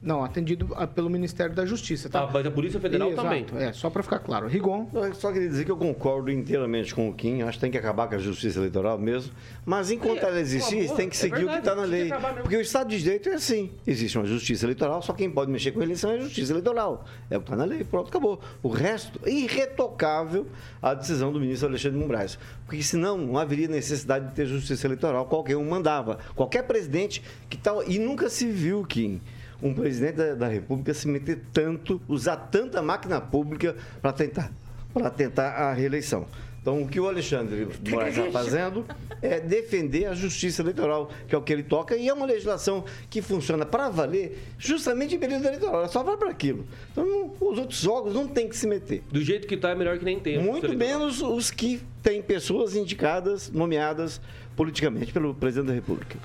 Não, 0.01 0.22
atendido 0.22 0.68
ah, 0.76 0.86
pelo 0.86 1.11
Ministério 1.11 1.53
da 1.53 1.66
Justiça, 1.66 2.09
tá? 2.09 2.22
Ah, 2.22 2.30
mas 2.32 2.46
a 2.46 2.51
Polícia 2.53 2.78
Federal 2.78 3.11
Exato, 3.11 3.28
também. 3.28 3.46
É, 3.57 3.72
só 3.72 3.90
pra 3.90 4.01
ficar 4.01 4.20
claro. 4.20 4.46
Rigon. 4.46 4.88
Eu 4.94 5.12
só 5.12 5.32
queria 5.32 5.49
dizer 5.49 5.64
que 5.64 5.72
eu 5.72 5.76
concordo 5.76 6.30
inteiramente 6.30 6.94
com 6.94 7.09
o 7.09 7.12
Kim. 7.12 7.42
Acho 7.42 7.59
que 7.59 7.62
tem 7.62 7.70
que 7.70 7.78
acabar 7.78 8.07
com 8.07 8.14
a 8.14 8.18
justiça 8.18 8.61
eleitoral 8.61 8.96
mesmo. 8.96 9.32
Mas 9.66 9.90
enquanto 9.90 10.22
É, 10.22 10.28
ela 10.28 10.40
existir, 10.40 10.88
tem 10.94 11.09
que 11.09 11.16
favor, 11.16 11.36
seguir 11.36 11.42
é 11.42 11.44
o 11.46 11.49
que 11.49 11.59
está 11.59 11.74
na 11.74 11.84
verdade, 11.84 12.24
lei. 12.24 12.42
Porque 12.42 12.57
o 12.57 12.61
Estado 12.61 12.90
de 12.90 13.03
Direito 13.03 13.28
é 13.28 13.34
assim. 13.34 13.72
Existe 13.84 14.16
uma 14.16 14.26
justiça 14.26 14.66
eleitoral, 14.66 15.03
só 15.03 15.12
quem 15.12 15.28
pode 15.28 15.51
mexer 15.51 15.72
com 15.72 15.80
a 15.80 15.82
eleição 15.82 16.12
é 16.12 16.14
a 16.14 16.20
justiça 16.20 16.53
eleitoral. 16.53 17.05
É 17.28 17.36
o 17.36 17.40
que 17.40 17.46
está 17.46 17.57
na 17.57 17.64
lei, 17.64 17.82
pronto, 17.82 18.09
acabou. 18.09 18.40
O 18.62 18.68
resto, 18.68 19.18
é 19.24 19.30
irretocável 19.30 20.46
a 20.80 20.94
decisão 20.94 21.32
do 21.32 21.40
ministro 21.40 21.68
Alexandre 21.68 21.99
de 21.99 22.07
Moraes. 22.07 22.38
Porque 22.66 22.84
senão 22.84 23.18
não 23.18 23.36
haveria 23.36 23.66
necessidade 23.66 24.28
de 24.28 24.34
ter 24.34 24.46
justiça 24.46 24.86
eleitoral. 24.86 25.26
Qualquer 25.26 25.57
um 25.57 25.68
mandava. 25.68 26.20
Qualquer 26.36 26.62
presidente 26.62 27.20
que 27.51 27.57
tal. 27.57 27.82
E 27.82 27.99
nunca 27.99 28.28
se 28.28 28.46
viu, 28.46 28.84
Kim 28.84 29.20
um 29.63 29.75
presidente 29.75 30.17
da, 30.17 30.35
da 30.35 30.49
República 30.49 30.93
se 30.95 31.09
meter 31.09 31.41
tanto, 31.53 32.01
usar 32.09 32.37
tanta 32.37 32.81
máquina 32.83 33.21
pública 33.21 33.75
para 34.01 34.13
tentar, 34.13 34.53
para 34.95 35.11
tentar 35.11 35.49
a 35.51 35.73
reeleição. 35.73 36.27
Então, 36.61 36.83
o 36.83 36.89
que 36.89 37.01
o 37.01 37.09
Alexandre 37.09 37.67
Moraes 37.89 38.17
está 38.19 38.31
fazendo 38.31 38.85
é 39.23 39.41
defender 39.41 40.05
a 40.07 40.13
justiça 40.15 40.61
eleitoral, 40.61 41.11
que 41.27 41.35
é 41.35 41.39
o 41.39 41.41
que 41.41 41.53
ele 41.53 41.63
toca, 41.63 41.97
e 41.97 42.09
é 42.09 42.13
uma 42.13 42.27
legislação 42.27 42.85
que 43.09 43.23
funciona 43.23 43.65
para 43.65 43.89
valer 43.89 44.39
justamente 44.59 45.15
em 45.15 45.19
período 45.19 45.47
eleitoral. 45.47 45.77
Ela 45.77 45.89
só 45.89 46.03
vai 46.03 46.17
para 46.17 46.29
aquilo. 46.29 46.67
Então, 46.93 47.07
não- 47.07 47.33
os 47.41 47.59
outros 47.59 47.87
órgãos 47.87 48.15
não 48.15 48.29
têm 48.29 48.49
que 48.49 48.57
se 48.57 48.67
meter. 48.67 49.03
Do 49.11 49.23
jeito 49.23 49.47
que 49.47 49.55
está, 49.55 49.71
é 49.71 49.75
melhor 49.75 49.99
que 49.99 50.05
nem 50.05 50.21
tenha. 50.21 50.41
Muito 50.41 50.69
menos 50.77 51.23
os 51.23 51.51
que 51.51 51.81
têm 52.03 52.21
pessoas 52.21 52.77
indicadas, 52.77 53.51
nomeadas 53.51 54.21
politicamente 54.55 55.13
pelo 55.13 55.33
presidente 55.35 55.69
da 55.69 55.75
República. 55.75 56.19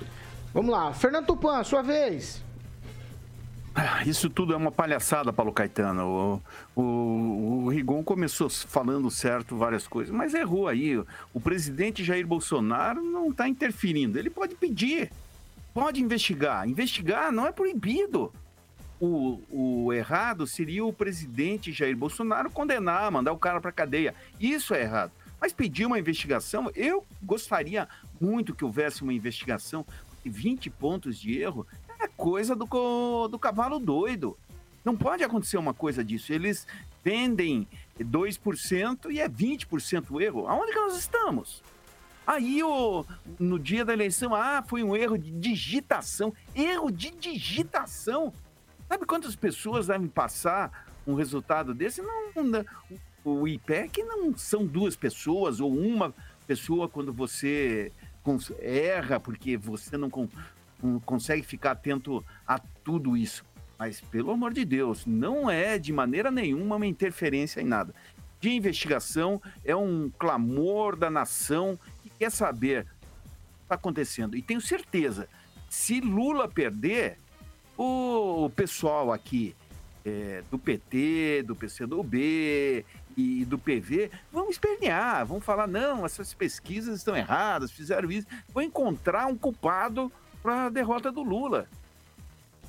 Vamos 0.52 0.70
lá. 0.70 0.92
Fernando 0.92 1.26
Tupan, 1.26 1.64
sua 1.64 1.80
vez. 1.80 2.43
Ah, 3.74 4.04
Isso 4.06 4.30
tudo 4.30 4.52
é 4.52 4.56
uma 4.56 4.70
palhaçada, 4.70 5.32
Paulo 5.32 5.52
Caetano. 5.52 6.42
O, 6.76 6.80
o, 6.80 7.64
o 7.64 7.68
Rigon 7.68 8.04
começou 8.04 8.48
falando 8.48 9.10
certo 9.10 9.56
várias 9.56 9.88
coisas, 9.88 10.14
mas 10.14 10.32
errou 10.32 10.68
aí. 10.68 10.96
O 11.32 11.40
presidente 11.40 12.04
Jair 12.04 12.24
Bolsonaro 12.24 13.02
não 13.02 13.30
está 13.30 13.48
interferindo. 13.48 14.16
Ele 14.16 14.30
pode 14.30 14.54
pedir, 14.54 15.10
pode 15.72 16.00
investigar. 16.00 16.68
Investigar 16.68 17.32
não 17.32 17.48
é 17.48 17.52
proibido. 17.52 18.32
O, 19.00 19.40
o 19.50 19.92
errado 19.92 20.46
seria 20.46 20.84
o 20.84 20.92
presidente 20.92 21.72
Jair 21.72 21.96
Bolsonaro 21.96 22.50
condenar, 22.50 23.10
mandar 23.10 23.32
o 23.32 23.38
cara 23.38 23.60
para 23.60 23.72
cadeia. 23.72 24.14
Isso 24.38 24.72
é 24.72 24.82
errado. 24.82 25.10
Mas 25.40 25.52
pedir 25.52 25.84
uma 25.84 25.98
investigação, 25.98 26.70
eu 26.76 27.04
gostaria 27.20 27.88
muito 28.20 28.54
que 28.54 28.64
houvesse 28.64 29.02
uma 29.02 29.12
investigação. 29.12 29.84
20 30.24 30.70
pontos 30.70 31.18
de 31.18 31.38
erro 31.38 31.66
é 32.04 32.08
coisa 32.16 32.54
do, 32.54 33.28
do 33.28 33.38
cavalo 33.38 33.78
doido. 33.78 34.36
Não 34.84 34.96
pode 34.96 35.24
acontecer 35.24 35.56
uma 35.56 35.72
coisa 35.74 36.04
disso. 36.04 36.32
Eles 36.32 36.66
vendem 37.02 37.66
2% 37.98 39.10
e 39.10 39.20
é 39.20 39.28
20% 39.28 40.20
erro. 40.20 40.46
Aonde 40.46 40.72
que 40.72 40.78
nós 40.80 40.96
estamos? 40.96 41.62
Aí, 42.26 42.62
o, 42.62 43.04
no 43.38 43.58
dia 43.58 43.84
da 43.84 43.92
eleição, 43.92 44.34
ah, 44.34 44.62
foi 44.66 44.82
um 44.82 44.96
erro 44.96 45.18
de 45.18 45.30
digitação. 45.30 46.32
Erro 46.54 46.90
de 46.90 47.10
digitação. 47.10 48.32
Sabe 48.88 49.06
quantas 49.06 49.34
pessoas 49.36 49.86
devem 49.86 50.08
passar 50.08 50.86
um 51.06 51.14
resultado 51.14 51.74
desse? 51.74 52.02
Não, 52.02 52.44
não- 52.44 52.64
o 53.24 53.48
IPEC 53.48 54.02
não 54.02 54.36
são 54.36 54.66
duas 54.66 54.94
pessoas 54.96 55.58
ou 55.60 55.74
uma 55.74 56.14
pessoa 56.46 56.88
quando 56.88 57.10
você 57.12 57.90
erra 58.60 59.18
porque 59.18 59.56
você 59.56 59.96
não 59.96 60.10
consegue 61.04 61.42
ficar 61.42 61.72
atento 61.72 62.24
a 62.46 62.58
tudo 62.58 63.16
isso. 63.16 63.44
Mas, 63.78 64.00
pelo 64.00 64.30
amor 64.30 64.52
de 64.52 64.64
Deus, 64.64 65.04
não 65.04 65.50
é 65.50 65.78
de 65.78 65.92
maneira 65.92 66.30
nenhuma 66.30 66.76
uma 66.76 66.86
interferência 66.86 67.60
em 67.60 67.64
nada. 67.64 67.94
De 68.40 68.50
investigação 68.50 69.40
é 69.64 69.74
um 69.74 70.10
clamor 70.18 70.96
da 70.96 71.10
nação 71.10 71.78
que 72.02 72.10
quer 72.10 72.30
saber 72.30 72.82
o 72.82 72.84
que 72.84 73.62
está 73.62 73.74
acontecendo. 73.74 74.36
E 74.36 74.42
tenho 74.42 74.60
certeza, 74.60 75.28
se 75.68 76.00
Lula 76.00 76.48
perder, 76.48 77.16
o 77.76 78.50
pessoal 78.54 79.12
aqui 79.12 79.56
é, 80.04 80.42
do 80.50 80.58
PT, 80.58 81.44
do 81.46 81.56
PCdoB 81.56 82.84
e 83.16 83.44
do 83.44 83.58
PV 83.58 84.10
vão 84.32 84.50
espernear, 84.50 85.24
vão 85.26 85.40
falar: 85.40 85.66
não, 85.66 86.04
essas 86.04 86.34
pesquisas 86.34 86.98
estão 86.98 87.16
erradas, 87.16 87.70
fizeram 87.70 88.10
isso. 88.10 88.26
Vão 88.52 88.62
encontrar 88.62 89.26
um 89.26 89.36
culpado 89.36 90.12
para 90.44 90.66
a 90.66 90.68
derrota 90.68 91.10
do 91.10 91.22
Lula. 91.22 91.66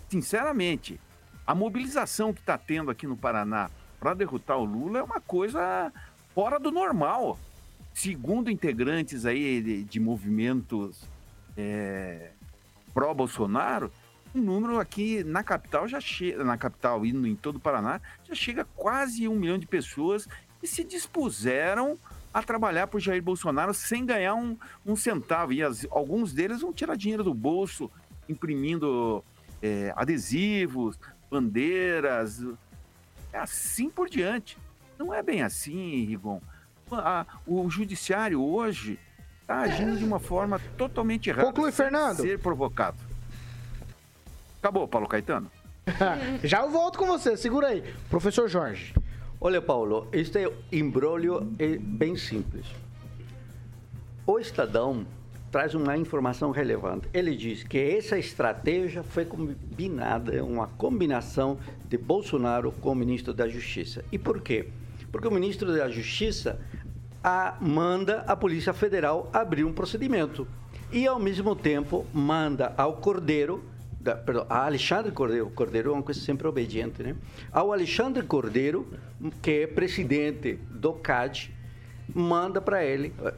Sinceramente, 0.07 0.97
a 1.45 1.53
mobilização 1.53 2.33
que 2.33 2.39
está 2.39 2.57
tendo 2.57 2.89
aqui 2.89 3.05
no 3.05 3.17
Paraná 3.17 3.69
para 3.99 4.13
derrotar 4.13 4.57
o 4.57 4.63
Lula 4.63 4.99
é 4.99 5.03
uma 5.03 5.19
coisa 5.19 5.91
fora 6.33 6.57
do 6.57 6.71
normal. 6.71 7.37
Segundo 7.93 8.49
integrantes 8.49 9.25
aí 9.25 9.61
de, 9.61 9.83
de 9.83 9.99
movimentos 9.99 11.03
é, 11.57 12.31
pró-Bolsonaro, 12.93 13.91
o 14.33 14.37
número 14.37 14.79
aqui 14.79 15.21
na 15.25 15.43
capital 15.43 15.85
já 15.85 15.99
chega, 15.99 16.45
na 16.45 16.57
capital 16.57 17.05
e 17.05 17.09
em 17.09 17.35
todo 17.35 17.57
o 17.57 17.59
Paraná, 17.59 17.99
já 18.23 18.33
chega 18.33 18.63
quase 18.73 19.27
um 19.27 19.35
milhão 19.35 19.57
de 19.57 19.67
pessoas 19.67 20.29
que 20.61 20.67
se 20.67 20.83
dispuseram 20.83 21.99
a 22.35 22.43
trabalhar 22.43 22.87
por 22.87 22.99
Jair 22.99 23.23
Bolsonaro 23.23 23.73
sem 23.73 24.05
ganhar 24.05 24.35
um, 24.35 24.57
um 24.85 24.93
centavo. 24.93 25.53
E 25.53 25.63
as- 25.63 25.87
alguns 25.89 26.33
deles 26.33 26.59
vão 26.59 26.73
tirar 26.73 26.97
dinheiro 26.97 27.23
do 27.23 27.33
bolso, 27.33 27.89
imprimindo 28.27 29.23
é, 29.61 29.93
adesivos, 29.95 30.99
bandeiras, 31.31 32.43
é 33.31 33.37
assim 33.39 33.89
por 33.89 34.09
diante. 34.09 34.57
Não 34.99 35.13
é 35.13 35.23
bem 35.23 35.41
assim, 35.43 36.03
Rigon. 36.05 36.41
A- 36.91 37.25
o 37.47 37.69
judiciário 37.69 38.41
hoje 38.43 38.99
está 39.41 39.59
agindo 39.61 39.97
de 39.97 40.03
uma 40.03 40.19
forma 40.19 40.59
totalmente 40.77 41.29
errada. 41.29 41.47
Conclui, 41.47 41.71
Fernando. 41.71 42.17
Ser 42.17 42.37
provocado. 42.39 42.97
Acabou, 44.59 44.87
Paulo 44.89 45.07
Caetano? 45.07 45.49
Já 46.43 46.61
eu 46.63 46.69
volto 46.69 46.97
com 46.99 47.05
você, 47.05 47.37
segura 47.37 47.67
aí. 47.67 47.81
Professor 48.09 48.49
Jorge. 48.49 48.93
Olha, 49.47 49.61
Paulo, 49.61 50.07
este 50.11 50.39
embrólio 50.71 51.53
é 51.59 51.77
bem 51.77 52.17
simples. 52.17 52.65
O 54.25 54.39
Estadão 54.39 55.05
traz 55.51 55.75
uma 55.75 55.95
informação 55.95 56.49
relevante. 56.49 57.07
Ele 57.13 57.35
diz 57.35 57.61
que 57.61 57.77
essa 57.77 58.17
estratégia 58.17 59.03
foi 59.03 59.23
combinada, 59.23 60.43
uma 60.43 60.65
combinação 60.65 61.59
de 61.87 61.95
Bolsonaro 61.95 62.71
com 62.71 62.89
o 62.89 62.95
ministro 62.95 63.35
da 63.35 63.47
Justiça. 63.47 64.03
E 64.11 64.17
por 64.17 64.41
quê? 64.41 64.69
Porque 65.11 65.27
o 65.27 65.31
ministro 65.31 65.71
da 65.71 65.87
Justiça 65.91 66.59
a- 67.23 67.55
manda 67.61 68.21
a 68.21 68.35
Polícia 68.35 68.73
Federal 68.73 69.29
abrir 69.31 69.63
um 69.63 69.73
procedimento 69.73 70.47
e, 70.91 71.05
ao 71.05 71.19
mesmo 71.19 71.55
tempo, 71.55 72.03
manda 72.11 72.73
ao 72.75 72.93
Cordeiro 72.93 73.63
da, 74.05 74.15
perdão, 74.15 74.45
a 74.47 74.67
Alexandre 74.67 75.11
Cordeiro, 75.11 75.49
Cordeiro 75.49 75.89
é 75.89 75.93
uma 75.93 76.03
coisa 76.03 76.19
sempre 76.19 76.47
obediente, 76.47 77.01
né? 77.01 77.15
Ao 77.51 77.73
Alexandre 77.73 78.21
Cordeiro, 78.21 78.87
que 79.41 79.63
é 79.63 79.67
presidente 79.67 80.59
do 80.69 80.93
CAD, 80.93 81.51
manda 82.13 82.61
para 82.61 82.85
ele 82.85 83.11
eh, 83.23 83.33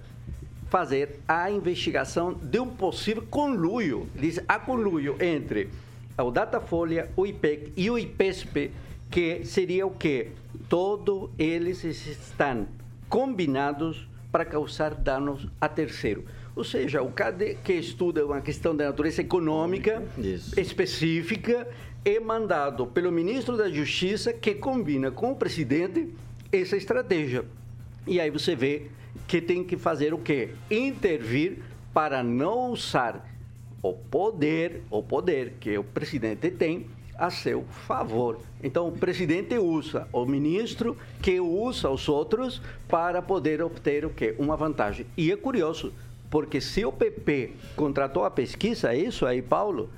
fazer 0.69 1.21
a 1.25 1.49
investigação 1.49 2.33
de 2.33 2.59
um 2.59 2.67
possível 2.67 3.23
conluio. 3.29 4.09
Diz, 4.13 4.41
há 4.45 4.59
conluio 4.59 5.15
entre 5.21 5.69
o 6.17 6.29
Datafolha, 6.29 7.09
o 7.15 7.25
IPEC 7.25 7.71
e 7.77 7.89
o 7.89 7.97
IPESP, 7.97 8.71
que 9.09 9.45
seria 9.45 9.87
o 9.87 9.91
quê? 9.91 10.31
Todos 10.67 11.29
eles 11.39 11.81
estão 11.85 12.67
combinados 13.07 14.05
para 14.29 14.43
causar 14.43 14.93
danos 14.93 15.47
a 15.61 15.69
terceiro. 15.69 16.25
Ou 16.57 16.63
seja, 16.63 17.03
o 17.03 17.11
CAD 17.11 17.59
que 17.63 17.73
estuda 17.73 18.25
uma 18.25 18.41
questão 18.41 18.75
de 18.75 18.83
natureza 18.83 19.21
econômica 19.21 20.01
específica 20.57 21.67
é 22.03 22.19
mandado 22.19 22.87
pelo 22.87 23.11
ministro 23.11 23.55
da 23.55 23.69
Justiça 23.69 24.33
que 24.33 24.55
combina 24.55 25.11
com 25.11 25.33
o 25.33 25.35
presidente 25.35 26.09
essa 26.51 26.75
estratégia. 26.75 27.45
E 28.07 28.19
aí 28.19 28.31
você 28.31 28.55
vê 28.55 28.87
que 29.27 29.39
tem 29.39 29.63
que 29.63 29.77
fazer 29.77 30.15
o 30.15 30.17
quê? 30.17 30.49
Intervir 30.71 31.59
para 31.93 32.23
não 32.23 32.71
usar 32.71 33.23
o 33.83 33.93
poder, 33.93 34.81
o 34.89 35.03
poder 35.03 35.57
que 35.59 35.77
o 35.77 35.83
presidente 35.83 36.49
tem 36.49 36.87
a 37.15 37.29
seu 37.29 37.65
favor. 37.65 38.39
Então, 38.63 38.87
o 38.87 38.91
presidente 38.91 39.57
usa 39.57 40.07
o 40.11 40.25
ministro 40.25 40.97
que 41.21 41.39
usa 41.39 41.89
os 41.89 42.07
outros 42.07 42.61
para 42.87 43.21
poder 43.21 43.61
obter 43.61 44.05
o 44.05 44.09
quê? 44.09 44.35
Uma 44.37 44.55
vantagem. 44.55 45.05
E 45.15 45.31
é 45.31 45.35
curioso, 45.35 45.93
porque 46.29 46.59
se 46.59 46.85
o 46.85 46.91
PP 46.91 47.53
contratou 47.75 48.25
a 48.25 48.31
pesquisa, 48.31 48.93
é 48.93 48.97
isso 48.97 49.25
aí, 49.25 49.41
Paulo, 49.41 49.89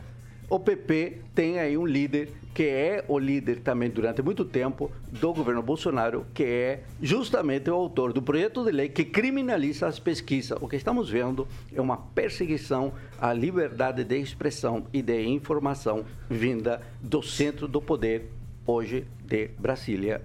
o 0.50 0.60
PP 0.60 1.22
tem 1.36 1.60
aí 1.60 1.78
um 1.78 1.86
líder 1.86 2.30
que 2.54 2.64
é 2.64 3.06
o 3.08 3.18
líder 3.18 3.60
também 3.60 3.90
durante 3.90 4.22
muito 4.22 4.44
tempo 4.44 4.92
do 5.12 5.34
governo 5.34 5.62
Bolsonaro, 5.62 6.26
que 6.34 6.44
é 6.44 6.84
justamente 7.02 7.70
o 7.70 7.74
autor 7.74 8.12
do 8.12 8.22
projeto 8.22 8.66
de 8.66 8.72
lei 8.72 8.90
que 8.90 9.06
criminaliza 9.06 9.88
as 9.88 10.00
pesquisas. 10.00 10.58
O 10.60 10.68
que 10.68 10.76
estamos 10.76 11.10
vendo 11.10 11.48
é 11.74 11.80
uma 11.80 11.98
perseguição 11.98 12.92
à 13.22 13.32
liberdade 13.32 14.04
de 14.04 14.18
expressão 14.18 14.88
e 14.92 15.02
de 15.02 15.24
informação 15.24 16.04
vinda 16.30 16.82
do 17.00 17.22
centro 17.22 17.68
do 17.68 17.82
poder, 17.82 18.30
hoje 18.66 19.06
de 19.24 19.52
Brasília. 19.60 20.22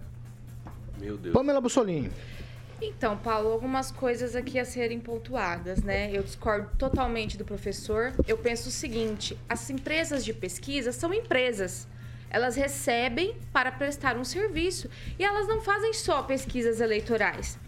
Meu 0.99 1.17
Deus. 1.17 1.35
Pamela 1.35 1.61
Bussolini. 1.61 2.11
Então, 2.81 3.17
Paulo, 3.17 3.51
algumas 3.51 3.91
coisas 3.91 4.35
aqui 4.35 4.59
a 4.59 4.65
serem 4.65 5.01
pontuadas, 5.01 5.83
né? 5.83 6.11
Eu 6.13 6.23
discordo 6.23 6.71
totalmente 6.77 7.37
do 7.37 7.45
professor. 7.45 8.13
Eu 8.27 8.37
penso 8.37 8.69
o 8.69 8.73
seguinte: 8.73 9.39
as 9.49 9.71
empresas 9.71 10.25
de 10.25 10.33
pesquisa 10.33 10.93
são 10.93 11.13
empresas. 11.13 11.87
Elas 12.29 12.57
recebem 12.57 13.37
para 13.53 13.71
prestar 13.71 14.17
um 14.17 14.25
serviço 14.25 14.91
e 15.19 15.25
elas 15.25 15.47
não 15.47 15.61
fazem 15.61 15.93
só 15.93 16.23
pesquisas 16.23 16.81
eleitorais. 16.81 17.59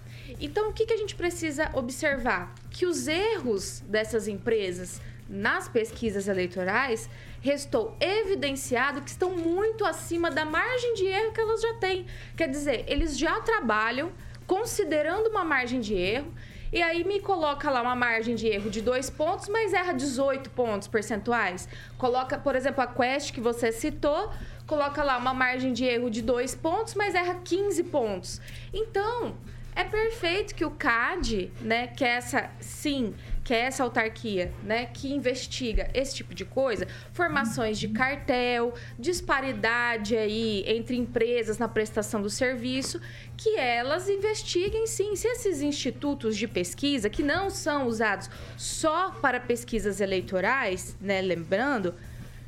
Então, 0.41 0.71
o 0.71 0.73
que, 0.73 0.87
que 0.87 0.93
a 0.93 0.97
gente 0.97 1.15
precisa 1.15 1.71
observar? 1.73 2.53
Que 2.69 2.85
os 2.85 3.07
erros 3.07 3.81
dessas 3.87 4.27
empresas 4.27 5.01
nas 5.29 5.69
pesquisas 5.69 6.29
eleitorais 6.29 7.09
restou 7.41 7.97
evidenciado 8.01 9.03
que 9.03 9.11
estão 9.11 9.37
muito 9.37 9.85
acima 9.85 10.31
da 10.31 10.45
margem 10.45 10.95
de 10.95 11.07
erro 11.07 11.33
que 11.33 11.41
elas 11.41 11.61
já 11.61 11.75
têm. 11.75 12.07
Quer 12.37 12.49
dizer, 12.49 12.85
eles 12.89 13.17
já 13.17 13.41
trabalham 13.41 14.11
considerando 14.47 15.29
uma 15.29 15.45
margem 15.45 15.81
de 15.81 15.95
erro, 15.95 16.33
e 16.73 16.83
aí 16.83 17.05
me 17.05 17.21
coloca 17.21 17.71
lá 17.71 17.81
uma 17.81 17.95
margem 17.95 18.35
de 18.35 18.47
erro 18.49 18.69
de 18.69 18.81
dois 18.81 19.09
pontos, 19.09 19.49
mas 19.49 19.73
erra 19.73 19.93
18 19.93 20.51
pontos 20.51 20.89
percentuais. 20.89 21.69
Coloca, 21.97 22.37
por 22.37 22.57
exemplo, 22.57 22.83
a 22.83 22.87
Quest 22.87 23.33
que 23.33 23.41
você 23.41 23.71
citou, 23.71 24.31
coloca 24.67 25.03
lá 25.03 25.17
uma 25.17 25.33
margem 25.33 25.73
de 25.73 25.85
erro 25.85 26.11
de 26.11 26.21
dois 26.21 26.55
pontos, 26.55 26.95
mas 26.95 27.15
erra 27.15 27.37
15 27.45 27.85
pontos. 27.85 28.41
Então, 28.75 29.37
é 29.77 29.85
perfeito 29.85 30.55
que 30.55 30.65
o 30.65 30.71
CAD, 30.71 31.53
né, 31.61 31.87
que 31.87 32.05
é 32.05 32.09
essa, 32.09 32.51
sim, 32.59 33.15
que 33.47 33.55
é 33.55 33.61
essa 33.61 33.85
autarquia, 33.85 34.53
né, 34.65 34.87
que 34.87 35.13
investiga 35.13 35.89
esse 35.95 36.17
tipo 36.17 36.35
de 36.35 36.45
coisa, 36.45 36.89
formações 37.13 37.79
de 37.79 37.87
cartel, 37.87 38.75
disparidade 38.99 40.17
aí 40.17 40.65
entre 40.67 40.97
empresas 40.97 41.57
na 41.57 41.69
prestação 41.69 42.21
do 42.21 42.29
serviço, 42.29 43.01
que 43.37 43.57
elas 43.57 44.09
investiguem 44.09 44.89
sim 44.89 45.15
se 45.15 45.29
esses 45.29 45.63
institutos 45.63 46.37
de 46.37 46.49
pesquisa 46.49 47.09
que 47.09 47.23
não 47.23 47.49
são 47.49 47.87
usados 47.87 48.29
só 48.57 49.13
para 49.13 49.39
pesquisas 49.39 50.01
eleitorais, 50.01 50.97
né, 51.01 51.21
lembrando, 51.21 51.95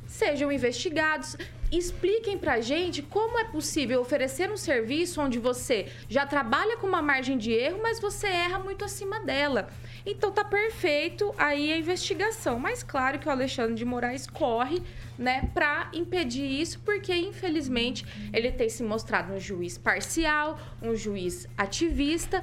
sejam 0.05 0.51
investigados. 0.51 1.37
Expliquem 1.71 2.35
pra 2.35 2.59
gente 2.61 3.03
como 3.03 3.37
é 3.37 3.43
possível 3.43 4.01
oferecer 4.01 4.51
um 4.51 4.57
serviço 4.57 5.21
onde 5.21 5.37
você 5.37 5.87
já 6.09 6.25
trabalha 6.25 6.77
com 6.77 6.87
uma 6.87 7.01
margem 7.01 7.37
de 7.37 7.51
erro, 7.51 7.79
mas 7.81 7.99
você 7.99 8.25
erra 8.25 8.57
muito 8.57 8.83
acima 8.83 9.19
dela. 9.19 9.69
Então 10.05 10.31
tá 10.31 10.43
perfeito 10.43 11.33
aí 11.37 11.71
a 11.71 11.77
investigação. 11.77 12.59
Mas 12.59 12.83
claro 12.83 13.19
que 13.19 13.27
o 13.27 13.31
Alexandre 13.31 13.75
de 13.75 13.85
Moraes 13.85 14.27
corre, 14.27 14.81
né, 15.17 15.49
para 15.53 15.89
impedir 15.93 16.45
isso, 16.45 16.79
porque 16.79 17.13
infelizmente 17.13 18.05
ele 18.31 18.51
tem 18.51 18.69
se 18.69 18.81
mostrado 18.81 19.33
um 19.33 19.39
juiz 19.39 19.77
parcial, 19.77 20.57
um 20.81 20.95
juiz 20.95 21.45
ativista 21.57 22.41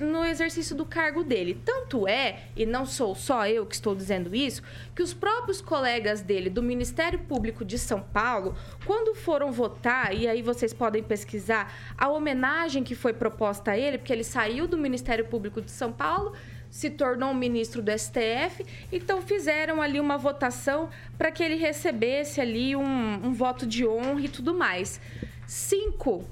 no 0.00 0.24
exercício 0.24 0.74
do 0.74 0.86
cargo 0.86 1.22
dele. 1.22 1.60
Tanto 1.62 2.08
é, 2.08 2.44
e 2.56 2.64
não 2.64 2.86
sou 2.86 3.14
só 3.14 3.46
eu 3.46 3.66
que 3.66 3.74
estou 3.74 3.94
dizendo 3.94 4.34
isso, 4.34 4.62
que 4.94 5.02
os 5.02 5.12
próprios 5.12 5.60
colegas 5.60 6.22
dele 6.22 6.48
do 6.48 6.62
Ministério 6.62 7.18
Público 7.18 7.64
de 7.64 7.78
São 7.78 8.00
Paulo, 8.00 8.56
quando 8.86 9.14
foram 9.14 9.52
votar, 9.52 10.14
e 10.14 10.26
aí 10.26 10.40
vocês 10.40 10.72
podem 10.72 11.02
pesquisar 11.02 11.72
a 11.98 12.08
homenagem 12.08 12.82
que 12.82 12.94
foi 12.94 13.12
proposta 13.12 13.72
a 13.72 13.78
ele, 13.78 13.98
porque 13.98 14.12
ele 14.12 14.24
saiu 14.24 14.66
do 14.66 14.78
Ministério 14.78 15.26
Público 15.26 15.60
de 15.60 15.70
São 15.70 15.92
Paulo 15.92 16.32
se 16.70 16.88
tornou 16.88 17.34
ministro 17.34 17.82
do 17.82 17.90
STF, 17.90 18.64
então 18.92 19.20
fizeram 19.20 19.82
ali 19.82 19.98
uma 19.98 20.16
votação 20.16 20.88
para 21.18 21.30
que 21.30 21.42
ele 21.42 21.56
recebesse 21.56 22.40
ali 22.40 22.76
um, 22.76 23.26
um 23.26 23.32
voto 23.32 23.66
de 23.66 23.86
honra 23.86 24.20
e 24.20 24.28
tudo 24.28 24.54
mais. 24.54 25.00
Cinco 25.46 26.24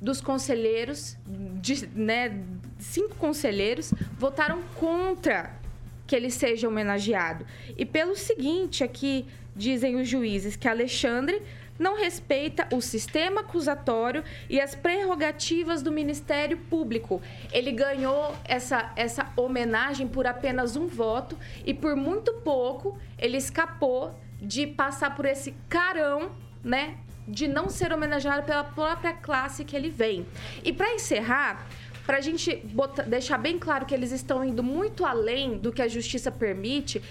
dos 0.00 0.20
conselheiros, 0.20 1.16
de, 1.60 1.86
né, 1.88 2.40
cinco 2.78 3.16
conselheiros 3.16 3.92
votaram 4.16 4.62
contra 4.76 5.58
que 6.06 6.16
ele 6.16 6.30
seja 6.30 6.68
homenageado. 6.68 7.44
E 7.76 7.84
pelo 7.84 8.16
seguinte, 8.16 8.82
aqui 8.82 9.26
dizem 9.54 9.96
os 9.96 10.08
juízes 10.08 10.56
que 10.56 10.66
Alexandre 10.66 11.42
não 11.80 11.96
respeita 11.96 12.68
o 12.70 12.80
sistema 12.82 13.40
acusatório 13.40 14.22
e 14.50 14.60
as 14.60 14.74
prerrogativas 14.74 15.80
do 15.82 15.90
Ministério 15.90 16.58
Público. 16.58 17.22
Ele 17.50 17.72
ganhou 17.72 18.36
essa, 18.44 18.92
essa 18.94 19.32
homenagem 19.34 20.06
por 20.06 20.26
apenas 20.26 20.76
um 20.76 20.86
voto 20.86 21.38
e 21.64 21.72
por 21.72 21.96
muito 21.96 22.34
pouco 22.44 22.98
ele 23.18 23.38
escapou 23.38 24.14
de 24.40 24.66
passar 24.66 25.16
por 25.16 25.24
esse 25.24 25.54
carão, 25.70 26.30
né? 26.62 26.98
De 27.26 27.48
não 27.48 27.70
ser 27.70 27.92
homenageado 27.94 28.42
pela 28.42 28.64
própria 28.64 29.14
classe 29.14 29.64
que 29.64 29.74
ele 29.74 29.88
vem. 29.88 30.26
E 30.62 30.74
para 30.74 30.92
encerrar, 30.92 31.66
para 32.04 32.18
a 32.18 32.20
gente 32.20 32.56
botar- 32.56 33.04
deixar 33.04 33.38
bem 33.38 33.58
claro 33.58 33.86
que 33.86 33.94
eles 33.94 34.12
estão 34.12 34.44
indo 34.44 34.62
muito 34.62 35.06
além 35.06 35.56
do 35.56 35.72
que 35.72 35.80
a 35.80 35.88
justiça 35.88 36.30
permite, 36.30 37.02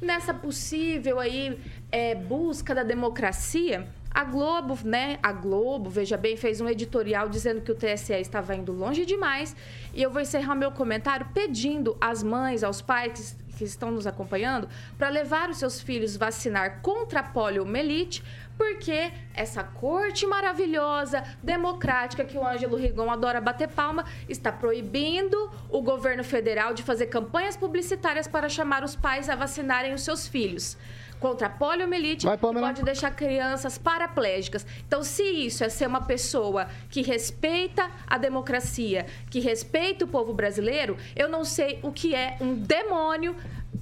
nessa 0.00 0.32
possível 0.32 1.18
aí 1.20 1.58
é, 1.90 2.14
busca 2.14 2.74
da 2.74 2.82
democracia, 2.82 3.86
A 4.14 4.22
Globo, 4.22 4.78
né? 4.84 5.18
A 5.20 5.32
Globo, 5.32 5.90
veja 5.90 6.16
bem, 6.16 6.36
fez 6.36 6.60
um 6.60 6.68
editorial 6.68 7.28
dizendo 7.28 7.60
que 7.60 7.72
o 7.72 7.74
TSE 7.74 8.12
estava 8.12 8.54
indo 8.54 8.70
longe 8.70 9.04
demais. 9.04 9.56
E 9.92 10.00
eu 10.00 10.08
vou 10.08 10.22
encerrar 10.22 10.54
meu 10.54 10.70
comentário 10.70 11.26
pedindo 11.34 11.96
às 12.00 12.22
mães, 12.22 12.62
aos 12.62 12.80
pais 12.80 13.36
que, 13.48 13.56
que 13.56 13.64
estão 13.64 13.90
nos 13.90 14.06
acompanhando, 14.06 14.68
para 14.96 15.08
levar 15.08 15.50
os 15.50 15.56
seus 15.58 15.80
filhos 15.80 16.16
vacinar 16.16 16.80
contra 16.80 17.20
a 17.20 17.22
poliomielite, 17.24 18.22
porque 18.56 19.10
essa 19.34 19.64
corte 19.64 20.24
maravilhosa, 20.28 21.24
democrática, 21.42 22.24
que 22.24 22.38
o 22.38 22.46
Ângelo 22.46 22.76
Rigon 22.76 23.10
adora 23.10 23.40
bater 23.40 23.66
palma, 23.66 24.04
está 24.28 24.52
proibindo 24.52 25.50
o 25.68 25.82
governo 25.82 26.22
federal 26.22 26.72
de 26.72 26.84
fazer 26.84 27.06
campanhas 27.06 27.56
publicitárias 27.56 28.28
para 28.28 28.48
chamar 28.48 28.84
os 28.84 28.94
pais 28.94 29.28
a 29.28 29.34
vacinarem 29.34 29.92
os 29.92 30.02
seus 30.02 30.28
filhos 30.28 30.76
contra 31.24 31.46
a 31.46 31.50
poliomielite 31.50 32.26
Vai, 32.26 32.36
pode 32.36 32.82
deixar 32.82 33.10
crianças 33.10 33.78
paraplégicas. 33.78 34.66
Então, 34.86 35.02
se 35.02 35.22
isso 35.22 35.64
é 35.64 35.70
ser 35.70 35.86
uma 35.86 36.02
pessoa 36.02 36.68
que 36.90 37.00
respeita 37.00 37.90
a 38.06 38.18
democracia, 38.18 39.06
que 39.30 39.40
respeita 39.40 40.04
o 40.04 40.08
povo 40.08 40.34
brasileiro, 40.34 40.98
eu 41.16 41.26
não 41.26 41.42
sei 41.42 41.78
o 41.82 41.90
que 41.90 42.14
é 42.14 42.36
um 42.42 42.54
demônio 42.54 43.34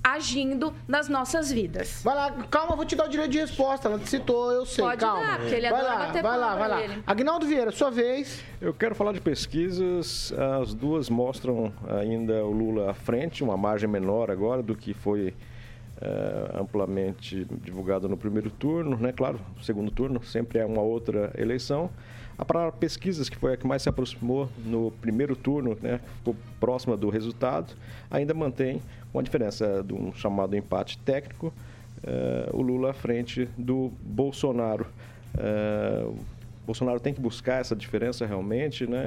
agindo 0.04 0.72
nas 0.86 1.08
nossas 1.08 1.50
vidas. 1.50 2.00
Vai 2.04 2.14
lá, 2.14 2.30
calma, 2.48 2.76
vou 2.76 2.84
te 2.84 2.94
dar 2.94 3.06
o 3.06 3.08
direito 3.08 3.32
de 3.32 3.38
resposta. 3.40 3.88
Ela 3.88 3.98
te 3.98 4.08
citou, 4.08 4.52
eu 4.52 4.64
sei, 4.64 4.84
Pode 4.84 5.00
calma. 5.00 5.26
dar, 5.26 5.38
porque 5.40 5.54
ele 5.56 5.68
vai 5.68 5.80
adora 5.80 5.94
lá, 5.94 6.06
bater 6.06 6.22
vai 6.22 6.38
lá, 6.38 6.54
vai 6.54 6.68
lá. 6.68 6.82
ele. 6.82 7.02
Agnaldo 7.04 7.44
Vieira, 7.44 7.72
sua 7.72 7.90
vez. 7.90 8.40
Eu 8.60 8.72
quero 8.72 8.94
falar 8.94 9.12
de 9.12 9.20
pesquisas. 9.20 10.32
As 10.60 10.74
duas 10.74 11.10
mostram 11.10 11.72
ainda 12.00 12.44
o 12.44 12.52
Lula 12.52 12.92
à 12.92 12.94
frente, 12.94 13.42
uma 13.42 13.56
margem 13.56 13.88
menor 13.88 14.30
agora 14.30 14.62
do 14.62 14.76
que 14.76 14.94
foi 14.94 15.34
eh, 16.04 16.58
amplamente 16.58 17.46
divulgado 17.62 18.08
no 18.08 18.16
primeiro 18.16 18.50
turno, 18.50 18.96
né? 18.96 19.12
Claro, 19.12 19.38
segundo 19.62 19.88
turno 19.88 20.20
sempre 20.24 20.58
é 20.58 20.66
uma 20.66 20.82
outra 20.82 21.32
eleição. 21.38 21.88
A 22.36 22.44
para 22.44 22.72
pesquisas, 22.72 23.28
que 23.28 23.36
foi 23.36 23.52
a 23.52 23.56
que 23.56 23.64
mais 23.64 23.82
se 23.82 23.88
aproximou 23.88 24.48
no 24.66 24.90
primeiro 25.00 25.36
turno, 25.36 25.78
né? 25.80 26.00
Ficou 26.18 26.34
próxima 26.58 26.96
do 26.96 27.08
resultado, 27.08 27.74
ainda 28.10 28.34
mantém 28.34 28.82
uma 29.14 29.22
diferença 29.22 29.80
de 29.86 29.94
um 29.94 30.12
chamado 30.12 30.56
empate 30.56 30.98
técnico, 30.98 31.52
eh, 32.02 32.50
o 32.52 32.62
Lula 32.62 32.90
à 32.90 32.94
frente 32.94 33.48
do 33.56 33.92
Bolsonaro. 34.02 34.86
O 36.04 36.66
Bolsonaro 36.66 36.98
tem 36.98 37.14
que 37.14 37.20
buscar 37.20 37.60
essa 37.60 37.76
diferença 37.76 38.26
realmente, 38.26 38.88
né? 38.88 39.04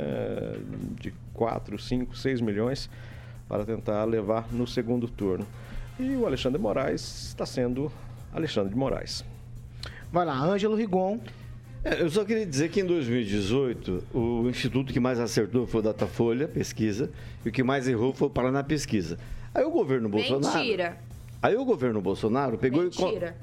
De 1.01 1.13
4, 1.33 1.77
5, 1.77 2.15
6 2.15 2.39
milhões 2.39 2.89
para 3.49 3.65
tentar 3.65 4.05
levar 4.05 4.47
no 4.51 4.65
segundo 4.65 5.09
turno. 5.09 5.45
E 5.99 6.15
o 6.15 6.25
Alexandre 6.25 6.57
de 6.57 6.63
Moraes 6.63 7.27
está 7.27 7.45
sendo 7.45 7.91
Alexandre 8.33 8.69
de 8.69 8.77
Moraes. 8.77 9.23
Vai 10.11 10.25
lá, 10.25 10.37
Ângelo 10.41 10.75
Rigon. 10.75 11.19
É, 11.83 12.01
eu 12.01 12.09
só 12.09 12.25
queria 12.25 12.45
dizer 12.45 12.69
que 12.69 12.81
em 12.81 12.85
2018, 12.85 14.03
o 14.13 14.49
instituto 14.49 14.91
que 14.91 14.99
mais 14.99 15.19
acertou 15.19 15.67
foi 15.67 15.79
o 15.79 15.83
Datafolha, 15.83 16.47
pesquisa, 16.47 17.11
e 17.45 17.49
o 17.49 17.51
que 17.51 17.63
mais 17.63 17.87
errou 17.87 18.13
foi 18.13 18.27
o 18.27 18.31
Paraná 18.31 18.63
Pesquisa. 18.63 19.17
Aí 19.53 19.63
o 19.63 19.71
governo 19.71 20.09
Bolsonaro. 20.09 20.57
Mentira. 20.57 20.97
Aí 21.41 21.55
o 21.55 21.63
governo 21.63 22.01
Bolsonaro 22.01 22.57
pegou 22.57 22.81
e. 22.81 22.85
Mentira. 22.85 23.37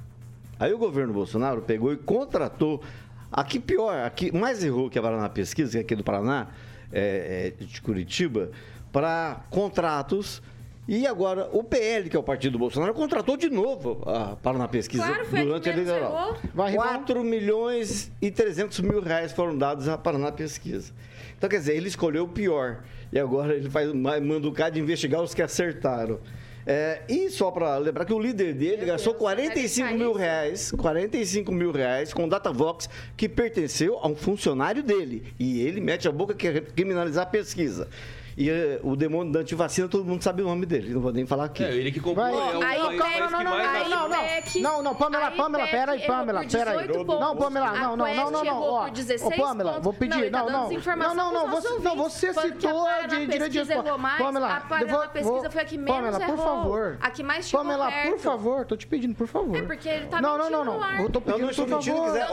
Aí 0.58 0.74
o 0.74 0.78
governo 0.78 1.12
Bolsonaro 1.12 1.62
pegou 1.62 1.92
e 1.92 1.96
contratou. 1.96 2.82
Aqui 3.30 3.58
pior, 3.58 4.04
aqui 4.04 4.30
mais 4.30 4.62
errou 4.62 4.90
que 4.90 4.98
a 4.98 5.02
Paraná 5.02 5.28
Pesquisa, 5.28 5.70
que 5.70 5.78
é 5.78 5.80
aqui 5.80 5.96
do 5.96 6.04
Paraná, 6.04 6.48
é, 6.92 7.54
é, 7.60 7.64
de 7.64 7.80
Curitiba, 7.80 8.50
para 8.92 9.42
contratos. 9.48 10.42
E 10.88 11.06
agora 11.06 11.48
o 11.52 11.62
PL, 11.62 12.10
que 12.10 12.16
é 12.16 12.18
o 12.18 12.22
partido 12.24 12.52
do 12.54 12.58
Bolsonaro, 12.58 12.92
contratou 12.92 13.36
de 13.36 13.48
novo 13.48 14.02
a 14.04 14.34
Paraná 14.36 14.66
Pesquisa 14.66 15.04
Claro, 15.04 15.26
durante 15.30 15.68
a 15.68 15.72
eleição. 15.72 15.96
errou. 15.96 16.36
Vai, 16.52 16.72
Rigon. 16.72 16.82
4 16.82 17.22
milhões 17.24 18.10
e 18.20 18.30
300 18.32 18.80
mil 18.80 19.00
reais 19.00 19.32
foram 19.32 19.56
dados 19.56 19.88
à 19.88 19.96
Paraná 19.96 20.32
Pesquisa. 20.32 20.92
Então, 21.38 21.48
quer 21.48 21.58
dizer, 21.58 21.76
ele 21.76 21.86
escolheu 21.88 22.24
o 22.24 22.28
pior. 22.28 22.82
E 23.12 23.18
agora 23.18 23.54
ele 23.54 23.70
faz, 23.70 23.92
manda 23.92 24.48
o 24.48 24.52
cara 24.52 24.70
de 24.70 24.80
investigar 24.80 25.22
os 25.22 25.32
que 25.32 25.42
acertaram. 25.42 26.18
É, 26.64 27.02
e 27.08 27.28
só 27.30 27.50
para 27.50 27.76
lembrar 27.78 28.04
que 28.04 28.12
o 28.12 28.18
líder 28.20 28.54
dele 28.54 28.86
gastou 28.86 29.14
45 29.14 29.94
mil 29.94 30.12
reais, 30.12 30.70
45 30.70 31.50
mil 31.50 31.72
reais 31.72 32.14
com 32.14 32.28
Datavox 32.28 32.88
que 33.16 33.28
pertenceu 33.28 33.98
a 34.00 34.08
um 34.08 34.14
funcionário 34.14 34.82
dele. 34.82 35.32
E 35.38 35.60
ele 35.60 35.80
mete 35.80 36.06
a 36.06 36.12
boca 36.12 36.34
que 36.34 36.50
quer 36.50 36.60
criminalizar 36.72 37.24
a 37.24 37.26
pesquisa. 37.26 37.88
E 38.36 38.48
eh, 38.50 38.80
o 38.82 38.96
demônio 38.96 39.32
da 39.32 39.40
antivacina, 39.40 39.88
todo 39.88 40.04
mundo 40.04 40.22
sabe 40.22 40.42
o 40.42 40.46
nome 40.46 40.66
dele, 40.66 40.92
não 40.94 41.00
vou 41.00 41.12
nem 41.12 41.26
falar 41.26 41.44
aqui. 41.44 41.64
É, 41.64 41.74
ele 41.74 41.92
que 41.92 42.00
comprou, 42.00 42.24
Vai. 42.26 42.32
é 42.32 42.56
o 42.56 42.62
Aí, 42.62 42.98
país 42.98 43.20
não, 43.20 43.30
não, 43.30 43.44
mais 43.44 43.44
não, 43.44 43.52
aí, 43.54 43.88
não, 43.88 44.08
não. 44.08 44.62
Não, 44.62 44.82
não, 44.82 44.94
Pamela, 44.94 45.28
aí, 45.28 45.36
Pamela, 45.36 45.66
peraí, 45.66 46.02
errou 46.02 46.16
Pamela. 46.16 46.44
18 46.46 46.92
pontos. 47.04 47.20
Não, 47.20 47.36
Pamela, 47.36 47.72
não, 47.72 47.96
não, 47.96 48.14
não, 48.14 48.30
não, 48.30 48.44
não, 48.44 48.62
ó. 48.62 48.84
por 48.84 48.90
16 48.90 49.22
Ô, 49.22 49.42
Pamela, 49.42 49.80
vou 49.80 49.92
pedir, 49.92 50.30
não, 50.30 50.46
não. 50.48 50.70
Não, 50.70 51.14
não, 51.14 51.32
não, 51.32 51.50
você, 51.50 51.78
não, 51.80 51.96
você 51.96 52.32
citou 52.32 52.86
de 53.08 53.26
direito 53.26 53.48
de 53.50 53.58
resposta. 53.58 53.98
Pamela, 54.18 54.56
a 54.56 54.60
Paraná 54.60 55.08
Pesquisa 55.08 55.50
foi 55.50 55.62
a 55.62 55.64
que 55.64 55.78
menos 55.78 55.94
Pamela, 55.94 56.20
por 56.20 56.36
favor. 56.36 56.98
A 57.00 57.10
que 57.10 57.22
mais 57.22 57.48
chegou 57.48 57.64
Pamela, 57.64 57.92
por 58.04 58.18
favor, 58.18 58.64
tô 58.66 58.76
te 58.76 58.86
pedindo, 58.86 59.14
por 59.14 59.26
favor. 59.26 59.56
É 59.56 59.62
porque 59.62 59.88
ele 59.88 60.06
tá 60.06 60.20
Não, 60.20 60.38
não, 60.38 60.50
não, 60.50 60.58
mentindo 60.58 60.64
não. 60.64 60.78
no 60.78 60.84
ar. 60.84 61.00
Eu 61.00 61.10
tô 61.10 61.22
Eu 61.26 61.38
não 61.38 61.50
estou 61.50 61.66
mentindo, 61.66 62.02
quiser, 62.04 62.28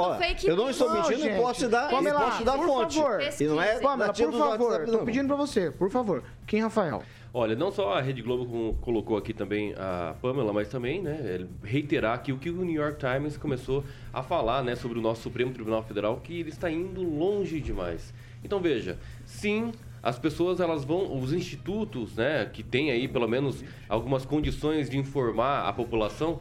eu 0.46 0.56
não 0.56 0.70
estou 0.70 0.92
mentindo 0.92 1.20
Não, 1.26 1.30
e 1.30 1.42
posso 1.42 1.60
te 1.60 1.68
dar, 1.68 1.90
Pamela, 1.90 2.20
posso 2.22 2.38
te 2.38 2.44
dar 2.44 2.58
por 2.58 2.66
fonte. 2.68 2.98
favor. 2.98 3.22
E 3.40 3.44
não 3.46 3.62
é 3.62 3.80
Pamela, 3.80 4.14
por 4.14 4.34
favor, 4.34 4.86
tô 4.86 4.92
não. 4.92 5.06
pedindo 5.06 5.28
pra 5.28 5.36
você, 5.36 5.72
por 5.72 5.89
favor. 5.90 6.24
Quem, 6.46 6.62
Rafael? 6.62 7.04
Olha, 7.32 7.56
não 7.56 7.72
só 7.72 7.94
a 7.94 8.02
Rede 8.02 8.24
Globo 8.24 8.76
colocou 8.82 9.16
aqui 9.16 9.34
também 9.34 9.76
a 9.78 10.16
Pamela, 10.20 10.52
mas 10.52 10.68
também, 10.68 11.00
né, 11.00 11.46
reiterar 11.64 12.16
aqui 12.16 12.32
o 12.32 12.38
que 12.40 12.50
o 12.50 12.66
New 12.66 12.74
York 12.74 12.98
Times 12.98 13.38
começou 13.38 13.84
a 14.12 14.24
falar, 14.24 14.64
né, 14.64 14.76
sobre 14.76 14.98
o 14.98 15.02
nosso 15.02 15.22
Supremo 15.22 15.54
Tribunal 15.54 15.84
Federal, 15.84 16.20
que 16.24 16.40
ele 16.40 16.50
está 16.50 16.72
indo 16.72 17.04
longe 17.04 17.60
demais. 17.60 18.12
Então 18.44 18.60
veja, 18.60 18.98
sim, 19.26 19.72
as 20.02 20.18
pessoas 20.18 20.60
elas 20.60 20.84
vão, 20.84 21.22
os 21.22 21.32
institutos, 21.32 22.16
né, 22.16 22.50
que 22.52 22.64
têm 22.64 22.90
aí 22.90 23.08
pelo 23.08 23.28
menos 23.28 23.64
algumas 23.88 24.26
condições 24.26 24.90
de 24.90 24.98
informar 24.98 25.68
a 25.68 25.74
população, 25.74 26.40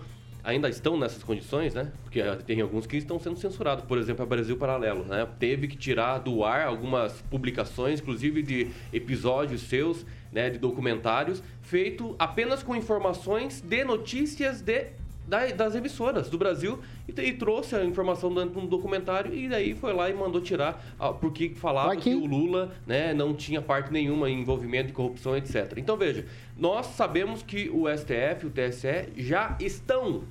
ainda 0.49 0.69
estão 0.69 0.99
nessas 0.99 1.23
condições, 1.23 1.75
né? 1.75 1.93
Porque 2.05 2.21
eh, 2.21 2.37
tem 2.37 2.61
alguns 2.61 2.87
que 2.87 2.97
estão 2.97 3.19
sendo 3.21 3.37
censurados. 3.37 3.85
Por 3.85 3.99
exemplo, 3.99 4.23
a 4.23 4.27
Brasil 4.27 4.57
Paralelo, 4.57 5.05
né? 5.05 5.29
Teve 5.39 5.69
que 5.69 5.77
tirar 5.77 6.19
do 6.19 6.43
ar 6.43 6.67
algumas 6.67 7.21
publicações, 7.31 8.01
inclusive 8.01 8.43
de 8.43 8.69
episódios 8.93 9.61
seus, 9.63 10.07
né? 10.33 10.49
De 10.49 10.59
documentários, 10.59 11.43
feito 11.61 12.17
apenas 12.19 12.63
com 12.63 12.75
informações 12.75 13.61
de 13.61 13.85
notícias 13.85 14.63
de 14.63 14.87
da- 15.29 15.49
das 15.49 15.75
emissoras 15.75 16.31
do 16.31 16.39
Brasil 16.39 16.79
e, 17.07 17.13
e 17.21 17.35
trouxe 17.35 17.77
a 17.77 17.85
informação 17.85 18.33
dentro 18.33 18.53
de 18.53 18.59
um 18.61 18.67
documentário 18.67 19.35
e 19.35 19.47
daí 19.47 19.75
foi 19.75 19.93
lá 19.93 20.09
e 20.09 20.15
mandou 20.15 20.41
tirar 20.41 20.83
ah, 20.99 21.13
porque 21.13 21.51
falava 21.51 21.95
que 21.95 22.15
o 22.15 22.25
Lula 22.25 22.73
né, 22.87 23.13
não 23.13 23.35
tinha 23.35 23.61
parte 23.61 23.93
nenhuma 23.93 24.31
em 24.31 24.41
envolvimento 24.41 24.87
de 24.87 24.95
corrupção, 24.95 25.37
etc. 25.37 25.75
Então 25.77 25.99
veja, 25.99 26.25
nós 26.57 26.87
sabemos 26.87 27.43
que 27.43 27.69
o 27.69 27.85
STF, 27.95 28.47
o 28.47 28.51
TSE 28.51 29.11
já 29.19 29.55
estão 29.61 30.23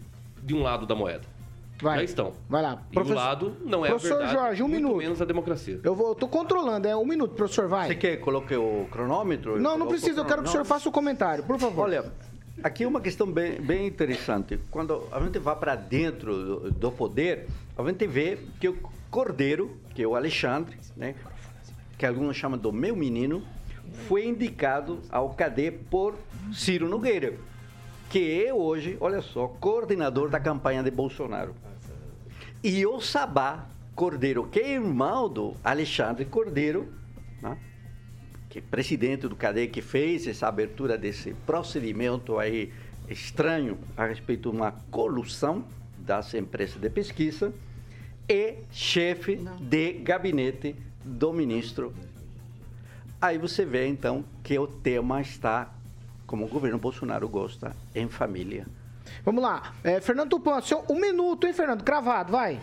de 0.47 0.55
um 0.55 0.63
lado 0.63 0.85
da 0.87 0.95
moeda. 0.95 1.23
Vai. 1.79 1.97
Já 1.99 2.03
estão. 2.05 2.33
Vai 2.49 2.63
lá. 2.63 2.81
E 2.89 2.93
Professor- 2.95 3.13
o 3.13 3.19
lado 3.19 3.57
não 3.63 3.85
é 3.85 3.89
Professor 3.89 4.15
a 4.15 4.17
verdade, 4.17 4.39
Jorge, 4.39 4.63
um 4.63 4.67
muito 4.67 4.81
minuto. 4.81 4.97
menos 4.97 5.21
a 5.21 5.25
democracia. 5.25 5.79
Eu 5.83 5.93
vou, 5.93 6.07
eu 6.09 6.15
tô 6.15 6.27
controlando, 6.27 6.87
é 6.87 6.95
um 6.95 7.05
minuto, 7.05 7.35
professor, 7.35 7.67
vai. 7.67 7.87
Você 7.89 7.95
quer 7.95 8.17
que 8.17 8.23
coloque 8.23 8.55
o 8.55 8.87
cronômetro? 8.89 9.59
Não, 9.61 9.77
não 9.77 9.85
precisa, 9.87 10.21
eu 10.21 10.25
quero 10.25 10.41
que 10.41 10.49
o 10.49 10.51
senhor 10.51 10.65
faça 10.65 10.89
o 10.89 10.91
comentário, 10.91 11.43
por 11.43 11.59
favor. 11.59 11.83
Olha, 11.83 12.05
aqui 12.63 12.83
é 12.83 12.87
uma 12.87 12.99
questão 12.99 13.27
bem, 13.31 13.61
bem 13.61 13.85
interessante. 13.85 14.59
Quando 14.71 15.03
a 15.11 15.19
gente 15.19 15.37
vai 15.37 15.55
para 15.55 15.75
dentro 15.75 16.33
do, 16.61 16.71
do 16.71 16.91
poder, 16.91 17.45
a 17.77 17.83
gente 17.83 18.07
vê 18.07 18.39
que 18.59 18.69
o 18.69 18.77
Cordeiro, 19.11 19.77
que 19.93 20.01
é 20.01 20.07
o 20.07 20.15
Alexandre, 20.15 20.77
né, 20.95 21.13
que 21.95 22.05
alguns 22.07 22.35
chamam 22.35 22.57
do 22.57 22.71
meu 22.73 22.95
menino, 22.95 23.43
foi 24.07 24.25
indicado 24.25 24.99
ao 25.11 25.29
cadê 25.29 25.71
por 25.71 26.15
Ciro 26.51 26.89
Nogueira, 26.89 27.35
que 28.09 28.45
é 28.45 28.53
hoje, 28.53 28.97
olha 28.99 29.21
só, 29.21 29.47
coordenador 29.47 30.29
da 30.29 30.39
campanha 30.39 30.81
de 30.81 30.91
Bolsonaro. 30.91 31.53
E 32.63 32.85
o 32.85 32.99
Sabá 33.01 33.67
Cordeiro, 33.95 34.47
que 34.47 34.59
é 34.59 34.73
irmão 34.73 35.29
do 35.29 35.55
Alexandre 35.63 36.25
Cordeiro, 36.25 36.87
né? 37.41 37.57
que 38.49 38.59
é 38.59 38.61
presidente 38.61 39.27
do 39.27 39.35
CADE, 39.35 39.67
que 39.67 39.81
fez 39.81 40.27
essa 40.27 40.47
abertura 40.47 40.97
desse 40.97 41.33
procedimento 41.45 42.39
aí 42.39 42.71
estranho 43.09 43.77
a 43.95 44.05
respeito 44.05 44.49
de 44.49 44.55
uma 44.55 44.71
colução 44.91 45.65
das 45.97 46.33
empresas 46.33 46.79
de 46.79 46.89
pesquisa, 46.89 47.53
e 48.29 48.57
chefe 48.71 49.39
de 49.59 49.93
gabinete 49.93 50.75
do 51.03 51.31
ministro. 51.31 51.93
Aí 53.21 53.37
você 53.37 53.65
vê 53.65 53.87
então 53.87 54.23
que 54.43 54.59
o 54.59 54.67
tema 54.67 55.21
está, 55.21 55.73
como 56.27 56.45
o 56.45 56.49
governo 56.49 56.77
Bolsonaro 56.77 57.27
gosta, 57.27 57.75
em 57.95 58.07
família. 58.09 58.67
Vamos 59.23 59.41
lá. 59.41 59.73
É, 59.83 60.01
Fernando 60.01 60.31
Tupan, 60.31 60.61
seu, 60.61 60.83
um 60.89 60.99
minuto, 60.99 61.47
hein, 61.47 61.53
Fernando? 61.53 61.83
Cravado, 61.83 62.33
vai. 62.33 62.59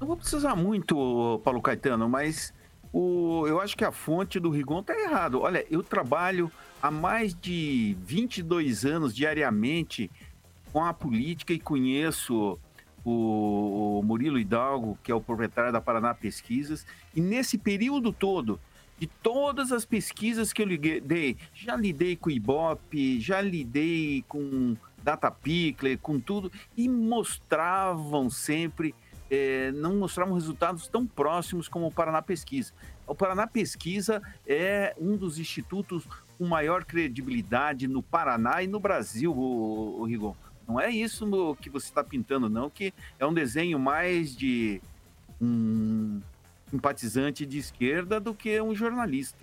Não 0.00 0.08
vou 0.08 0.16
precisar 0.16 0.56
muito, 0.56 1.40
Paulo 1.44 1.60
Caetano, 1.60 2.08
mas 2.08 2.52
o, 2.92 3.44
eu 3.46 3.60
acho 3.60 3.76
que 3.76 3.84
a 3.84 3.92
fonte 3.92 4.40
do 4.40 4.50
Rigon 4.50 4.80
está 4.80 4.98
errado. 4.98 5.40
Olha, 5.42 5.64
eu 5.70 5.82
trabalho 5.82 6.50
há 6.82 6.90
mais 6.90 7.34
de 7.34 7.96
22 8.00 8.84
anos 8.84 9.14
diariamente 9.14 10.10
com 10.72 10.84
a 10.84 10.92
política 10.92 11.52
e 11.52 11.60
conheço 11.60 12.58
o, 13.04 13.98
o 13.98 14.02
Murilo 14.02 14.38
Hidalgo, 14.38 14.98
que 15.02 15.12
é 15.12 15.14
o 15.14 15.20
proprietário 15.20 15.72
da 15.72 15.80
Paraná 15.80 16.14
Pesquisas, 16.14 16.86
e 17.14 17.20
nesse 17.20 17.58
período 17.58 18.12
todo, 18.12 18.58
de 18.98 19.06
todas 19.06 19.72
as 19.72 19.84
pesquisas 19.84 20.52
que 20.52 20.62
eu 20.62 20.66
lidei, 20.66 21.36
já 21.52 21.76
lidei 21.76 22.16
com 22.16 22.30
Ibope, 22.30 23.20
já 23.20 23.40
lidei 23.40 24.24
com 24.28 24.76
Data 25.02 25.30
Pickler, 25.30 25.98
com 25.98 26.18
tudo, 26.18 26.50
e 26.76 26.88
mostravam 26.88 28.30
sempre, 28.30 28.94
eh, 29.30 29.72
não 29.72 29.96
mostravam 29.96 30.34
resultados 30.34 30.88
tão 30.88 31.06
próximos 31.06 31.68
como 31.68 31.86
o 31.86 31.92
Paraná 31.92 32.22
Pesquisa. 32.22 32.72
O 33.06 33.14
Paraná 33.14 33.46
Pesquisa 33.46 34.22
é 34.46 34.94
um 34.98 35.16
dos 35.16 35.38
institutos 35.38 36.06
com 36.38 36.46
maior 36.46 36.84
credibilidade 36.84 37.86
no 37.86 38.02
Paraná 38.02 38.62
e 38.62 38.66
no 38.66 38.80
Brasil, 38.80 39.32
o, 39.32 40.00
o 40.00 40.04
Rigon. 40.04 40.34
Não 40.66 40.80
é 40.80 40.90
isso 40.90 41.26
que 41.60 41.68
você 41.68 41.86
está 41.86 42.02
pintando, 42.02 42.48
não, 42.48 42.70
que 42.70 42.94
é 43.18 43.26
um 43.26 43.34
desenho 43.34 43.78
mais 43.78 44.34
de 44.34 44.80
um 45.40 46.20
simpatizante 46.74 47.46
de 47.46 47.58
esquerda 47.58 48.18
do 48.18 48.34
que 48.34 48.60
um 48.60 48.74
jornalista. 48.74 49.38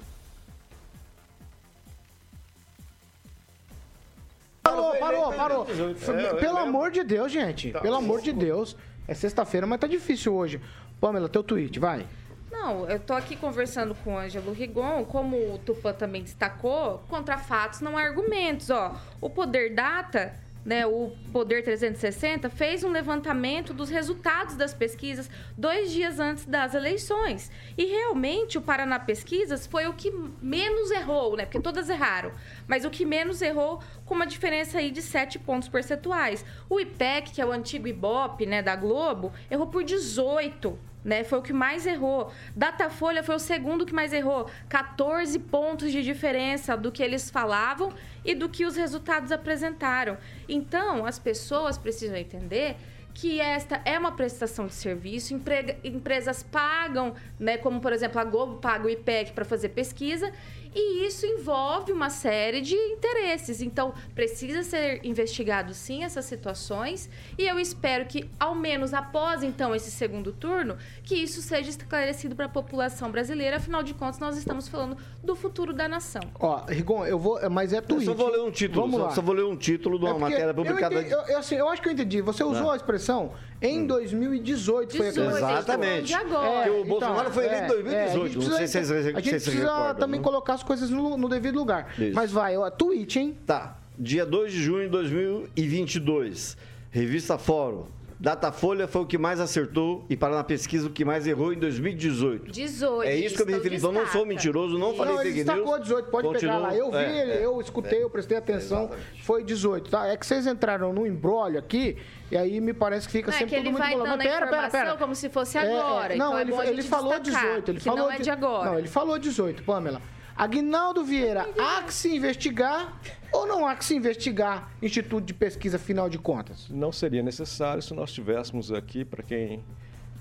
Parou, 4.62 4.96
parou, 4.98 5.34
parou. 5.34 5.68
É, 5.68 6.34
Pelo 6.36 6.58
amor 6.58 6.92
de 6.92 7.04
Deus, 7.04 7.32
gente. 7.32 7.72
Pelo 7.72 7.96
amor 7.96 8.22
de 8.22 8.34
Deus. 8.34 8.76
É 9.08 9.14
sexta-feira, 9.14 9.66
mas 9.66 9.80
tá 9.80 9.88
difícil 9.88 10.34
hoje. 10.34 10.62
Pamela, 11.00 11.28
teu 11.28 11.44
tweet, 11.44 11.80
vai. 11.80 12.06
Não, 12.52 12.88
eu 12.88 13.00
tô 13.00 13.14
aqui 13.14 13.36
conversando 13.36 13.96
com 13.96 14.14
o 14.14 14.18
Ângelo 14.18 14.52
Rigon, 14.52 15.06
como 15.06 15.56
o 15.56 15.58
Tupã 15.58 15.94
também 15.94 16.22
destacou, 16.22 17.00
contra 17.10 17.38
fatos 17.38 17.80
não 17.80 17.98
há 17.98 18.02
argumentos, 18.02 18.70
ó. 18.70 18.96
O 19.20 19.30
Poder 19.30 19.74
Data, 19.74 20.36
né, 20.64 20.86
o 20.86 21.12
Poder 21.32 21.64
360, 21.64 22.50
fez 22.50 22.84
um 22.84 22.90
levantamento 22.90 23.74
dos 23.74 23.90
resultados 23.90 24.56
das 24.56 24.74
pesquisas 24.74 25.30
dois 25.58 25.92
dias 25.92 26.20
antes 26.20 26.46
das 26.46 26.74
eleições. 26.74 27.52
E 27.78 27.86
realmente 27.86 28.58
o 28.58 28.62
Paraná 28.62 29.00
Pesquisas 29.00 29.66
foi 29.66 29.88
o 29.88 29.94
que 29.94 30.12
menos 30.42 30.92
errou, 30.92 31.36
né? 31.36 31.46
Porque 31.46 31.60
todas 31.60 31.90
erraram. 31.90 32.32
Mas 32.68 32.86
o 32.86 32.90
que 32.90 33.06
menos 33.06 33.42
errou 33.42 33.82
com 34.06 34.14
uma 34.14 34.28
diferença 34.28 34.78
aí 34.78 34.92
de 34.92 35.02
7 35.02 35.40
pontos 35.40 35.68
percentuais. 35.68 36.46
O 36.70 36.80
IPEC, 36.80 37.32
que 37.32 37.42
é 37.42 37.46
o 37.46 37.52
antigo 37.52 37.88
Ibope, 37.88 38.46
né, 38.46 38.62
da 38.62 38.76
Globo, 38.76 39.34
errou 39.50 39.68
por 39.68 39.84
18 39.84 40.91
né? 41.04 41.24
Foi 41.24 41.40
o 41.40 41.42
que 41.42 41.54
mais 41.54 41.86
errou. 41.86 42.32
Datafolha 42.56 43.24
foi 43.24 43.36
o 43.36 43.40
segundo 43.40 43.86
que 43.86 43.94
mais 43.94 44.14
errou. 44.14 44.50
14 44.70 45.38
pontos 45.40 45.92
de 45.92 46.04
diferença 46.04 46.76
do 46.78 46.92
que 46.92 47.02
eles 47.04 47.30
falavam 47.30 47.94
e 48.24 48.36
do 48.36 48.50
que 48.50 48.66
os 48.66 48.76
resultados 48.76 49.32
apresentaram. 49.32 50.18
Então, 50.48 51.06
as 51.06 51.18
pessoas 51.18 51.78
precisam 51.78 52.18
entender 52.18 52.78
que 53.14 53.40
esta 53.40 53.82
é 53.84 53.98
uma 53.98 54.14
prestação 54.14 54.68
de 54.68 54.74
serviço, 54.74 55.38
empresas 55.84 56.44
pagam, 56.44 57.14
né, 57.40 57.58
como 57.58 57.82
por 57.82 57.92
exemplo 57.92 58.20
a 58.20 58.24
Globo 58.24 58.58
paga 58.58 58.88
o 58.88 58.90
IPEC 58.90 59.34
para 59.34 59.44
fazer 59.44 59.70
pesquisa, 59.70 60.32
e 60.74 61.06
isso 61.06 61.26
envolve 61.26 61.92
uma 61.92 62.10
série 62.10 62.62
de 62.62 62.76
interesses. 62.76 63.62
Então, 63.62 63.94
precisa 64.16 64.64
ser 64.64 65.00
investigado 65.06 65.74
sim 65.74 66.04
essas 66.04 66.26
situações, 66.26 67.10
e 67.38 67.44
eu 67.48 67.60
espero 67.60 68.06
que 68.06 68.30
ao 68.40 68.56
menos 68.56 68.94
após 68.94 69.44
então 69.44 69.76
esse 69.76 69.92
segundo 69.92 70.32
turno, 70.32 70.78
que 71.04 71.16
isso 71.16 71.42
seja 71.42 71.70
esclarecido 71.70 72.36
para 72.36 72.46
a 72.46 72.50
população 72.50 73.12
brasileira, 73.12 73.58
afinal 73.58 73.84
de 73.84 73.94
contas 73.94 74.20
nós 74.20 74.38
estamos 74.38 74.68
falando 74.68 74.98
do 75.24 75.36
futuro 75.36 75.74
da 75.74 75.88
nação. 75.88 76.22
Ó, 76.40 76.64
Rigon, 76.68 77.06
eu 77.06 77.20
vou. 77.20 77.40
Mas 77.50 77.74
é 77.74 77.78
Eu 77.78 77.82
tweet. 77.82 78.06
só 78.06 78.14
vou 78.14 78.30
ler 78.30 78.42
um 78.42 78.52
título, 78.52 78.82
Vamos 78.82 78.98
só, 79.00 79.04
lá. 79.06 79.12
só 79.12 79.22
vou 79.22 79.36
ler 79.36 79.46
um 79.46 79.56
título 79.58 79.98
de 80.00 80.06
uma 80.06 80.16
É 80.16 80.20
matéria 80.20 80.46
eu 80.52 80.56
publicada. 80.56 80.96
entendi- 80.96 81.12
eu, 81.14 81.22
eu, 81.22 81.38
assim, 81.40 81.56
eu 81.56 81.68
acho 81.70 81.82
que 81.82 81.90
eu 81.90 81.94
entendi. 81.94 82.22
Você 82.22 82.44
usou 82.44 82.68
Tá. 82.68 82.74
a 82.74 82.76
expressão 82.76 83.34
em 83.62 83.86
2018. 83.86 84.98
Foi 84.98 85.10
aquela 85.10 85.32
18, 85.34 85.52
Exatamente. 85.52 86.04
de 86.08 86.14
agora. 86.14 86.64
Que 86.64 86.70
o 86.70 86.86
Bolsonaro 86.86 87.32
foi 87.32 87.46
eleito 87.46 87.64
em 87.66 87.68
2018, 87.84 88.40
não 88.40 88.58
sei 88.58 88.68
se 88.68 88.84
vocês- 88.86 89.08
A 89.08 89.12
gente 89.20 89.24
se 89.24 89.30
precisa 89.52 89.64
recordam, 89.72 89.96
também 89.96 90.20
né? 90.20 90.24
colocar 90.24 90.54
as 90.56 90.64
coisas 90.64 90.90
no, 90.90 91.16
no 91.18 91.30
devido 91.30 91.56
lugar. 91.58 91.94
Isso. 92.00 92.14
Mas 92.16 92.32
vai, 92.32 92.58
ó, 92.58 92.70
tweet, 92.70 93.20
hein? 93.20 93.38
Tá. 93.46 93.78
Dia 94.00 94.26
2 94.26 94.52
de 94.52 94.64
junho 94.64 94.84
de 94.86 94.90
2022. 94.90 96.58
Revista 96.90 97.38
Fórum. 97.38 97.86
Datafolha 98.22 98.88
foi 98.88 99.02
o 99.02 99.06
que 99.08 99.18
mais 99.18 99.40
acertou 99.40 100.06
e 100.08 100.16
para 100.16 100.36
na 100.36 100.44
pesquisa 100.44 100.86
o 100.86 100.92
que 100.92 101.04
mais 101.04 101.26
errou 101.26 101.52
em 101.52 101.58
2018. 101.58 102.52
18. 102.52 103.10
É 103.10 103.16
isso 103.16 103.36
que 103.36 103.42
eu 103.42 103.48
me 103.48 103.52
então 103.54 103.64
referi. 103.64 103.78
Então 103.78 103.92
não 103.92 104.06
sou 104.06 104.28
mentiroso, 104.28 104.78
não 104.78 104.94
falei 104.94 105.14
Não, 105.16 105.22
ele 105.22 105.30
fake 105.32 105.44
destacou 105.44 105.74
news. 105.74 105.82
18, 105.88 106.12
pode 106.12 106.28
pegar 106.28 106.34
Continuo- 106.34 106.62
lá. 106.62 106.76
Eu 106.76 106.92
vi, 106.92 106.98
é, 106.98 107.22
ele, 107.24 107.32
é, 107.32 107.46
eu 107.46 107.60
escutei, 107.60 108.04
eu 108.04 108.12
prestei 108.12 108.38
atenção. 108.38 108.92
Foi 109.24 109.44
18, 109.44 109.90
tá? 109.90 110.06
É 110.06 110.16
que 110.16 110.24
vocês 110.24 110.46
entraram 110.46 110.94
no 110.94 111.08
embrólio 111.08 111.58
aqui, 111.58 111.98
e 112.30 112.38
aí 112.38 112.62
me 112.62 112.76
parece 112.76 113.08
que 113.08 113.12
fica 113.14 113.32
Não, 113.32 113.36
é 113.36 113.40
sempre 113.40 113.56
que 113.56 113.56
todo 113.56 113.66
ele 113.66 113.72
muito 113.72 113.84
vai 113.84 113.98
dando 113.98 114.20
pera, 114.22 114.34
pera, 114.34 114.46
informação 114.46 114.82
pera. 114.86 114.98
como 114.98 115.16
se 115.16 115.28
fosse 115.28 115.58
É, 115.58 115.66
é, 115.66 115.80
agora. 115.80 116.16
Não, 116.16 116.40
então 116.40 116.62
é 116.62 116.68
ele, 116.68 116.74
ele 116.74 116.84
falou 116.84 117.20
destacar 117.20 117.48
18. 117.50 117.72
Ele 117.72 117.78
que 117.80 117.84
falou 117.86 118.00
não 118.02 118.12
é 118.12 118.20
de 118.20 118.30
agora. 118.30 118.70
Não, 118.70 118.78
ele 118.78 118.88
falou 118.88 119.18
18, 119.18 119.64
Pamela. 119.64 120.00
Aguinaldo 120.42 121.04
Vieira, 121.04 121.48
há 121.56 121.84
que 121.84 121.94
se 121.94 122.16
investigar 122.16 123.00
ou 123.32 123.46
não 123.46 123.68
há 123.68 123.76
que 123.76 123.86
se 123.86 123.96
investigar 123.96 124.72
Instituto 124.82 125.24
de 125.24 125.36
Pesquisa, 125.36 125.76
afinal 125.76 126.10
de 126.10 126.18
contas? 126.18 126.66
Não 126.68 126.92
seria 126.92 127.22
necessário 127.22 127.80
se 127.80 127.94
nós 127.94 128.12
tivéssemos 128.12 128.72
aqui, 128.72 129.06
para 129.06 129.22
quem 129.22 129.64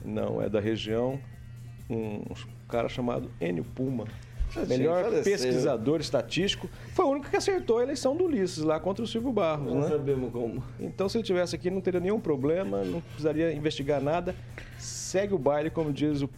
não 0.04 0.42
é 0.42 0.46
da 0.50 0.60
região, 0.60 1.18
um 1.88 2.20
cara 2.68 2.86
chamado 2.90 3.30
Enio 3.40 3.64
Puma. 3.64 4.04
Já 4.50 4.66
Melhor 4.66 5.04
falecido. 5.04 5.24
pesquisador 5.24 6.00
estatístico. 6.00 6.68
Foi 6.94 7.06
o 7.06 7.08
único 7.12 7.30
que 7.30 7.36
acertou 7.36 7.78
a 7.78 7.82
eleição 7.82 8.14
do 8.14 8.24
Ulisses 8.24 8.62
lá 8.62 8.78
contra 8.78 9.02
o 9.02 9.06
Silvio 9.06 9.32
Barros, 9.32 9.72
Não 9.72 9.80
né? 9.80 9.88
sabemos 9.88 10.30
como. 10.30 10.62
Então, 10.78 11.08
se 11.08 11.16
ele 11.16 11.24
tivesse 11.24 11.56
aqui, 11.56 11.70
não 11.70 11.80
teria 11.80 12.00
nenhum 12.00 12.20
problema, 12.20 12.84
não 12.84 13.00
precisaria 13.00 13.54
investigar 13.54 14.02
nada. 14.02 14.34
Segue 14.76 15.32
o 15.32 15.38
baile, 15.38 15.70
como 15.70 15.90
diz 15.90 16.20
o 16.20 16.28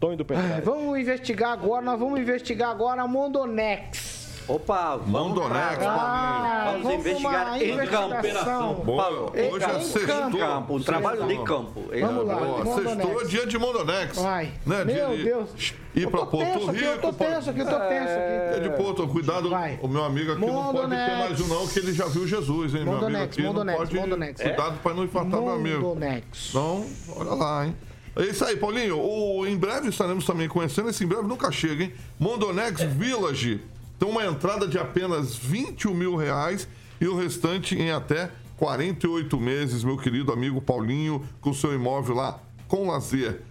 Tonho 0.00 0.16
do 0.16 0.24
Pendrive. 0.24 0.62
Vamos 0.62 0.98
investigar 0.98 1.52
agora, 1.52 1.82
nós 1.82 1.98
vamos 2.00 2.18
investigar 2.18 2.70
agora 2.70 3.02
a 3.02 3.06
Mondonex. 3.06 4.18
Opa, 4.48 4.98
Mondonex, 5.06 5.78
Ah, 5.82 6.70
Vamos 6.72 6.82
vamos 6.82 7.06
investigar 7.06 7.62
em 7.62 7.76
campo. 7.86 8.82
Boa. 8.82 9.30
Hoje 9.30 9.64
é 9.64 9.80
sextou. 9.80 10.30
campo, 10.40 10.76
um 10.76 10.82
trabalho 10.82 11.26
de 11.28 11.38
campo. 11.44 11.84
Vamos 12.00 12.26
lá. 12.26 12.34
Mondonex. 12.40 12.82
Sextou 12.98 13.20
é 13.20 13.24
dia 13.26 13.46
de 13.46 13.58
Mondonex. 13.58 14.16
Vai. 14.16 14.50
Né? 14.66 14.84
Meu 14.84 15.16
de 15.16 15.22
Deus. 15.22 15.74
Ir 15.94 16.10
tô 16.10 16.26
Porto 16.26 16.70
aqui, 16.70 16.82
eu 16.84 16.98
tô 17.00 17.08
Rico. 17.10 17.18
tenso 17.24 17.50
aqui, 17.50 17.60
eu 17.60 17.66
tô 17.66 17.78
tenso 17.78 18.12
aqui. 18.12 18.56
É 18.56 18.60
de 18.62 18.70
Porto, 18.70 19.06
cuidado, 19.08 19.50
Vai. 19.50 19.78
o 19.82 19.86
meu 19.86 20.02
amigo 20.04 20.32
aqui 20.32 20.40
não 20.40 20.48
pode 20.48 20.64
Mondonex. 20.78 21.04
ter 21.12 21.18
mais 21.18 21.40
um 21.40 21.46
não, 21.46 21.66
que 21.68 21.78
ele 21.78 21.92
já 21.92 22.06
viu 22.06 22.26
Jesus, 22.26 22.74
hein, 22.74 22.84
meu 22.84 22.92
amigo 22.94 23.04
Mondonex, 23.06 23.24
aqui. 23.32 23.42
Mondonex, 23.42 23.78
não 23.78 23.86
pode... 23.86 24.00
Mondonex. 24.00 24.42
Cuidado 24.42 24.78
pra 24.82 24.94
não 24.94 25.04
infartar 25.04 25.40
meu 25.40 25.50
amigo. 25.52 25.80
Mondonex. 25.80 26.48
Então, 26.50 26.86
olha 27.16 27.34
lá, 27.34 27.66
hein. 27.66 27.76
É 28.16 28.24
isso 28.24 28.44
aí, 28.44 28.56
Paulinho. 28.56 28.98
O, 28.98 29.46
em 29.46 29.56
breve 29.56 29.88
estaremos 29.88 30.24
também 30.24 30.48
conhecendo. 30.48 30.88
Esse 30.88 31.04
em 31.04 31.06
breve 31.06 31.26
nunca 31.26 31.50
chega, 31.52 31.84
hein? 31.84 31.92
Mondonex 32.18 32.82
Village. 32.82 33.60
Tem 33.98 34.08
uma 34.08 34.24
entrada 34.24 34.66
de 34.66 34.78
apenas 34.78 35.36
21 35.36 35.94
mil 35.94 36.16
reais 36.16 36.66
e 37.00 37.06
o 37.06 37.16
restante 37.16 37.74
em 37.74 37.90
até 37.90 38.30
48 38.56 39.38
meses, 39.40 39.84
meu 39.84 39.96
querido 39.96 40.32
amigo 40.32 40.60
Paulinho, 40.60 41.24
com 41.40 41.52
seu 41.54 41.74
imóvel 41.74 42.16
lá 42.16 42.40
com 42.70 42.86
lazer. 42.86 43.42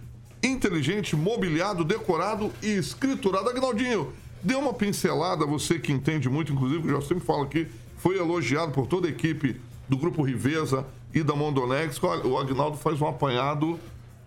Inteligente, 0.42 1.14
mobiliado, 1.14 1.84
decorado 1.84 2.50
e 2.62 2.68
escriturado. 2.68 3.50
Agnaldinho, 3.50 4.12
dê 4.42 4.54
uma 4.54 4.72
pincelada, 4.72 5.44
você 5.44 5.78
que 5.78 5.92
entende 5.92 6.28
muito, 6.28 6.52
inclusive, 6.52 6.82
que 6.82 6.88
eu 6.88 7.00
já 7.00 7.06
sempre 7.06 7.24
falo 7.24 7.42
aqui, 7.42 7.68
foi 7.98 8.18
elogiado 8.18 8.72
por 8.72 8.86
toda 8.86 9.06
a 9.06 9.10
equipe 9.10 9.60
do 9.88 9.96
Grupo 9.98 10.22
Riveza 10.22 10.86
e 11.12 11.22
da 11.22 11.34
Mondonex. 11.34 12.00
O 12.24 12.38
Agnaldo 12.38 12.78
faz 12.78 13.00
um 13.00 13.06
apanhado 13.06 13.78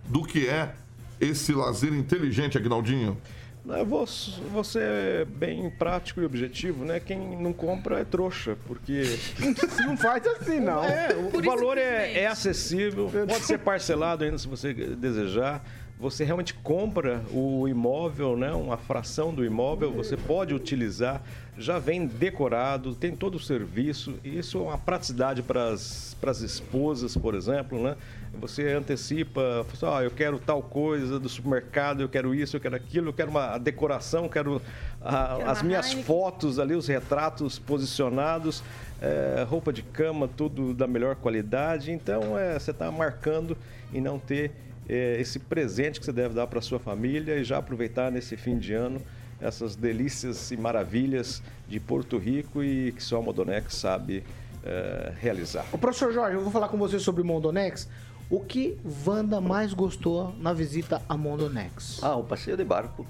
do 0.05 0.23
que 0.23 0.47
é 0.47 0.73
esse 1.19 1.53
lazer 1.53 1.93
inteligente, 1.93 2.57
Agnaldinho. 2.57 3.17
Eu 3.65 3.85
vou, 3.85 4.05
vou 4.51 4.63
ser 4.63 5.25
bem 5.25 5.69
prático 5.69 6.19
e 6.19 6.25
objetivo, 6.25 6.83
né? 6.83 6.99
Quem 6.99 7.17
não 7.37 7.53
compra 7.53 7.99
é 7.99 8.03
trouxa, 8.03 8.57
porque 8.67 9.03
Não 9.87 9.95
faz 9.95 10.27
assim, 10.27 10.59
não. 10.59 10.83
É, 10.83 11.15
o 11.15 11.31
Por 11.31 11.45
valor 11.45 11.77
é, 11.77 12.19
é 12.19 12.27
acessível, 12.27 13.09
pode 13.09 13.45
ser 13.45 13.59
parcelado 13.59 14.25
ainda 14.25 14.37
se 14.37 14.47
você 14.47 14.73
desejar. 14.73 15.63
Você 15.97 16.25
realmente 16.25 16.53
compra 16.55 17.23
o 17.31 17.65
imóvel, 17.65 18.35
né, 18.35 18.51
uma 18.51 18.75
fração 18.75 19.33
do 19.33 19.45
imóvel, 19.45 19.93
você 19.93 20.17
pode 20.17 20.53
utilizar, 20.53 21.21
já 21.57 21.79
vem 21.79 22.05
decorado, 22.05 22.93
tem 22.93 23.15
todo 23.15 23.35
o 23.35 23.39
serviço. 23.39 24.15
E 24.21 24.37
isso 24.39 24.57
é 24.57 24.61
uma 24.61 24.77
praticidade 24.77 25.41
para 25.41 25.69
as, 25.69 26.17
para 26.19 26.31
as 26.31 26.41
esposas, 26.41 27.15
por 27.15 27.35
exemplo, 27.35 27.81
né? 27.81 27.95
Você 28.39 28.69
antecipa, 28.73 29.63
fala 29.71 29.93
assim, 29.93 30.01
ah, 30.01 30.03
eu 30.03 30.11
quero 30.11 30.39
tal 30.39 30.61
coisa 30.61 31.19
do 31.19 31.29
supermercado, 31.29 32.01
eu 32.01 32.09
quero 32.09 32.33
isso, 32.33 32.55
eu 32.57 32.59
quero 32.59 32.75
aquilo, 32.75 33.09
eu 33.09 33.13
quero 33.13 33.29
uma 33.29 33.57
decoração, 33.57 34.27
quero 34.27 34.61
a- 35.01 35.35
Quero 35.37 35.49
as 35.49 35.61
minhas 35.61 35.85
Heineken. 35.87 36.03
fotos 36.03 36.57
ali, 36.59 36.73
os 36.75 36.87
retratos 36.87 37.59
posicionados, 37.59 38.63
é, 39.01 39.45
roupa 39.47 39.71
de 39.71 39.83
cama, 39.83 40.27
tudo 40.27 40.73
da 40.73 40.87
melhor 40.87 41.15
qualidade. 41.15 41.91
Então, 41.91 42.37
é, 42.37 42.57
você 42.57 42.71
está 42.71 42.91
marcando 42.91 43.55
e 43.93 44.01
não 44.01 44.17
ter 44.17 44.51
é, 44.89 45.15
esse 45.21 45.39
presente 45.39 45.99
que 45.99 46.05
você 46.05 46.11
deve 46.11 46.33
dar 46.33 46.47
para 46.47 46.59
sua 46.59 46.79
família 46.79 47.35
e 47.37 47.43
já 47.43 47.57
aproveitar 47.59 48.11
nesse 48.11 48.35
fim 48.35 48.57
de 48.57 48.73
ano 48.73 48.99
essas 49.39 49.75
delícias 49.75 50.51
e 50.51 50.57
maravilhas 50.57 51.41
de 51.69 51.79
Porto 51.79 52.17
Rico 52.17 52.63
e 52.63 52.91
que 52.93 53.01
só 53.03 53.19
a 53.19 53.21
Modonex 53.21 53.75
sabe 53.75 54.23
é, 54.65 55.11
realizar. 55.21 55.65
Ô, 55.71 55.77
professor 55.77 56.11
Jorge, 56.13 56.35
eu 56.35 56.41
vou 56.41 56.51
falar 56.51 56.67
com 56.69 56.77
você 56.77 56.97
sobre 56.99 57.21
o 57.21 57.25
Mondonex. 57.25 57.87
O 58.29 58.39
que 58.39 58.77
Wanda 59.05 59.39
mais 59.39 59.73
gostou 59.73 60.33
na 60.39 60.53
visita 60.53 61.01
a 61.07 61.15
Mondonex? 61.17 61.99
Ah, 62.01 62.15
o 62.15 62.23
passeio 62.23 62.57
de 62.57 62.63
barco. 62.63 63.05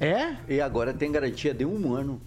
É? 0.00 0.36
E 0.48 0.60
agora 0.60 0.92
tem 0.92 1.12
garantia 1.12 1.52
de 1.52 1.64
um 1.64 1.94
ano. 1.94 2.20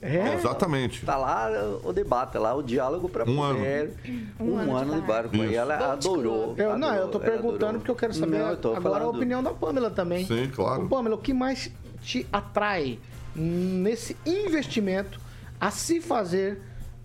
É? 0.00 0.34
Exatamente. 0.34 1.06
Tá 1.06 1.16
lá 1.16 1.48
o 1.84 1.92
debate, 1.92 2.36
lá 2.36 2.52
o 2.54 2.62
diálogo 2.62 3.08
para 3.08 3.22
Um 3.22 3.36
poder. 3.36 3.92
Um, 4.40 4.58
ano, 4.58 4.96
de 5.00 5.06
barco. 5.06 5.36
Isso. 5.36 5.44
E 5.44 5.54
ela 5.54 5.92
adorou. 5.92 6.54
Eu, 6.58 6.76
não, 6.76 6.92
eu 6.92 7.08
tô 7.08 7.20
perguntando 7.20 7.54
adorou. 7.54 7.78
porque 7.78 7.90
eu 7.92 7.94
quero 7.94 8.12
saber 8.12 8.38
Não, 8.40 8.48
eu 8.50 8.56
tô 8.56 8.74
agora 8.74 8.96
a 8.96 8.98
falando- 9.00 9.16
opinião 9.16 9.42
da 9.44 9.52
Pamela 9.52 9.90
também. 9.90 10.26
Sim, 10.26 10.50
claro. 10.52 10.86
Ô, 10.86 10.88
Pamela, 10.88 11.14
o 11.14 11.18
que 11.18 11.32
mais 11.32 11.70
te 12.02 12.26
atrai 12.32 12.98
nesse 13.34 14.16
investimento 14.26 15.20
a 15.60 15.70
se 15.70 16.00
fazer 16.00 16.60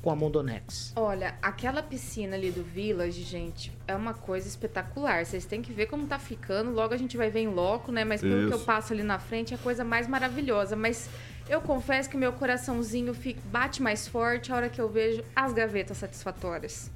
com 0.07 0.11
a 0.11 0.15
Mondonex? 0.15 0.93
Olha, 0.95 1.35
aquela 1.41 1.83
piscina 1.83 2.37
ali 2.37 2.49
do 2.49 2.63
Village, 2.63 3.23
gente, 3.23 3.73
é 3.85 3.93
uma 3.93 4.13
coisa 4.13 4.47
espetacular. 4.47 5.25
Vocês 5.25 5.43
têm 5.43 5.61
que 5.61 5.73
ver 5.73 5.87
como 5.87 6.07
tá 6.07 6.17
ficando. 6.17 6.71
Logo 6.71 6.93
a 6.93 6.97
gente 6.97 7.17
vai 7.17 7.29
ver 7.29 7.41
em 7.41 7.47
loco, 7.49 7.91
né? 7.91 8.05
Mas 8.05 8.21
pelo 8.21 8.47
que 8.47 8.53
eu 8.53 8.57
Isso. 8.57 8.65
passo 8.65 8.93
ali 8.93 9.03
na 9.03 9.19
frente, 9.19 9.53
é 9.53 9.57
a 9.57 9.59
coisa 9.59 9.83
mais 9.83 10.07
maravilhosa. 10.07 10.77
Mas 10.77 11.09
eu 11.49 11.59
confesso 11.59 12.09
que 12.09 12.15
meu 12.15 12.31
coraçãozinho 12.31 13.13
fica- 13.13 13.41
bate 13.51 13.81
mais 13.81 14.07
forte 14.07 14.49
a 14.49 14.55
hora 14.55 14.69
que 14.69 14.79
eu 14.79 14.87
vejo 14.87 15.21
as 15.35 15.51
gavetas 15.51 15.97
satisfatórias. 15.97 16.89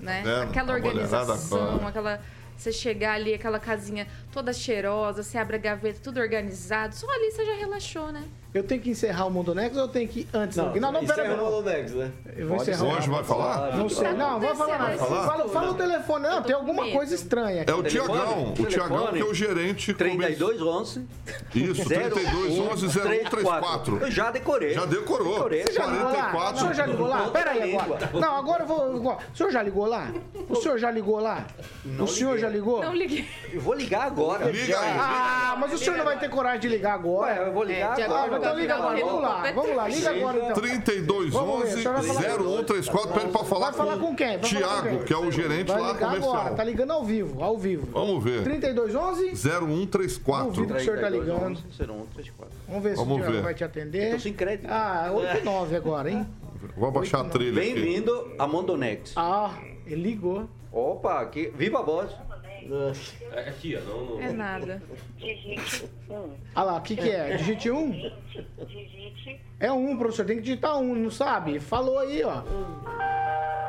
né? 0.00 0.22
vendo? 0.24 0.50
Aquela 0.50 0.74
A 0.74 0.78
mulherada 0.80 0.98
organização, 1.18 1.86
aquela. 1.86 2.20
Você 2.56 2.72
chegar 2.72 3.12
ali, 3.12 3.34
aquela 3.34 3.60
casinha 3.60 4.08
toda 4.32 4.50
cheirosa, 4.50 5.22
você 5.22 5.36
abre 5.36 5.56
a 5.56 5.58
gaveta, 5.58 6.00
tudo 6.02 6.18
organizado. 6.18 6.94
Só 6.96 7.06
ali 7.14 7.30
você 7.30 7.44
já 7.44 7.54
relaxou, 7.54 8.10
né? 8.10 8.24
Eu 8.56 8.62
tenho 8.64 8.80
que 8.80 8.88
encerrar 8.88 9.26
o 9.26 9.30
Mondonex 9.30 9.76
ou 9.76 9.82
eu 9.82 9.88
tenho 9.88 10.08
que 10.08 10.20
ir 10.20 10.28
antes? 10.32 10.56
Não, 10.56 10.74
não, 10.74 10.92
não 10.92 11.04
pera, 11.06 11.28
não. 11.28 11.46
o 11.46 11.50
Mondonex, 11.50 11.92
né? 11.92 12.10
Eu 12.34 12.48
vou 12.48 12.56
Pode 12.56 12.70
encerrar. 12.70 12.96
Hoje 12.96 13.10
vai 13.10 13.22
falar? 13.24 13.76
Não 13.76 13.88
sei, 13.88 14.12
não, 14.12 14.40
vou 14.40 14.54
falar 14.54 14.78
Vai 14.78 14.86
mais. 14.88 15.00
falar? 15.00 15.26
Fala, 15.26 15.48
fala 15.48 15.70
o 15.72 15.74
telefone. 15.74 16.26
Não, 16.26 16.42
tem 16.42 16.54
alguma 16.54 16.82
medo. 16.84 16.96
coisa 16.96 17.14
estranha 17.14 17.62
aqui. 17.62 17.70
É 17.70 17.74
o 17.74 17.82
Tiagão. 17.82 18.54
O 18.58 18.64
Tiagão 18.66 19.06
que 19.08 19.20
é 19.20 19.24
o 19.24 19.34
gerente. 19.34 19.92
3211 19.92 21.06
Isso, 21.54 21.84
3211 21.84 22.88
0134. 22.88 23.98
Eu 23.98 24.10
já 24.10 24.30
decorei. 24.30 24.72
Já 24.72 24.86
decorou. 24.86 25.34
Decorei. 25.34 25.62
Você 25.62 25.72
já 25.74 25.86
ligou 25.86 26.04
lá? 26.04 26.10
O 26.10 26.12
44. 26.14 26.58
senhor 26.58 26.74
já 26.74 26.86
ligou 26.86 27.06
lá? 27.06 27.28
Pera 27.28 27.50
aí 27.50 27.76
agora. 27.76 28.10
Não, 28.14 28.36
agora 28.36 28.62
eu 28.62 28.66
vou. 28.66 29.16
O 29.16 29.36
senhor 29.36 29.52
já 29.52 29.62
ligou 29.62 29.86
lá? 29.86 30.10
O 30.48 30.54
senhor 30.56 30.78
já 30.78 30.90
ligou 30.90 31.20
lá? 31.20 31.46
O 31.98 32.06
senhor 32.06 32.30
liguei. 32.36 32.40
já 32.42 32.48
ligou? 32.48 32.82
Não 32.82 32.94
liguei. 32.94 33.28
Eu 33.52 33.60
vou 33.60 33.74
ligar 33.74 34.06
agora. 34.06 34.50
Liga 34.50 34.78
aí. 34.80 34.96
Ah, 34.98 35.56
mas 35.58 35.74
o 35.74 35.78
senhor 35.78 35.98
não 35.98 36.04
vai 36.06 36.18
ter 36.18 36.30
coragem 36.30 36.60
de 36.60 36.68
ligar 36.68 36.94
agora? 36.94 37.26
Ué, 37.42 37.48
eu 37.48 37.52
vou 37.52 37.62
ligar 37.62 37.98
É, 37.98 38.04
agora. 38.04 38.45
Então 38.46 38.58
liga 38.58 38.74
agora. 38.74 39.00
Vamos 39.04 39.22
lá, 39.22 39.52
vamos 39.52 39.76
lá. 39.76 39.88
Liga 39.88 40.10
agora 40.10 40.38
então. 40.38 40.54
3211 40.54 41.82
0134. 41.82 43.12
Pede 43.12 43.28
pra 43.32 43.44
falar 43.44 43.66
Vai 43.66 43.74
falar 43.74 43.98
com 43.98 44.14
quem? 44.14 44.38
Vai 44.38 44.50
falar 44.50 44.82
com 44.82 44.88
Tiago, 44.88 45.04
que 45.04 45.12
é 45.12 45.16
o 45.16 45.30
gerente 45.30 45.68
Vai 45.68 45.80
lá 45.80 45.92
ligar 45.92 46.14
agora. 46.16 46.54
Tá 46.54 46.64
ligando 46.64 46.90
ao 46.92 47.04
vivo, 47.04 47.42
ao 47.42 47.58
vivo. 47.58 47.88
Vamos 47.92 48.22
ver. 48.22 48.42
3211? 48.44 49.36
0134. 49.36 50.52
Duvido 50.52 50.74
que 50.74 50.80
o 50.80 50.84
senhor 50.84 51.00
tá 51.00 51.08
ligando. 51.08 51.58
0134. 51.78 52.54
Vamos 52.68 52.82
ver 52.82 52.90
se 52.90 52.96
Vamos 52.96 53.16
o 53.16 53.20
Tiago 53.20 53.32
ver. 53.32 53.42
vai 53.42 53.54
te 53.54 53.64
atender. 53.64 54.12
Tô 54.14 54.20
sem 54.20 54.32
crédito. 54.32 54.68
Ah, 54.70 55.10
89 55.12 55.76
agora, 55.76 56.10
hein? 56.10 56.26
Vou 56.76 56.88
abaixar 56.88 57.20
a 57.20 57.24
trilha 57.24 57.60
aqui. 57.62 57.74
Bem-vindo 57.74 58.34
a 58.38 58.46
Mondonex. 58.46 59.12
Ah, 59.16 59.54
ele 59.86 60.02
ligou. 60.02 60.48
Opa, 60.72 61.20
aqui. 61.20 61.52
Viva 61.56 61.78
a 61.78 61.82
voz. 61.82 62.10
É 63.32 63.48
aqui, 63.48 63.76
ó. 63.76 63.80
Não, 63.80 64.04
não. 64.06 64.20
É 64.20 64.32
nada. 64.32 64.82
Ah 66.54 66.62
lá, 66.62 66.76
o 66.76 66.80
que 66.82 66.96
que 66.96 67.10
é? 67.10 67.36
Digite 67.36 67.70
1? 67.70 68.12
É 69.58 69.72
um, 69.72 69.96
professor. 69.96 70.26
Tem 70.26 70.36
que 70.36 70.42
digitar 70.42 70.76
um, 70.78 70.94
não 70.94 71.10
sabe? 71.10 71.58
Falou 71.60 71.98
aí, 71.98 72.22
ó. 72.22 72.42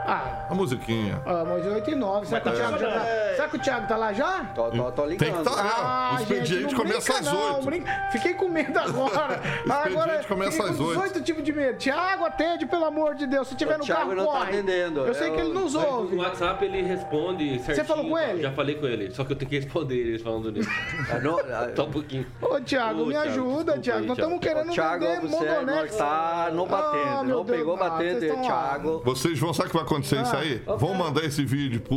Ah, 0.08 0.47
A 0.49 0.55
musiquinha. 0.55 1.22
ah 1.26 1.43
mas 1.45 1.66
8 1.66 1.91
e 1.91 1.95
9. 1.95 2.26
Será 2.28 2.39
que, 2.41 2.49
o 2.49 2.51
Thiago 2.53 2.78
já 2.80 2.91
tá, 2.91 3.05
será 3.36 3.47
que 3.49 3.55
o 3.55 3.60
Thiago 3.60 3.88
tá 3.88 3.95
lá 3.97 4.14
já? 4.14 4.43
Tô, 4.55 4.72
tô, 4.72 4.91
tô 4.91 5.05
ligando. 5.05 5.20
Tem 5.20 5.43
que 5.43 5.49
estar, 5.49 5.53
Ah, 5.84 6.10
é. 6.12 6.14
O 6.16 6.22
expediente 6.22 6.47
gente, 6.62 6.64
não 6.74 6.80
começa 6.80 7.14
às 7.14 7.26
não, 7.26 7.55
8. 7.55 7.66
brinca- 7.66 8.08
Fiquei 8.12 8.34
com 8.34 8.47
medo 8.47 8.80
agora. 8.80 9.41
agora 9.70 10.24
começa 10.24 10.64
às 10.64 10.78
com 10.78 10.84
oito. 10.84 10.99
18 11.01 11.22
tipos 11.24 11.43
de 11.43 11.51
medo. 11.53 11.78
Tiago, 11.78 12.26
atende, 12.26 12.66
pelo 12.66 12.86
amor 12.86 13.16
de 13.16 13.28
Deus. 13.28 13.47
Se 13.49 13.55
tiver 13.55 13.76
O 13.76 13.78
no 13.80 13.84
Thiago 13.84 14.01
carro, 14.01 14.16
não 14.16 14.26
tá 14.26 14.32
corre. 14.32 14.49
atendendo. 14.51 14.99
Eu 15.01 15.14
sei 15.14 15.30
que 15.32 15.39
ele 15.41 15.53
nos 15.53 15.76
ouve. 15.76 16.16
No 16.16 16.22
WhatsApp 16.22 16.64
ele 16.64 16.82
responde 16.84 17.60
certinho. 17.60 17.86
falou 17.86 18.08
com 18.10 18.18
ele? 18.18 18.41
Já 18.41 18.51
falei 18.51 18.76
com 18.76 18.86
ele, 18.86 19.12
só 19.14 19.24
que 19.26 19.34
eu 19.34 19.36
tenho 19.36 19.49
que 19.49 19.60
responder 19.60 19.95
eles 19.95 20.22
falando 20.22 20.51
nisso. 20.51 20.70
Ah, 21.12 21.20
não, 21.20 21.38
ah, 21.39 21.70
Só 21.76 21.86
um 21.86 21.91
pouquinho. 21.91 22.26
Ô, 22.41 22.60
Thiago, 22.62 23.01
Ô, 23.01 23.05
me 23.08 23.12
Thiago, 23.12 23.30
ajuda, 23.30 23.78
Thiago. 23.80 24.05
Nós 24.05 24.18
estamos 24.18 24.39
Thiago. 24.39 24.55
querendo 24.62 24.74
Thiago, 24.74 25.05
vender 25.05 25.22
você 25.28 25.45
não 25.45 25.55
Mondonex. 25.60 25.91
está 25.91 26.49
no 26.53 26.64
Ah, 26.64 26.68
batendo. 26.68 27.24
meu 27.26 27.38
não 27.38 27.45
pegou 27.45 27.76
ah, 27.76 27.89
vocês 27.97 28.14
batendo, 28.14 28.36
lá. 28.36 28.41
Thiago. 28.41 29.01
Vocês 29.03 29.39
vão, 29.39 29.53
sabe 29.53 29.68
o 29.68 29.72
que 29.72 29.76
vai 29.78 29.86
acontecer 29.86 29.96
isso 30.05 30.15
Ah. 30.35 30.39
aí? 30.39 30.61
Vão 30.77 30.93
mandar 30.93 31.23
esse 31.23 31.43
vídeo 31.45 31.81
pro 31.81 31.95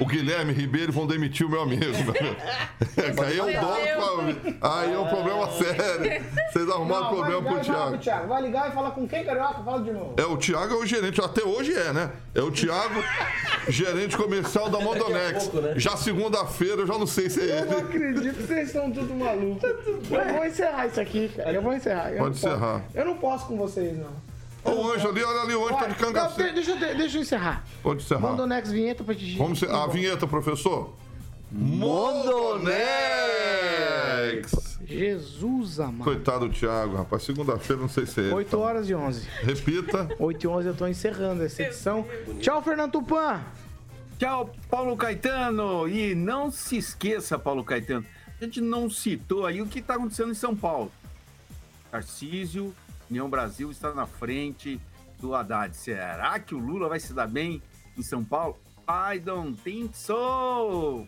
o 0.00 0.06
Guilherme 0.06 0.52
Ribeiro 0.52 0.90
e 0.90 0.94
vão 0.94 1.06
demitir 1.06 1.46
o 1.46 1.50
meu 1.50 1.62
amigo. 1.62 1.82
aí 3.24 3.38
é 3.38 3.42
um 3.42 3.60
dó 3.60 3.76
pra... 4.60 4.70
Aí 4.80 4.92
é 4.92 4.98
um 4.98 5.06
problema 5.06 5.50
sério. 5.52 6.24
Vocês 6.52 6.68
arrumaram 6.68 7.04
Não, 7.04 7.10
problema 7.14 7.42
pro 7.42 7.60
Thiago. 7.60 7.98
Thiago. 7.98 8.28
Vai 8.28 8.42
ligar 8.42 8.70
e 8.70 8.72
falar 8.72 8.90
com 8.92 9.06
quem, 9.06 9.24
Carioca? 9.24 9.62
Fala 9.62 9.82
de 9.82 9.92
novo. 9.92 10.14
É, 10.16 10.24
o 10.24 10.36
Thiago 10.36 10.74
é 10.74 10.76
o 10.78 10.86
gerente, 10.86 11.20
até 11.20 11.42
hoje 11.44 11.72
é, 11.74 11.92
né? 11.92 12.10
É 12.34 12.40
o 12.42 12.50
Thiago, 12.50 13.02
gerente 13.68 14.16
comercial 14.16 14.68
da 14.70 14.78
Mondonex. 14.80 15.50
Já 15.76 15.96
segunda-feira, 15.96 16.82
eu 16.82 16.86
já 16.86 16.98
não 16.98 17.06
sei 17.06 17.28
se 17.30 17.40
é 17.40 17.60
Eu 17.60 17.66
não 17.66 17.72
ele. 17.78 17.80
acredito 17.82 18.34
que 18.36 18.42
vocês 18.42 18.66
estão 18.68 18.90
tudo 18.90 19.14
malucos. 19.14 19.62
Eu 20.10 20.34
vou 20.34 20.44
encerrar 20.46 20.86
isso 20.86 21.00
aqui, 21.00 21.30
cara. 21.36 21.52
Eu 21.52 21.62
vou 21.62 21.72
encerrar. 21.74 22.10
Eu 22.12 22.18
Pode 22.18 22.34
não 22.34 22.40
posso. 22.40 22.46
encerrar. 22.46 22.82
Eu 22.94 23.04
não 23.04 23.16
posso 23.16 23.46
com 23.46 23.56
vocês, 23.56 23.96
não. 23.98 24.33
Ô, 24.64 24.70
o 24.70 24.92
anjo 24.92 25.08
ali, 25.08 25.22
olha 25.22 25.40
ali, 25.42 25.54
o 25.54 25.64
anjo 25.66 25.74
tá 25.76 25.86
de 25.86 25.92
Olha, 25.92 25.92
não, 25.92 25.96
cangaceiro. 26.12 26.48
de- 26.50 26.54
deixa, 26.64 26.70
eu, 26.72 26.96
deixa 26.96 27.18
eu 27.18 27.22
encerrar. 27.22 27.64
Pode 27.82 28.02
encerrar. 28.02 28.20
Mondonex 28.30 28.70
vinheta 28.72 29.04
pra 29.04 29.14
te 29.14 29.36
Vamos 29.36 29.58
ser... 29.58 29.70
A 29.70 29.86
vinheta, 29.86 30.26
professor? 30.26 30.94
Mondonex! 33.44 34.74
Jesus 34.86 35.80
amado. 35.80 36.04
Coitado 36.04 36.48
do 36.48 36.54
Thiago, 36.54 36.96
rapaz. 36.96 37.22
Segunda-feira, 37.22 37.80
não 37.82 37.88
sei 37.88 38.06
se 38.06 38.20
é 38.20 38.24
ele. 38.24 38.34
8 38.34 38.58
horas 38.58 38.88
e 38.88 38.94
11. 38.94 39.26
Repita. 39.42 40.08
8 40.18 40.44
e 40.44 40.46
11 40.48 40.68
eu 40.68 40.74
tô 40.74 40.86
encerrando 40.86 41.42
essa 41.42 41.62
edição. 41.62 42.06
Tchau, 42.40 42.62
Fernando 42.62 42.92
Tupan. 42.92 43.40
Tchau, 44.18 44.52
Paulo 44.70 44.96
Caetano. 44.96 45.88
E 45.88 46.14
não 46.14 46.50
se 46.50 46.76
esqueça, 46.76 47.38
Paulo 47.38 47.64
Caetano, 47.64 48.04
a 48.40 48.44
gente 48.44 48.60
não 48.60 48.88
citou 48.90 49.46
aí 49.46 49.60
o 49.62 49.66
que 49.66 49.78
está 49.78 49.94
acontecendo 49.94 50.30
em 50.30 50.34
São 50.34 50.54
Paulo. 50.54 50.92
Tarcísio, 51.90 52.74
União 53.10 53.28
Brasil 53.28 53.70
está 53.70 53.92
na 53.92 54.06
frente 54.06 54.80
do 55.20 55.34
Haddad. 55.34 55.76
Será 55.76 56.38
que 56.38 56.54
o 56.54 56.58
Lula 56.58 56.88
vai 56.88 57.00
se 57.00 57.12
dar 57.12 57.26
bem 57.28 57.62
em 57.96 58.02
São 58.02 58.24
Paulo? 58.24 58.56
I 58.88 59.18
don't 59.18 59.56
think 59.62 59.96
so. 59.96 61.06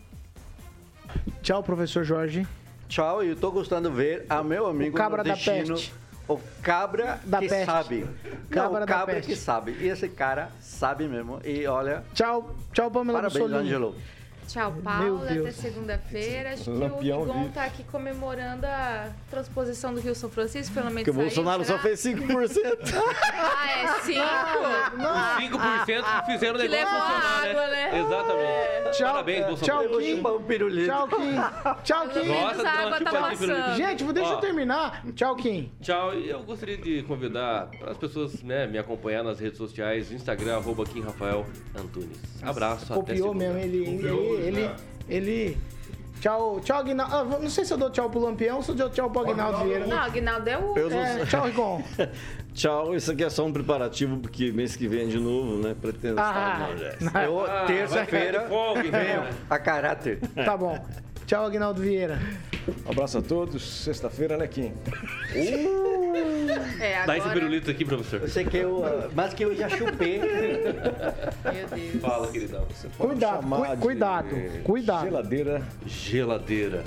Tchau, 1.41 1.63
professor 1.63 2.03
Jorge. 2.03 2.47
Tchau, 2.87 3.23
eu 3.23 3.35
tô 3.35 3.51
gostando 3.51 3.89
de 3.89 3.95
ver 3.95 4.25
a 4.29 4.41
meu 4.43 4.67
amigo 4.67 4.95
O 4.95 4.97
cabra 4.97 5.23
da 5.23 5.35
peste. 5.35 5.93
O 6.27 6.37
cabra 6.61 7.19
Da 7.25 7.39
que 7.39 7.47
peste. 7.47 7.65
sabe. 7.65 8.05
Cabra 8.49 8.79
Não, 8.81 8.85
da 8.85 8.85
o 8.85 8.87
cabra 8.87 9.15
peste. 9.15 9.29
que 9.31 9.35
sabe. 9.37 9.71
E 9.79 9.87
esse 9.87 10.09
cara 10.09 10.49
sabe 10.61 11.07
mesmo. 11.07 11.39
E 11.43 11.65
olha, 11.67 12.03
Tchau, 12.13 12.55
tchau, 12.73 12.89
Pamela 12.91 13.19
parabéns, 13.19 13.41
Bussolini. 13.43 13.67
Ângelo. 13.69 13.95
Tchau, 14.47 14.73
Paulo. 14.83 15.23
Até 15.23 15.51
segunda-feira. 15.51 16.53
Acho 16.53 16.63
que 16.63 16.69
Lampião 16.69 17.19
o 17.19 17.23
Rigon 17.25 17.39
vivo. 17.41 17.53
tá 17.53 17.63
aqui 17.65 17.83
comemorando 17.83 18.65
a 18.65 19.09
transposição 19.29 19.93
do 19.93 19.99
Rio 19.99 20.15
São 20.15 20.29
Francisco, 20.29 20.73
pelo 20.73 20.85
menos 20.87 21.03
Porque 21.03 21.11
o 21.11 21.13
Bolsonaro 21.21 21.63
só 21.65 21.77
será? 21.77 21.79
fez 21.79 21.99
5%. 22.01 22.17
Ah, 23.39 23.81
é 23.81 23.87
5? 24.01 25.57
5% 25.57 26.25
que 26.25 26.31
fizeram 26.31 26.55
o 26.55 26.61
Que 26.61 26.67
negócio 26.67 26.69
levou 26.69 27.01
funcionar, 27.01 27.49
água, 27.49 27.67
né? 27.67 27.91
né? 27.91 27.99
Exatamente. 27.99 28.97
Tchau, 28.97 29.11
Parabéns, 29.11 29.37
tchau, 29.39 29.47
Bolsonaro. 29.47 29.89
Vou 29.89 29.99
Kim. 29.99 30.27
um 30.27 30.43
pirulito. 30.43 30.87
Tchau, 30.87 31.07
Kim. 31.07 31.83
Tchau, 31.83 32.07
Kim. 32.09 32.27
Nossa, 32.27 32.69
água 32.69 33.01
tá 33.01 33.11
passando. 33.11 33.75
Gente, 33.75 34.03
deixa 34.13 34.31
eu 34.31 34.37
terminar. 34.37 35.05
Tchau, 35.15 35.35
Kim. 35.35 35.71
Tchau, 35.81 36.13
e 36.15 36.29
eu 36.29 36.43
gostaria 36.43 36.77
de 36.77 37.03
convidar 37.03 37.67
para 37.79 37.91
as 37.91 37.97
pessoas 37.97 38.41
né, 38.43 38.65
me 38.67 38.77
acompanhar 38.77 39.23
nas 39.23 39.39
redes 39.39 39.57
sociais, 39.57 40.11
Instagram, 40.11 40.55
arroba 40.57 40.85
Kim 40.85 41.01
Rafael 41.01 41.45
Antunes. 41.77 42.17
Abraço, 42.41 42.85
até 42.85 42.95
Copiou 42.95 43.17
segunda. 43.33 43.53
mesmo, 43.53 43.59
ele, 43.59 43.97
ele, 44.39 44.61
ele, 44.61 44.71
ele... 45.09 45.57
Tchau, 46.19 46.59
tchau, 46.61 46.79
Aguinaldo. 46.79 47.15
Ah, 47.15 47.39
não 47.39 47.49
sei 47.49 47.63
se 47.63 47.71
eu 47.71 47.77
dou 47.77 47.91
tchau 47.91 48.09
pro 48.09 48.19
Lampião 48.19 48.57
ou 48.57 48.63
se 48.63 48.71
eu 48.71 48.75
dou 48.75 48.89
tchau 48.89 49.09
pro 49.09 49.21
Aguinaldo 49.21 49.63
Vieira. 49.63 49.85
Não, 49.85 49.97
Aguinaldo 49.97 50.49
é 50.49 50.57
o. 50.57 50.73
É, 50.77 51.25
tchau, 51.25 51.45
Rigon. 51.45 51.83
Tchau, 52.57 52.95
isso 52.95 53.11
aqui 53.11 53.23
é 53.23 53.29
só 53.29 53.45
um 53.45 53.53
preparativo, 53.53 54.17
porque 54.17 54.51
mês 54.51 54.75
que 54.75 54.87
vem 54.87 55.07
de 55.07 55.19
novo, 55.19 55.57
né? 55.61 55.75
Pretendo 55.79 56.19
Ah, 56.19 56.69
estar 56.97 57.27
no 57.27 57.45
Ah, 57.45 57.65
terça-feira, 57.67 58.47
então. 58.83 59.25
a 59.47 59.59
caráter. 59.59 60.19
Tá 60.43 60.57
bom. 60.57 60.83
Tchau, 61.27 61.45
Aguinaldo 61.45 61.79
Vieira. 61.83 62.19
Um 62.83 62.89
abraço 62.91 63.19
a 63.19 63.21
todos. 63.21 63.83
Sexta-feira, 63.83 64.37
né, 64.37 64.47
Kim? 64.47 64.73
É, 66.79 67.05
Dá 67.05 67.13
esse 67.17 67.21
agora. 67.25 67.33
pirulito 67.39 67.71
aqui, 67.71 67.85
professor. 67.85 68.21
Eu 68.21 68.27
sei 68.27 68.45
que 68.45 68.57
eu, 68.57 68.85
ah, 68.85 69.09
mas 69.15 69.33
que 69.33 69.43
eu 69.43 69.55
já 69.55 69.69
chupei. 69.69 70.19
Meu 70.19 71.67
Deus. 71.67 72.01
Fala, 72.01 72.27
queridão. 72.31 72.65
Cuidado, 72.97 73.41
Chamar 73.41 73.57
cu- 73.69 73.75
de 73.75 73.81
cuidado, 73.81 74.35
cuidado. 74.63 75.03
Geladeira, 75.05 75.61
Geladeira. 75.85 76.83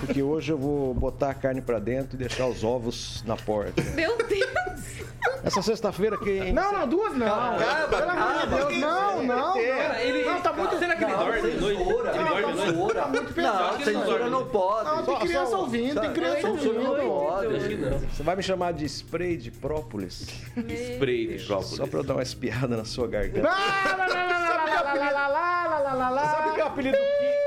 porque 0.00 0.22
hoje 0.22 0.52
eu 0.52 0.58
vou 0.58 0.94
botar 0.94 1.30
a 1.30 1.34
carne 1.34 1.60
pra 1.60 1.78
dentro 1.78 2.14
e 2.14 2.18
deixar 2.18 2.46
os 2.46 2.64
ovos 2.64 3.22
na 3.26 3.36
porta. 3.36 3.82
Meu 3.94 4.16
Deus. 4.18 4.48
Essa 5.44 5.62
sexta-feira 5.62 6.16
quem 6.18 6.52
Não, 6.52 6.72
não, 6.72 6.88
duas 6.88 7.14
não. 7.16 7.26
Acaba, 7.54 7.96
Pelo 7.96 8.10
amor 8.10 8.40
de. 8.42 8.56
Deus, 8.56 8.78
não, 8.80 9.22
não. 9.22 9.26
não. 9.54 9.56
Ele, 9.58 10.24
Não, 10.24 10.40
tá 10.40 10.52
muito... 10.52 10.78
Será 10.78 10.96
que 10.96 11.04
ele 11.04 11.12
dorme 11.14 11.40
de 11.50 11.60
noite? 11.60 11.80
Ele 11.82 12.40
dorme 12.40 12.60
censura. 12.66 13.00
Tá 13.02 13.08
muito 13.08 13.34
pesado. 13.34 13.78
Não, 13.78 13.84
censura 13.84 14.30
não 14.30 14.46
pode. 14.46 14.84
Não, 14.90 15.04
tem 15.04 15.16
criança 15.20 15.56
ouvindo, 15.56 16.00
tem 16.00 16.12
criança 16.12 16.40
Censura 16.40 16.80
não 16.80 16.90
ouvindo. 16.90 17.08
pode. 17.08 17.68
Que. 17.68 18.06
Você 18.16 18.22
vai 18.22 18.36
me 18.36 18.42
chamar 18.42 18.72
de 18.72 18.84
spray 19.18 19.36
de 19.36 19.50
própolis. 19.50 20.28
spray 20.56 21.36
de 21.36 21.44
própolis. 21.44 21.76
Só 21.76 21.86
pra 21.86 21.98
eu 21.98 22.04
dar 22.04 22.14
uma 22.14 22.22
espiada 22.22 22.76
na 22.76 22.84
sua 22.84 23.08
garganta. 23.08 23.48
Sabe 26.30 26.54
que 26.54 26.60
é 26.60 26.64
o 26.64 26.66
apelido 26.68 26.96
do 26.96 27.02
Kim? 27.02 27.38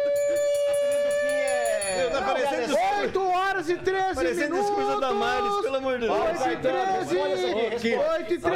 8 3.01 3.21
horas 3.21 3.69
e 3.69 3.77
13 3.77 4.23
minutos. 4.23 4.69
Parecendo 4.69 4.99
da 4.99 5.13
Maris, 5.13 5.61
pelo 5.61 5.77
amor 5.77 5.99
de 5.99 6.07
Deus. 6.07 6.17
8 6.19 6.49
e 6.49 6.57
13. 6.57 7.17
8 7.95 8.33
e 8.33 8.37
13. 8.37 8.51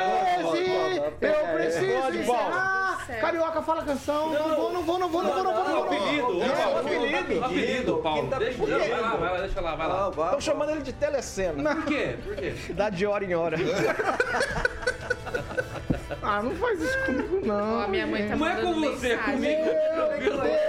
Eu 1.22 1.54
preciso 1.54 2.20
encerrar 2.20 2.85
encerrar. 3.06 3.22
Carioca, 3.22 3.62
fala 3.62 3.82
a 3.82 3.86
canção. 3.86 4.34
Não 4.34 4.56
vou, 4.56 4.74
não 4.74 4.84
vou, 4.84 5.00
não 5.00 5.10
vou, 5.10 5.24
não 5.24 5.34
vou, 5.34 5.44
não 5.44 5.54
vou. 5.54 5.64
não 5.64 5.66
vou. 5.66 5.84
Apelido, 5.86 6.42
É 6.42 6.64
apelido. 6.80 7.16
apelido. 7.18 7.46
Apelido, 7.46 7.98
Paulo. 7.98 8.28
Deixa, 8.38 8.66
quê? 8.66 8.72
vai 8.72 9.02
lá, 9.02 9.16
vai 9.16 9.32
lá, 9.32 9.38
deixa 9.40 9.62
lá, 9.62 9.76
vai 9.76 9.88
lá. 9.88 10.10
Estão 10.10 10.42
chamando 10.42 10.72
ele 10.72 10.82
de 10.82 10.94
telecena. 10.94 11.76
Por 11.76 11.86
quê? 11.86 12.16
Por 12.24 12.36
quê? 12.36 12.54
Dá 12.74 12.90
de 12.90 13.06
hora 13.06 13.24
em 13.24 13.34
hora. 13.34 13.58
Ah, 16.28 16.42
não 16.42 16.56
faz 16.56 16.82
isso 16.82 17.06
comigo, 17.06 17.40
não. 17.46 17.84
Ó, 17.84 17.88
minha 17.88 18.08
mãe 18.08 18.28
tá 18.28 18.36
Não 18.36 18.48
é 18.48 18.60
com 18.60 18.74
você, 18.74 19.12
é 19.12 19.18
comigo. 19.18 19.62
Meu 20.20 20.42
Deus. 20.42 20.66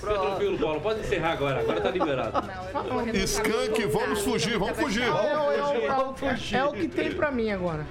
Fica 0.00 0.18
tranquilo, 0.18 0.58
Paulo. 0.58 0.80
Pode 0.80 1.00
encerrar 1.00 1.32
agora. 1.32 1.60
Agora 1.60 1.80
tá 1.82 1.90
liberado. 1.90 2.32
Não, 2.72 2.84
não 2.84 3.04
meu 3.04 3.90
vamos 3.90 4.20
fugir, 4.22 4.58
vamos 4.58 4.78
fugir. 4.78 5.02
É, 5.02 6.56
é, 6.56 6.58
é 6.58 6.64
o 6.64 6.72
que 6.72 6.88
tem 6.88 7.12
pra 7.12 7.30
mim 7.30 7.50
agora. 7.50 7.86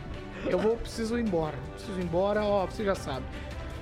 Eu 0.52 0.60
vou, 0.60 0.78
preciso 0.78 1.18
ir 1.18 1.26
embora. 1.26 1.56
Preciso 1.74 2.00
ir 2.00 2.04
embora, 2.04 2.43
ó, 2.43 2.66
você 2.66 2.84
já 2.84 2.95
sabe. 2.95 3.26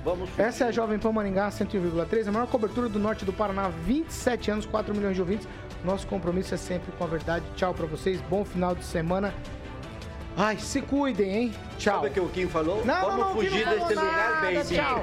Vamos 0.04 0.30
Essa 0.38 0.64
é 0.64 0.68
a 0.68 0.70
Jovem 0.70 0.98
Pan 0.98 1.10
Maringá 1.10 1.48
101,3, 1.48 2.28
a 2.28 2.32
maior 2.32 2.46
cobertura 2.46 2.88
do 2.88 2.98
norte 2.98 3.24
do 3.24 3.32
Paraná, 3.32 3.68
27 3.84 4.52
anos, 4.52 4.66
4 4.66 4.94
milhões 4.94 5.16
de 5.16 5.20
ouvintes. 5.20 5.48
Nosso 5.84 6.06
compromisso 6.06 6.54
é 6.54 6.56
sempre 6.56 6.92
com 6.92 7.02
a 7.02 7.06
verdade. 7.08 7.44
Tchau 7.56 7.74
pra 7.74 7.86
vocês, 7.86 8.20
bom 8.22 8.44
final 8.44 8.74
de 8.74 8.84
semana. 8.84 9.34
Ai, 10.36 10.58
se 10.58 10.82
cuidem, 10.82 11.34
hein? 11.34 11.54
Tchau. 11.78 11.94
Sabe 11.94 12.08
o 12.08 12.12
que 12.12 12.20
o 12.20 12.28
Kim 12.28 12.46
falou? 12.46 12.84
Não, 12.84 13.00
Vamos 13.00 13.16
não, 13.18 13.28
não, 13.28 13.34
fugir 13.34 13.64
não 13.64 13.72
desse 13.72 13.94
lugar 13.94 14.30
nada, 14.30 14.46
bem. 14.46 14.62
Tchau. 14.62 15.02